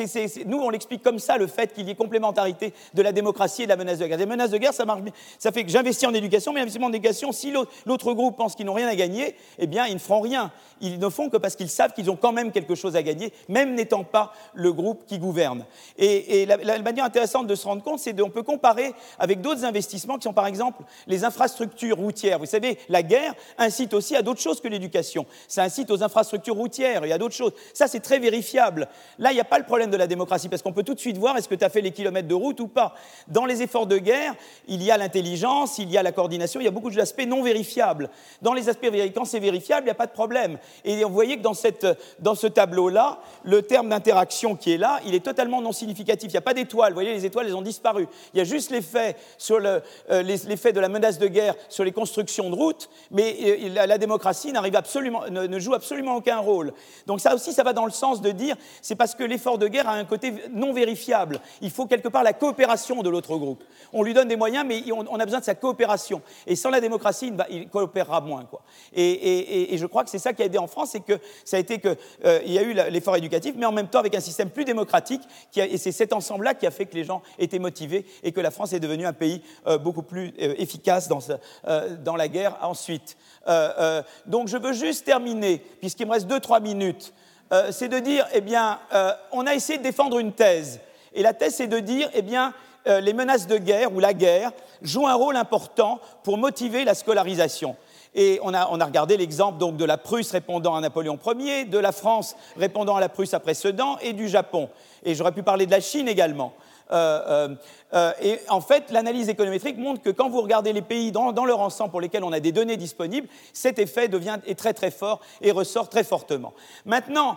nous, 0.47 0.59
on 0.59 0.71
l'explique 0.71 1.03
comme 1.03 1.19
ça, 1.19 1.39
le 1.39 1.47
fait 1.47 1.73
qu'il 1.73 1.87
y 1.89 1.91
ait 1.91 1.95
complémentarité 1.95 2.73
de 2.95 3.03
la 3.03 3.13
démocratie 3.13 3.63
et 3.63 3.67
de 3.67 3.71
la 3.71 3.77
menace 3.77 3.99
de 3.99 4.07
guerre. 4.07 4.19
Les 4.19 4.27
menaces 4.27 4.51
de 4.51 4.59
guerre, 4.59 4.75
ça 4.75 4.85
marche. 4.85 5.01
Ça 5.39 5.53
fait 5.53 5.65
que 5.65 5.71
j'investis 5.71 6.09
en 6.09 6.15
éducation, 6.15 6.53
mais 6.53 6.61
l'investissement 6.61 6.89
en 6.89 6.93
éducation, 6.93 7.33
si 7.33 7.53
l'autre 7.87 8.13
groupe 8.13 8.37
pense 8.37 8.55
qu'ils 8.55 8.67
n'ont 8.67 8.75
rien 8.75 8.89
à 8.89 8.95
gagner, 8.95 9.37
eh 9.59 9.67
bien, 9.67 9.87
ils 9.87 9.95
ne 9.95 9.99
feront 9.99 10.21
rien. 10.21 10.53
Ils 10.81 10.99
ne 10.99 11.09
font 11.09 11.31
que 11.31 11.37
parce 11.37 11.57
qu'ils 11.57 11.71
savent 11.71 11.93
qu'ils 11.93 12.11
ont 12.11 12.17
quand 12.17 12.33
même 12.33 12.53
quelque 12.53 12.75
chose 12.75 12.97
à 12.97 13.03
gagner, 13.03 13.33
même 13.49 13.75
n'étant 13.75 14.05
pas 14.05 14.26
le 14.55 14.73
groupe 14.73 15.05
qui 15.07 15.19
gouverne. 15.19 15.65
Et, 15.99 16.47
la, 16.47 16.79
manière 16.79 17.05
intéressante 17.05 17.47
de 17.47 17.55
se 17.55 17.67
rendre 17.67 17.83
compte, 17.83 17.99
c'est 17.99 18.15
qu'on 18.19 18.31
peut 18.31 18.43
comparer 18.43 18.95
avec 19.19 19.41
d'autres 19.41 19.65
investissements 19.65 20.17
qui 20.17 20.25
sont 20.25 20.33
par 20.33 20.47
exemple 20.47 20.83
les 21.07 21.25
infrastructures 21.25 21.97
routières. 21.97 22.39
Vous 22.39 22.47
savez, 22.47 22.79
la 22.89 23.03
guerre 23.03 23.35
incite 23.59 23.95
aussi 23.95 24.17
à 24.17 24.23
d'autres 24.23 24.41
choses 24.41 24.61
que 24.61 24.69
l'éducation. 24.69 25.27
Ça 25.49 25.63
incite 25.63 25.91
aux 25.91 26.03
infrastructures 26.03 26.57
routières 26.57 27.05
et 27.05 27.13
à 27.13 27.19
d'autres 27.19 27.35
choses. 27.35 27.53
Ça, 27.75 27.89
c'est 27.89 28.01
très 28.01 28.19
vérifiable. 28.19 28.89
Là, 29.19 29.33
il 29.33 29.35
n'y 29.35 29.41
a 29.41 29.45
pas 29.45 29.59
le 29.59 29.65
problème 29.65 29.91
de 29.91 29.97
la 29.97 30.07
démocratie 30.07 30.49
parce 30.49 30.63
qu'on 30.63 30.73
peut 30.73 30.83
tout 30.83 30.95
de 30.95 31.01
suite 31.01 31.19
voir 31.19 31.37
est-ce 31.37 31.49
que 31.49 31.55
tu 31.55 31.65
as 31.65 31.71
fait 31.71 31.81
les 31.81 31.93
kilomètres 31.93 32.29
de 32.29 32.35
route 32.35 32.61
ou 32.61 32.69
pas. 32.69 32.95
Dans 33.29 33.45
les 33.45 33.63
efforts 33.63 33.87
de 33.87 33.99
guerre, 33.99 34.35
il 34.69 34.83
y 34.83 34.91
a 34.91 34.97
l'intelligence, 34.97 35.79
il 35.79 35.91
y 35.91 35.99
a 35.99 36.03
la 36.03 36.13
coordination, 36.13 36.61
il 36.61 36.65
y 36.65 36.69
a 36.69 36.73
beaucoup 36.73 36.91
d'aspects 36.91 37.27
non 37.27 37.43
vérifiables. 37.43 38.11
Dans 38.43 38.53
les 38.53 38.69
aspects 38.69 38.87
quand 39.15 39.25
c'est 39.25 39.41
vérifiable, 39.41 39.83
il 39.83 39.87
n'y 39.87 39.91
a 39.91 39.95
pas 39.95 40.07
de 40.07 40.13
problème. 40.13 40.59
Et 40.85 41.05
vous 41.05 41.13
voyez 41.13 41.37
que 41.37 41.43
dans, 41.43 41.55
ce 42.35 42.47
tableau-là, 42.47 43.21
le 43.45 43.63
terme 43.63 43.89
d'interaction 44.17 44.57
qui 44.57 44.73
est 44.73 44.79
là, 44.79 45.01
il 45.05 45.15
est 45.15 45.25
totalement 45.25 45.61
non 45.61 45.73
significatif. 45.73 46.31
Il 46.31 46.33
n'y 46.33 46.39
a 46.39 46.43
pas 46.43 46.55
d'étoiles. 46.55 46.93
Vous 46.93 46.97
voyez, 46.97 47.13
les 47.13 47.27
étoiles, 47.27 47.47
elles 47.47 47.57
ont 47.57 47.63
disparu. 47.63 48.09
Il 48.33 48.39
y 48.39 48.41
a 48.41 48.45
juste 48.45 48.71
l'effet 48.71 49.17
euh, 49.51 49.81
de 50.11 50.81
la 50.81 50.89
menace 50.89 51.19
de 51.19 51.29
guerre 51.29 51.55
sur 51.69 51.85
les 51.85 51.93
constructions 51.93 52.51
de 52.51 52.55
routes, 52.55 52.89
mais 53.11 53.37
euh, 53.45 53.87
la, 53.87 53.99
démocratie 53.99 54.53
absolument, 54.75 55.23
ne, 55.31 55.59
joue 55.59 55.75
absolument 55.75 56.17
aucun 56.17 56.39
rôle. 56.39 56.73
Donc 57.07 57.21
ça 57.21 57.35
aussi, 57.35 57.53
ça 57.53 57.63
va 57.63 57.73
dans 57.73 57.85
le 57.85 57.91
sens 57.91 58.21
de 58.21 58.31
dire, 58.31 58.57
c'est 58.81 58.95
parce 58.95 59.15
que 59.15 59.25
l'effort 59.25 59.59
de 59.59 59.69
guerre 59.69 59.89
a 59.89 59.95
un 59.95 60.05
côté 60.05 60.33
non 60.53 60.73
vérifiable. 60.73 61.41
Il 61.61 61.71
faut 61.71 61.87
quelque 61.87 62.09
part 62.09 62.23
la 62.23 62.33
coopération 62.33 63.03
de 63.03 63.11
l'autre 63.11 63.37
groupe. 63.37 63.63
On 63.93 64.03
lui 64.03 64.15
donne 64.15 64.29
des 64.29 64.37
moyens, 64.37 64.65
mais 64.67 64.83
on, 64.93 65.21
a 65.21 65.25
besoin 65.25 65.41
de 65.41 65.45
sa 65.45 65.55
coopération. 65.55 66.23
Et 66.47 66.57
sans 66.57 66.71
la 66.71 66.81
démocratie, 66.81 67.33
il, 67.51 67.69
coopérera 67.69 68.21
moins. 68.21 68.45
Et, 68.95 69.77
je 69.77 69.87
crois 69.87 70.05
que 70.05 70.11
c'est 70.11 70.19
ça 70.19 70.33
qui 70.33 70.43
a 70.43 70.47
aidé 70.47 70.59
en 70.59 70.67
France, 70.67 70.91
c'est 70.93 71.01
que 71.01 71.19
ça 71.45 71.57
a 71.57 71.61
été 71.61 71.79
qu'il 71.79 71.97
euh, 72.25 72.41
y 72.47 72.59
a 72.59 72.63
eu 72.63 72.73
l'effort 72.91 73.17
éducatif, 73.17 73.55
mais 73.57 73.67
en 73.67 73.73
même 73.73 73.89
temps 73.89 74.03
avec 74.07 74.15
un 74.15 74.21
système 74.21 74.51
plus 74.51 74.65
démocratique, 74.65 75.23
et 75.57 75.79
c'est 75.79 75.93
cet 75.93 76.13
ensemble-là 76.13 76.55
qui 76.55 76.67
a 76.67 76.71
fait 76.71 76.87
que 76.87 76.95
les 76.95 77.03
gens 77.03 77.23
étaient 77.39 77.59
motivés 77.59 78.07
et 78.23 78.31
que 78.31 78.41
la 78.41 78.53
France 78.53 78.73
est 78.73 78.81
devenue 78.81 79.05
un 79.05 79.13
pays 79.13 79.43
euh, 79.67 79.79
beaucoup 79.79 80.03
plus 80.03 80.33
euh, 80.41 80.55
efficace 80.59 81.09
dans, 81.09 81.19
euh, 81.67 81.97
dans, 81.97 82.15
la 82.15 82.29
guerre 82.29 82.57
ensuite. 82.63 83.17
donc 84.27 84.49
je 84.49 84.57
veux 84.57 84.73
juste 84.73 85.05
terminer, 85.05 85.59
puisqu'il 85.81 86.07
me 86.07 86.13
reste 86.13 86.29
2-3 86.29 86.63
minutes, 86.63 87.13
c'est 87.71 87.89
de 87.89 87.99
dire, 87.99 88.27
eh 88.33 88.41
bien, 88.41 88.79
on 89.33 89.47
a 89.47 89.55
essayé 89.55 89.79
de 89.79 89.85
défendre 89.85 90.19
une 90.19 90.33
thèse. 90.33 90.81
Et 91.13 91.23
la 91.23 91.33
thèse, 91.33 91.57
c'est 91.57 91.67
de 91.67 91.79
dire, 91.79 92.09
eh 92.15 92.23
bien, 92.23 92.55
les 92.87 93.13
menaces 93.13 93.47
de 93.47 93.57
guerre 93.57 93.93
ou 93.93 94.01
la 94.01 94.15
guerre 94.15 94.53
jouent 94.83 95.07
un 95.07 95.15
rôle 95.15 95.37
important 95.37 96.01
pour 96.25 96.39
motiver 96.39 96.85
la 96.85 96.95
scolarisation. 96.95 97.77
Et 98.19 98.41
on 98.43 98.55
a, 98.55 98.65
regardé 98.65 99.19
l'exemple 99.19 99.59
donc 99.59 99.77
de 99.77 99.85
la 99.85 99.99
Prusse 99.99 100.31
répondant 100.31 100.75
à 100.75 100.81
Napoléon 100.81 101.19
Ier, 101.39 101.67
de 101.67 101.79
la 101.79 101.93
France 101.93 102.35
répondant 102.57 102.97
à 102.97 103.01
la 103.01 103.11
Prusse 103.11 103.35
après 103.35 103.53
Sedan 103.53 103.99
et 104.01 104.15
du 104.15 104.27
Japon. 104.27 104.71
Et 105.05 105.15
j'aurais 105.15 105.33
pu 105.33 105.43
parler 105.43 105.67
de 105.67 105.71
la 105.71 105.81
Chine 105.81 106.09
également. 106.09 106.55
Euh, 106.93 107.55
euh, 107.95 108.13
et 108.23 108.39
en 108.49 108.61
fait, 108.61 108.91
l'analyse 108.91 109.29
économétrique 109.29 109.79
montre 109.79 110.03
que 110.03 110.11
quand 110.11 110.29
vous 110.29 110.41
regardez 110.41 110.73
les 110.73 110.83
pays 110.83 111.13
dans, 111.13 111.33
leur 111.45 111.61
ensemble 111.61 111.91
pour 111.91 112.01
lesquels 112.01 112.25
on 112.25 112.33
a 112.33 112.41
des 112.41 112.53
données 112.53 112.77
disponibles, 112.77 113.29
cet 113.53 113.79
effet 113.79 114.09
devient 114.09 114.39
est 114.47 114.59
très 114.59 114.75
très 114.75 114.91
fort 114.91 115.21
et 115.41 115.53
ressort 115.53 115.89
très 115.89 116.05
fortement. 116.05 116.53
Maintenant, 116.85 117.37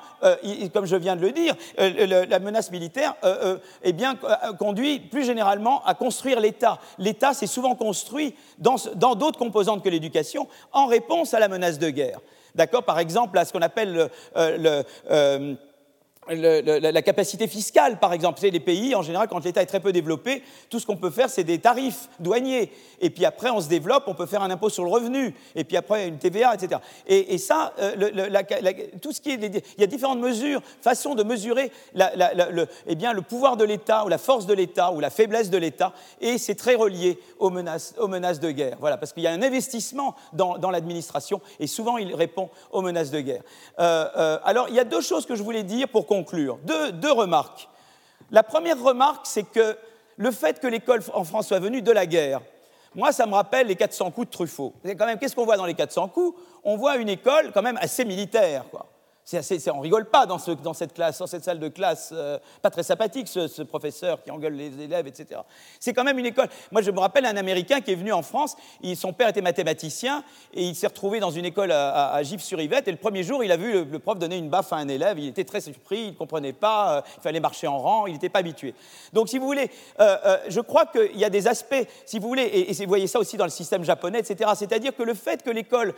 comme 0.74 0.86
je 0.86 0.96
viens 0.96 1.16
de 1.16 1.22
le 1.22 1.32
dire, 1.32 1.56
la 1.78 2.40
menace 2.40 2.72
militaire 2.72 3.16
est 3.84 3.94
bien 3.94 4.16
conduit 4.58 5.00
plus 5.00 5.24
généralement 5.24 5.84
à 5.86 5.94
construire 5.94 6.40
l'État. 6.40 6.80
L'État 6.98 7.34
s'est 7.34 7.48
souvent 7.48 7.76
construit 7.76 8.36
dans 8.58 8.76
d'autres 9.16 9.40
composantes 9.40 9.84
que 9.84 9.90
l'éducation 9.90 10.48
en 10.72 10.88
réponse 10.88 11.34
à 11.34 11.40
la 11.40 11.48
menace 11.48 11.80
de 11.80 11.90
guerre. 11.90 12.20
D'accord? 12.56 12.84
Par 12.84 13.00
exemple, 13.00 13.38
à 13.38 13.46
ce 13.46 13.54
qu'on 13.54 13.62
appelle 13.62 13.94
le, 13.94 14.10
le 14.36 15.56
la 16.30 17.02
capacité 17.02 17.48
fiscale, 17.48 18.00
par 18.00 18.14
exemple. 18.14 18.40
C'est 18.40 18.50
les 18.50 18.60
pays, 18.60 18.96
en 18.96 19.02
général, 19.02 19.28
quand 19.28 19.44
l'État 19.44 19.62
est 19.62 19.66
très 19.68 19.80
peu 19.80 19.92
développé, 19.92 20.44
tout 20.70 20.80
ce 20.80 20.86
qu'on 20.86 20.98
peut 20.98 21.10
faire, 21.10 21.30
c'est 21.30 21.44
des 21.44 21.60
tarifs 21.60 22.10
douaniers. 22.20 22.72
Et 23.02 23.10
puis 23.10 23.26
après, 23.26 23.50
on 23.50 23.62
se 23.62 23.70
développe, 23.70 24.04
on 24.08 24.14
peut 24.14 24.26
faire 24.26 24.42
un 24.42 24.52
impôt 24.52 24.70
sur 24.70 24.84
le 24.84 24.90
revenu. 24.90 25.34
Et 25.56 25.64
puis 25.64 25.78
après, 25.78 26.08
une 26.08 26.18
TVA, 26.18 26.56
etc. 26.56 26.82
Et, 27.08 27.38
ça, 27.38 27.74
euh, 27.80 27.96
tout 29.02 29.12
ce 29.12 29.22
qui 29.22 29.32
est. 29.32 29.40
Il 29.40 29.82
y 29.82 29.84
a 29.84 29.88
différentes 29.88 30.20
mesures, 30.20 30.62
façons 30.82 31.16
de 31.16 31.24
mesurer 31.24 31.72
le, 31.94 32.66
eh 32.88 32.96
le 32.96 33.22
pouvoir 33.22 33.58
de 33.58 33.64
l'État, 33.64 34.06
ou 34.06 34.10
la 34.10 34.18
force 34.18 34.46
de 34.46 34.54
l'État, 34.54 34.92
ou 34.92 35.00
la 35.00 35.10
faiblesse 35.10 35.50
de 35.50 35.58
l'État. 35.58 35.94
Et 36.22 36.38
c'est 36.38 36.56
très 36.56 36.76
relié 36.76 37.20
aux 37.40 37.50
menaces, 37.50 37.96
aux 37.98 38.08
menaces 38.08 38.40
de 38.40 38.52
guerre. 38.52 38.78
Voilà, 38.80 38.98
parce 38.98 39.14
qu'il 39.14 39.24
y 39.24 39.28
a 39.28 39.32
un 39.32 39.42
investissement 39.42 40.16
dans, 40.34 40.72
l'administration, 40.72 41.42
et 41.60 41.68
souvent, 41.68 41.98
il 41.98 42.14
répond 42.14 42.50
aux 42.72 42.82
menaces 42.82 43.12
de 43.12 43.22
guerre. 43.22 43.44
Euh, 43.80 44.08
euh, 44.18 44.38
alors, 44.44 44.68
il 44.70 44.76
y 44.76 44.80
a 44.80 44.84
deux 44.84 45.02
choses 45.02 45.26
que 45.26 45.36
je 45.36 45.44
voulais 45.44 45.64
dire 45.64 45.88
pour 45.88 46.06
qu'on 46.06 46.19
conclure. 46.20 46.60
Deux, 46.64 47.12
remarques. 47.12 47.68
La 48.32 48.44
première 48.44 48.82
remarque, 48.82 49.26
c'est 49.26 49.44
que 49.44 49.78
le 50.18 50.32
fait 50.32 50.60
que 50.60 50.68
l'école 50.68 51.02
en 51.14 51.24
France 51.24 51.48
soit 51.48 51.60
venue 51.60 51.82
de 51.82 51.92
la 51.92 52.06
guerre, 52.06 52.42
moi, 52.96 53.12
ça 53.12 53.26
me 53.26 53.34
rappelle 53.34 53.68
les 53.68 53.76
400 53.76 54.12
coups 54.12 54.28
de 54.28 54.32
Truffaut. 54.32 54.74
Quand 54.84 55.06
même, 55.06 55.20
qu'est-ce 55.20 55.36
qu'on 55.36 55.46
voit 55.46 55.58
dans 55.58 55.66
les 55.66 55.76
400 55.76 56.08
coups? 56.10 56.38
On 56.64 56.76
voit 56.76 56.98
une 56.98 57.10
école 57.10 57.52
quand 57.54 57.62
même 57.62 57.78
assez 57.78 58.04
militaire. 58.04 58.66
Quoi 58.72 58.88
on 59.74 59.80
rigole 59.80 60.06
pas 60.06 60.26
dans, 60.26 60.38
cette 60.38 60.94
classe, 60.94 61.20
dans 61.20 61.28
cette 61.28 61.44
salle 61.44 61.60
de 61.60 61.68
classe, 61.68 62.12
euh, 62.14 62.38
pas 62.62 62.70
très 62.70 62.84
sympathique, 62.84 63.28
ce, 63.28 63.62
professeur 63.64 64.24
qui 64.24 64.32
engueule 64.32 64.54
les 64.54 64.82
élèves, 64.82 65.08
etc. 65.08 65.42
C'est 65.80 65.94
quand 65.94 66.04
même 66.04 66.18
une 66.18 66.26
école. 66.26 66.48
Moi, 66.72 66.82
je 66.82 66.92
me 66.92 67.00
rappelle 67.00 67.26
un 67.26 67.38
Américain 67.38 67.82
qui 67.82 67.92
est 67.92 67.96
venu 67.96 68.12
en 68.12 68.22
France. 68.22 68.56
son 68.96 69.14
père 69.14 69.30
était 69.30 69.42
mathématicien 69.42 70.24
et 70.54 70.64
il 70.64 70.76
s'est 70.76 70.88
retrouvé 70.88 71.20
dans 71.20 71.32
une 71.32 71.46
école 71.46 71.72
à, 71.72 72.22
Gif-sur-Yvette. 72.24 72.88
Et 72.88 72.92
le 72.92 72.98
premier 72.98 73.24
jour, 73.24 73.44
il 73.44 73.52
a 73.52 73.58
vu 73.58 73.84
le, 73.84 74.00
prof 74.00 74.18
donner 74.18 74.38
une 74.38 74.50
baffe 74.50 74.74
à 74.74 74.78
un 74.78 74.88
élève. 74.88 75.20
Il 75.20 75.28
était 75.28 75.44
très 75.44 75.62
surpris, 75.62 76.00
il 76.00 76.12
ne 76.12 76.16
comprenait 76.18 76.54
pas. 76.54 76.98
Euh, 76.98 77.02
il 77.18 77.22
fallait 77.22 77.40
marcher 77.40 77.68
en 77.68 77.78
rang, 77.78 78.08
il 78.08 78.14
n'était 78.14 78.30
pas 78.30 78.40
habitué. 78.40 78.74
Donc, 79.14 79.30
si 79.30 79.38
vous 79.38 79.46
voulez, 79.46 79.70
euh, 80.00 80.38
je 80.48 80.62
crois 80.62 80.86
qu'il 80.86 81.18
y 81.18 81.26
a 81.26 81.30
des 81.30 81.48
aspects, 81.48 81.88
si 82.06 82.20
vous 82.20 82.28
voulez, 82.28 82.44
et, 82.44 82.74
vous 82.74 82.88
voyez 82.88 83.08
ça 83.08 83.20
aussi 83.20 83.38
dans 83.38 83.46
le 83.46 83.52
système 83.52 83.84
japonais, 83.84 84.20
etc. 84.20 84.52
C'est-à-dire 84.56 84.96
que 84.96 85.04
le 85.04 85.14
fait 85.14 85.44
que 85.44 85.50
l'école 85.50 85.94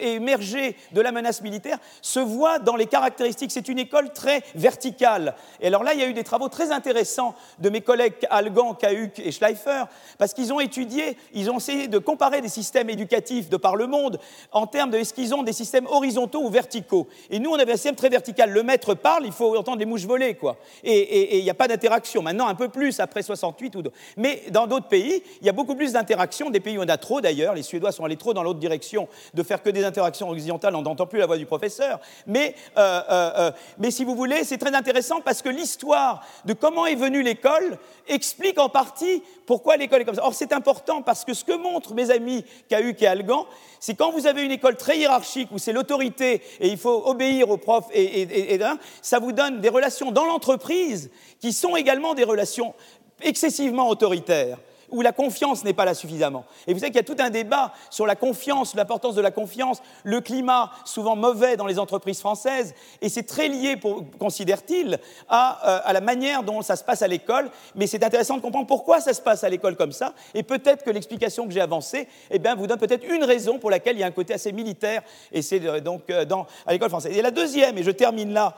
ait 0.00 0.14
émergé 0.14 0.76
de 0.92 1.00
la 1.00 1.12
menace 1.12 1.40
militaire 1.42 1.78
se 2.02 2.20
voit 2.20 2.58
dans 2.58 2.73
les 2.76 2.86
caractéristiques. 2.86 3.50
C'est 3.52 3.68
une 3.68 3.78
école 3.78 4.12
très 4.12 4.42
verticale. 4.54 5.34
Et 5.60 5.66
alors 5.68 5.82
là, 5.82 5.94
il 5.94 6.00
y 6.00 6.02
a 6.02 6.06
eu 6.06 6.14
des 6.14 6.24
travaux 6.24 6.48
très 6.48 6.72
intéressants 6.72 7.34
de 7.58 7.70
mes 7.70 7.80
collègues 7.80 8.14
Algan, 8.30 8.74
Cahuc 8.74 9.18
et 9.18 9.32
Schleifer, 9.32 9.84
parce 10.18 10.34
qu'ils 10.34 10.52
ont 10.52 10.60
étudié, 10.60 11.16
ils 11.32 11.50
ont 11.50 11.58
essayé 11.58 11.88
de 11.88 11.98
comparer 11.98 12.40
des 12.40 12.48
systèmes 12.48 12.90
éducatifs 12.90 13.48
de 13.48 13.56
par 13.56 13.76
le 13.76 13.86
monde 13.86 14.18
en 14.52 14.66
termes 14.66 14.90
de 14.90 14.98
est-ce 14.98 15.14
qu'ils 15.14 15.34
ont 15.34 15.42
des 15.42 15.52
systèmes 15.52 15.86
horizontaux 15.86 16.42
ou 16.42 16.48
verticaux? 16.48 17.08
Et 17.30 17.38
nous, 17.38 17.50
on 17.50 17.56
avait 17.56 17.72
un 17.72 17.76
système 17.76 17.96
très 17.96 18.08
vertical. 18.08 18.50
Le 18.50 18.62
maître 18.62 18.94
parle, 18.94 19.26
il 19.26 19.32
faut 19.32 19.56
entendre 19.56 19.78
les 19.78 19.86
mouches 19.86 20.06
voler, 20.06 20.34
quoi. 20.34 20.56
Et 20.82 21.38
il 21.38 21.44
n'y 21.44 21.50
a 21.50 21.54
pas 21.54 21.68
d'interaction. 21.68 22.22
Maintenant, 22.22 22.46
un 22.46 22.54
peu 22.54 22.68
plus 22.68 23.00
après 23.00 23.22
68 23.22 23.76
ou. 23.76 23.82
Mais 24.16 24.44
dans 24.50 24.66
d'autres 24.66 24.88
pays, 24.88 25.22
il 25.40 25.46
y 25.46 25.50
a 25.50 25.52
beaucoup 25.52 25.74
plus 25.74 25.92
d'interactions. 25.92 26.50
Des 26.50 26.60
pays 26.60 26.78
où 26.78 26.82
on 26.82 26.88
a 26.88 26.96
trop 26.96 27.20
d'ailleurs. 27.20 27.54
Les 27.54 27.62
Suédois 27.62 27.92
sont 27.92 28.04
allés 28.04 28.16
trop 28.16 28.34
dans 28.34 28.42
l'autre 28.42 28.58
direction 28.58 29.08
de 29.34 29.42
faire 29.42 29.62
que 29.62 29.70
des 29.70 29.84
interactions 29.84 30.28
horizontales. 30.28 30.74
On 30.74 30.82
n'entend 30.82 31.06
plus 31.06 31.18
la 31.18 31.26
voix 31.26 31.36
du 31.36 31.46
professeur. 31.46 32.00
Mais 32.26 32.54
euh, 32.76 33.00
euh, 33.10 33.30
euh, 33.36 33.50
mais 33.78 33.90
si 33.90 34.04
vous 34.04 34.14
voulez, 34.14 34.44
c'est 34.44 34.58
très 34.58 34.74
intéressant 34.74 35.20
parce 35.20 35.42
que 35.42 35.48
l'histoire 35.48 36.24
de 36.44 36.52
comment 36.52 36.86
est 36.86 36.94
venue 36.94 37.22
l'école 37.22 37.78
explique 38.08 38.58
en 38.58 38.68
partie 38.68 39.22
pourquoi 39.46 39.76
l'école 39.76 40.02
est 40.02 40.04
comme 40.04 40.14
ça. 40.14 40.24
Or, 40.24 40.34
c'est 40.34 40.52
important 40.52 41.02
parce 41.02 41.24
que 41.24 41.34
ce 41.34 41.44
que 41.44 41.56
montrent 41.56 41.94
mes 41.94 42.10
amis 42.10 42.44
Cahuc 42.68 43.02
et 43.02 43.06
Algan, 43.06 43.46
c'est 43.80 43.94
quand 43.94 44.10
vous 44.10 44.26
avez 44.26 44.42
une 44.42 44.52
école 44.52 44.76
très 44.76 44.98
hiérarchique 44.98 45.48
où 45.52 45.58
c'est 45.58 45.72
l'autorité 45.72 46.42
et 46.60 46.68
il 46.68 46.78
faut 46.78 47.02
obéir 47.06 47.50
aux 47.50 47.56
profs 47.56 47.88
et, 47.92 48.02
et, 48.02 48.54
et 48.54 48.60
ça 49.02 49.18
vous 49.18 49.32
donne 49.32 49.60
des 49.60 49.68
relations 49.68 50.10
dans 50.12 50.24
l'entreprise 50.24 51.10
qui 51.40 51.52
sont 51.52 51.76
également 51.76 52.14
des 52.14 52.24
relations 52.24 52.74
excessivement 53.22 53.88
autoritaires 53.88 54.58
où 54.90 55.02
la 55.02 55.12
confiance 55.12 55.64
n'est 55.64 55.72
pas 55.72 55.84
là 55.84 55.94
suffisamment. 55.94 56.44
Et 56.66 56.72
vous 56.72 56.80
savez 56.80 56.90
qu'il 56.90 57.00
y 57.00 57.00
a 57.00 57.14
tout 57.14 57.16
un 57.22 57.30
débat 57.30 57.72
sur 57.90 58.06
la 58.06 58.16
confiance, 58.16 58.74
l'importance 58.74 59.14
de 59.14 59.20
la 59.20 59.30
confiance, 59.30 59.82
le 60.02 60.20
climat 60.20 60.70
souvent 60.84 61.16
mauvais 61.16 61.56
dans 61.56 61.66
les 61.66 61.78
entreprises 61.78 62.20
françaises, 62.20 62.74
et 63.00 63.08
c'est 63.08 63.24
très 63.24 63.48
lié, 63.48 63.78
considère-t-il, 64.18 64.98
à, 65.28 65.68
euh, 65.68 65.80
à, 65.84 65.92
la 65.92 66.00
manière 66.00 66.42
dont 66.42 66.62
ça 66.62 66.76
se 66.76 66.84
passe 66.84 67.02
à 67.02 67.08
l'école. 67.08 67.50
Mais 67.74 67.86
c'est 67.86 68.04
intéressant 68.04 68.36
de 68.36 68.42
comprendre 68.42 68.66
pourquoi 68.66 69.00
ça 69.00 69.14
se 69.14 69.20
passe 69.20 69.44
à 69.44 69.48
l'école 69.48 69.76
comme 69.76 69.92
ça, 69.92 70.14
et 70.34 70.42
peut-être 70.42 70.84
que 70.84 70.90
l'explication 70.90 71.46
que 71.46 71.52
j'ai 71.52 71.60
avancée 71.60 72.08
eh 72.30 72.38
bien, 72.38 72.54
vous 72.54 72.66
donne 72.66 72.78
peut-être 72.78 73.04
une 73.08 73.24
raison 73.24 73.58
pour 73.58 73.70
laquelle 73.70 73.96
il 73.96 74.00
y 74.00 74.04
a 74.04 74.06
un 74.06 74.12
côté 74.12 74.34
assez 74.34 74.52
militaire, 74.52 75.02
et 75.32 75.42
c'est 75.42 75.64
euh, 75.64 75.80
donc 75.80 76.10
euh, 76.10 76.24
à 76.66 76.72
l'école 76.72 76.90
française. 76.90 77.16
Et 77.16 77.22
la 77.22 77.30
deuxième, 77.30 77.78
et 77.78 77.82
je 77.82 77.90
termine 77.90 78.32
là, 78.32 78.54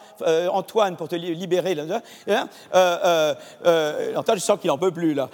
Antoine, 0.51 0.97
pour 0.97 1.09
te 1.09 1.17
libérer, 1.17 1.75
là, 1.75 2.01
hein, 2.29 2.49
Antoine, 4.17 4.39
je 4.39 4.43
sens 4.43 4.59
qu'il 4.59 4.69
n'en 4.69 4.79
peut 4.79 4.91
plus 4.91 5.15
là. 5.15 5.29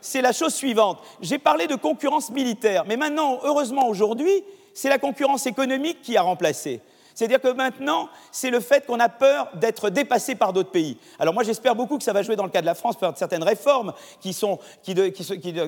C'est 0.00 0.22
la 0.22 0.32
chose 0.32 0.54
suivante. 0.54 0.98
J'ai 1.20 1.38
parlé 1.38 1.66
de 1.66 1.74
concurrence 1.74 2.30
militaire, 2.30 2.84
mais 2.86 2.96
maintenant, 2.96 3.38
heureusement 3.42 3.88
aujourd'hui, 3.88 4.44
c'est 4.74 4.88
la 4.88 4.98
concurrence 4.98 5.46
économique 5.46 6.02
qui 6.02 6.16
a 6.16 6.22
remplacé. 6.22 6.80
C'est-à-dire 7.18 7.40
que 7.40 7.48
maintenant, 7.48 8.08
c'est 8.30 8.48
le 8.48 8.60
fait 8.60 8.86
qu'on 8.86 9.00
a 9.00 9.08
peur 9.08 9.48
d'être 9.54 9.90
dépassé 9.90 10.36
par 10.36 10.52
d'autres 10.52 10.70
pays. 10.70 10.98
Alors 11.18 11.34
moi, 11.34 11.42
j'espère 11.42 11.74
beaucoup 11.74 11.98
que 11.98 12.04
ça 12.04 12.12
va 12.12 12.22
jouer 12.22 12.36
dans 12.36 12.44
le 12.44 12.48
cas 12.48 12.60
de 12.60 12.66
la 12.66 12.76
France 12.76 12.94
par 12.94 13.18
certaines 13.18 13.42
réformes 13.42 13.92
qui 14.20 14.32
sont 14.32 14.60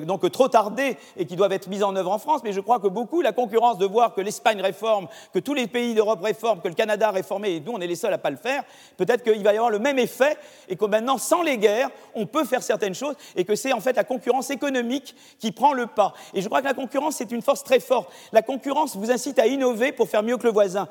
donc 0.05 0.31
trop 0.31 0.47
tardées 0.47 0.97
et 1.17 1.25
qui 1.25 1.35
doivent 1.35 1.51
être 1.51 1.67
mises 1.67 1.83
en 1.83 1.93
œuvre 1.97 2.09
en 2.09 2.19
France. 2.19 2.39
Mais 2.45 2.53
je 2.53 2.61
crois 2.61 2.79
que 2.79 2.87
beaucoup, 2.87 3.19
la 3.19 3.33
concurrence 3.33 3.77
de 3.77 3.85
voir 3.85 4.13
que 4.13 4.21
l'Espagne 4.21 4.61
réforme, 4.61 5.09
que 5.33 5.39
tous 5.39 5.53
les 5.53 5.67
pays 5.67 5.93
d'Europe 5.93 6.21
réforment, 6.23 6.61
que 6.61 6.69
le 6.69 6.73
Canada 6.73 7.09
a 7.09 7.11
réformé 7.11 7.55
et 7.55 7.59
nous, 7.59 7.73
on 7.73 7.81
est 7.81 7.87
les 7.87 7.97
seuls 7.97 8.13
à 8.13 8.17
pas 8.17 8.29
le 8.29 8.37
faire, 8.37 8.63
peut-être 8.95 9.21
qu'il 9.21 9.43
va 9.43 9.51
y 9.51 9.57
avoir 9.57 9.71
le 9.71 9.79
même 9.79 9.99
effet 9.99 10.37
et 10.69 10.77
que 10.77 10.85
maintenant, 10.85 11.17
sans 11.17 11.41
les 11.41 11.57
guerres, 11.57 11.89
on 12.15 12.27
peut 12.27 12.45
faire 12.45 12.63
certaines 12.63 12.95
choses 12.95 13.15
et 13.35 13.43
que 13.43 13.55
c'est 13.55 13.73
en 13.73 13.81
fait 13.81 13.97
la 13.97 14.05
concurrence 14.05 14.51
économique 14.51 15.17
qui 15.37 15.51
prend 15.51 15.73
le 15.73 15.87
pas. 15.87 16.13
Et 16.33 16.41
je 16.41 16.47
crois 16.47 16.61
que 16.61 16.67
la 16.67 16.73
concurrence, 16.73 17.15
c'est 17.17 17.33
une 17.33 17.41
force 17.41 17.65
très 17.65 17.81
forte. 17.81 18.09
La 18.31 18.41
concurrence 18.41 18.95
vous 18.95 19.11
incite 19.11 19.37
à 19.37 19.47
innover 19.47 19.91
pour 19.91 20.07
faire 20.07 20.23
mieux 20.23 20.37
que 20.37 20.47
le 20.47 20.53
voisin. 20.53 20.87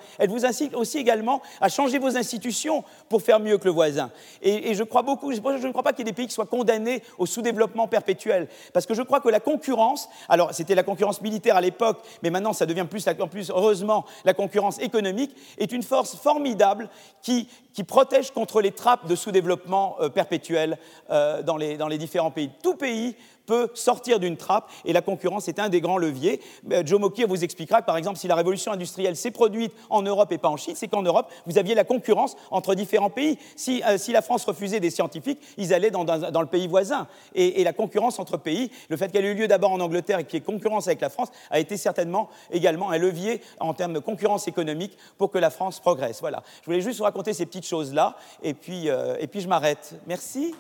Aussi 0.75 0.99
également 0.99 1.43
à 1.61 1.69
changer 1.69 1.99
vos 1.99 2.17
institutions 2.17 2.85
pour 3.09 3.23
faire 3.23 3.41
mieux 3.41 3.59
que 3.59 3.65
le 3.65 3.71
voisin. 3.71 4.11
Et, 4.43 4.75
je 4.75 4.83
crois 4.83 5.03
beaucoup, 5.03 5.33
je 5.33 5.39
ne 5.39 5.73
crois 5.73 5.83
pas 5.83 5.93
qu'il 5.93 6.07
y 6.07 6.09
ait 6.09 6.13
des 6.13 6.17
pays 6.17 6.27
qui 6.27 6.35
soient 6.35 6.47
condamnés 6.47 7.03
au 7.19 7.27
sous-développement 7.27 7.89
perpétuel, 7.89 8.49
parce 8.73 8.87
que 8.87 8.95
je 8.95 9.03
crois 9.03 9.21
que 9.21 9.29
la 9.29 9.41
concurrence, 9.41 10.09
alors 10.29 10.53
c'était 10.53 10.75
la 10.75 10.83
concurrence 10.83 11.21
militaire 11.21 11.57
à 11.57 11.61
l'époque, 11.61 11.99
mais 12.23 12.31
maintenant 12.31 12.53
ça 12.53 12.67
devient 12.67 12.87
plus, 12.89 13.07
en 13.09 13.29
plus 13.29 13.51
heureusement 13.51 14.05
la 14.25 14.35
concurrence 14.35 14.81
économique, 14.81 15.35
est 15.59 15.73
une 15.73 15.83
force 15.83 16.17
formidable 16.17 16.89
qui, 17.23 17.49
qui 17.73 17.85
protège 17.85 18.31
contre 18.31 18.61
les 18.61 18.73
trappes 18.73 19.07
de 19.07 19.15
sous-développement 19.15 19.97
euh, 20.01 20.09
perpétuel 20.09 20.79
euh, 21.11 21.43
dans, 21.43 21.57
les, 21.57 21.77
dans 21.77 21.89
les 21.89 21.99
différents 21.99 22.31
pays. 22.31 22.51
Tout 22.63 22.75
pays 22.75 23.17
peut 23.47 23.69
sortir 23.75 24.21
d'une 24.21 24.37
trappe 24.37 24.71
et 24.85 24.93
la 24.93 25.03
concurrence 25.03 25.49
est 25.49 25.59
un 25.59 25.69
des 25.69 25.81
grands 25.81 25.99
leviers. 25.99 26.41
Euh, 26.73 26.83
Joe 26.85 27.01
Mokir 27.01 27.29
vous 27.29 27.45
expliquera 27.45 27.81
que, 27.81 27.87
par 27.87 27.97
exemple, 27.97 28.19
si 28.19 28.29
la 28.29 28.35
révolution 28.35 28.73
industrielle 28.73 29.17
s'est 29.17 29.31
produite 29.31 29.73
en 29.91 30.03
Europe 30.03 30.33
et 30.33 30.39
pas 30.39 30.49
en 30.49 30.57
Chine, 30.57 30.75
c'est 30.77 30.89
qu'en 30.89 31.03
Europe, 31.03 31.31
vous 31.47 31.59
aviez 31.59 31.75
la 31.75 31.85
concurrence 31.85 32.37
entre 32.51 32.75
différents 32.75 33.11
pays. 33.11 33.39
Si, 33.57 33.83
euh, 33.85 33.99
si 33.99 34.13
la 34.13 34.23
France 34.23 34.45
refusait 34.45 34.81
des 34.81 34.91
scientifiques, 34.91 35.41
ils 35.57 35.75
allaient 35.75 35.91
dans, 35.91 36.05
dans, 36.05 36.41
le 36.41 36.47
pays 36.47 36.67
voisin. 36.67 37.07
Et, 37.35 37.63
la 37.65 37.73
concurrence 37.73 38.19
entre 38.19 38.37
pays, 38.37 38.71
le 38.89 38.97
fait 38.97 39.13
qu'elle 39.13 39.25
ait 39.25 39.33
eu 39.33 39.35
lieu 39.35 39.49
d'abord 39.49 39.73
en 39.73 39.81
Angleterre 39.81 40.19
et 40.21 40.25
qu'il 40.25 40.39
y 40.39 40.43
ait 40.43 40.45
concurrence 40.45 40.87
avec 40.87 41.01
la 41.01 41.11
France, 41.11 41.29
a 41.51 41.61
été 41.61 41.77
certainement 41.77 42.31
également 42.51 42.91
un 42.91 42.99
levier 42.99 43.41
en 43.59 43.75
termes 43.75 43.93
de 43.93 43.99
concurrence 43.99 44.49
économique 44.49 44.97
pour 45.19 45.31
que 45.31 45.39
la 45.39 45.51
France 45.51 45.81
progresse. 45.81 46.21
Voilà. 46.21 46.43
Je 46.63 46.67
voulais 46.67 46.81
juste 46.81 46.99
vous 46.99 47.05
raconter 47.05 47.33
ces 47.35 47.47
petites 47.47 47.67
choses-là 47.67 48.17
et 48.43 48.55
euh, 48.71 49.17
et 49.21 49.27
puis 49.27 49.41
je 49.41 49.49
m'arrête. 49.49 49.95
Merci. 50.07 50.55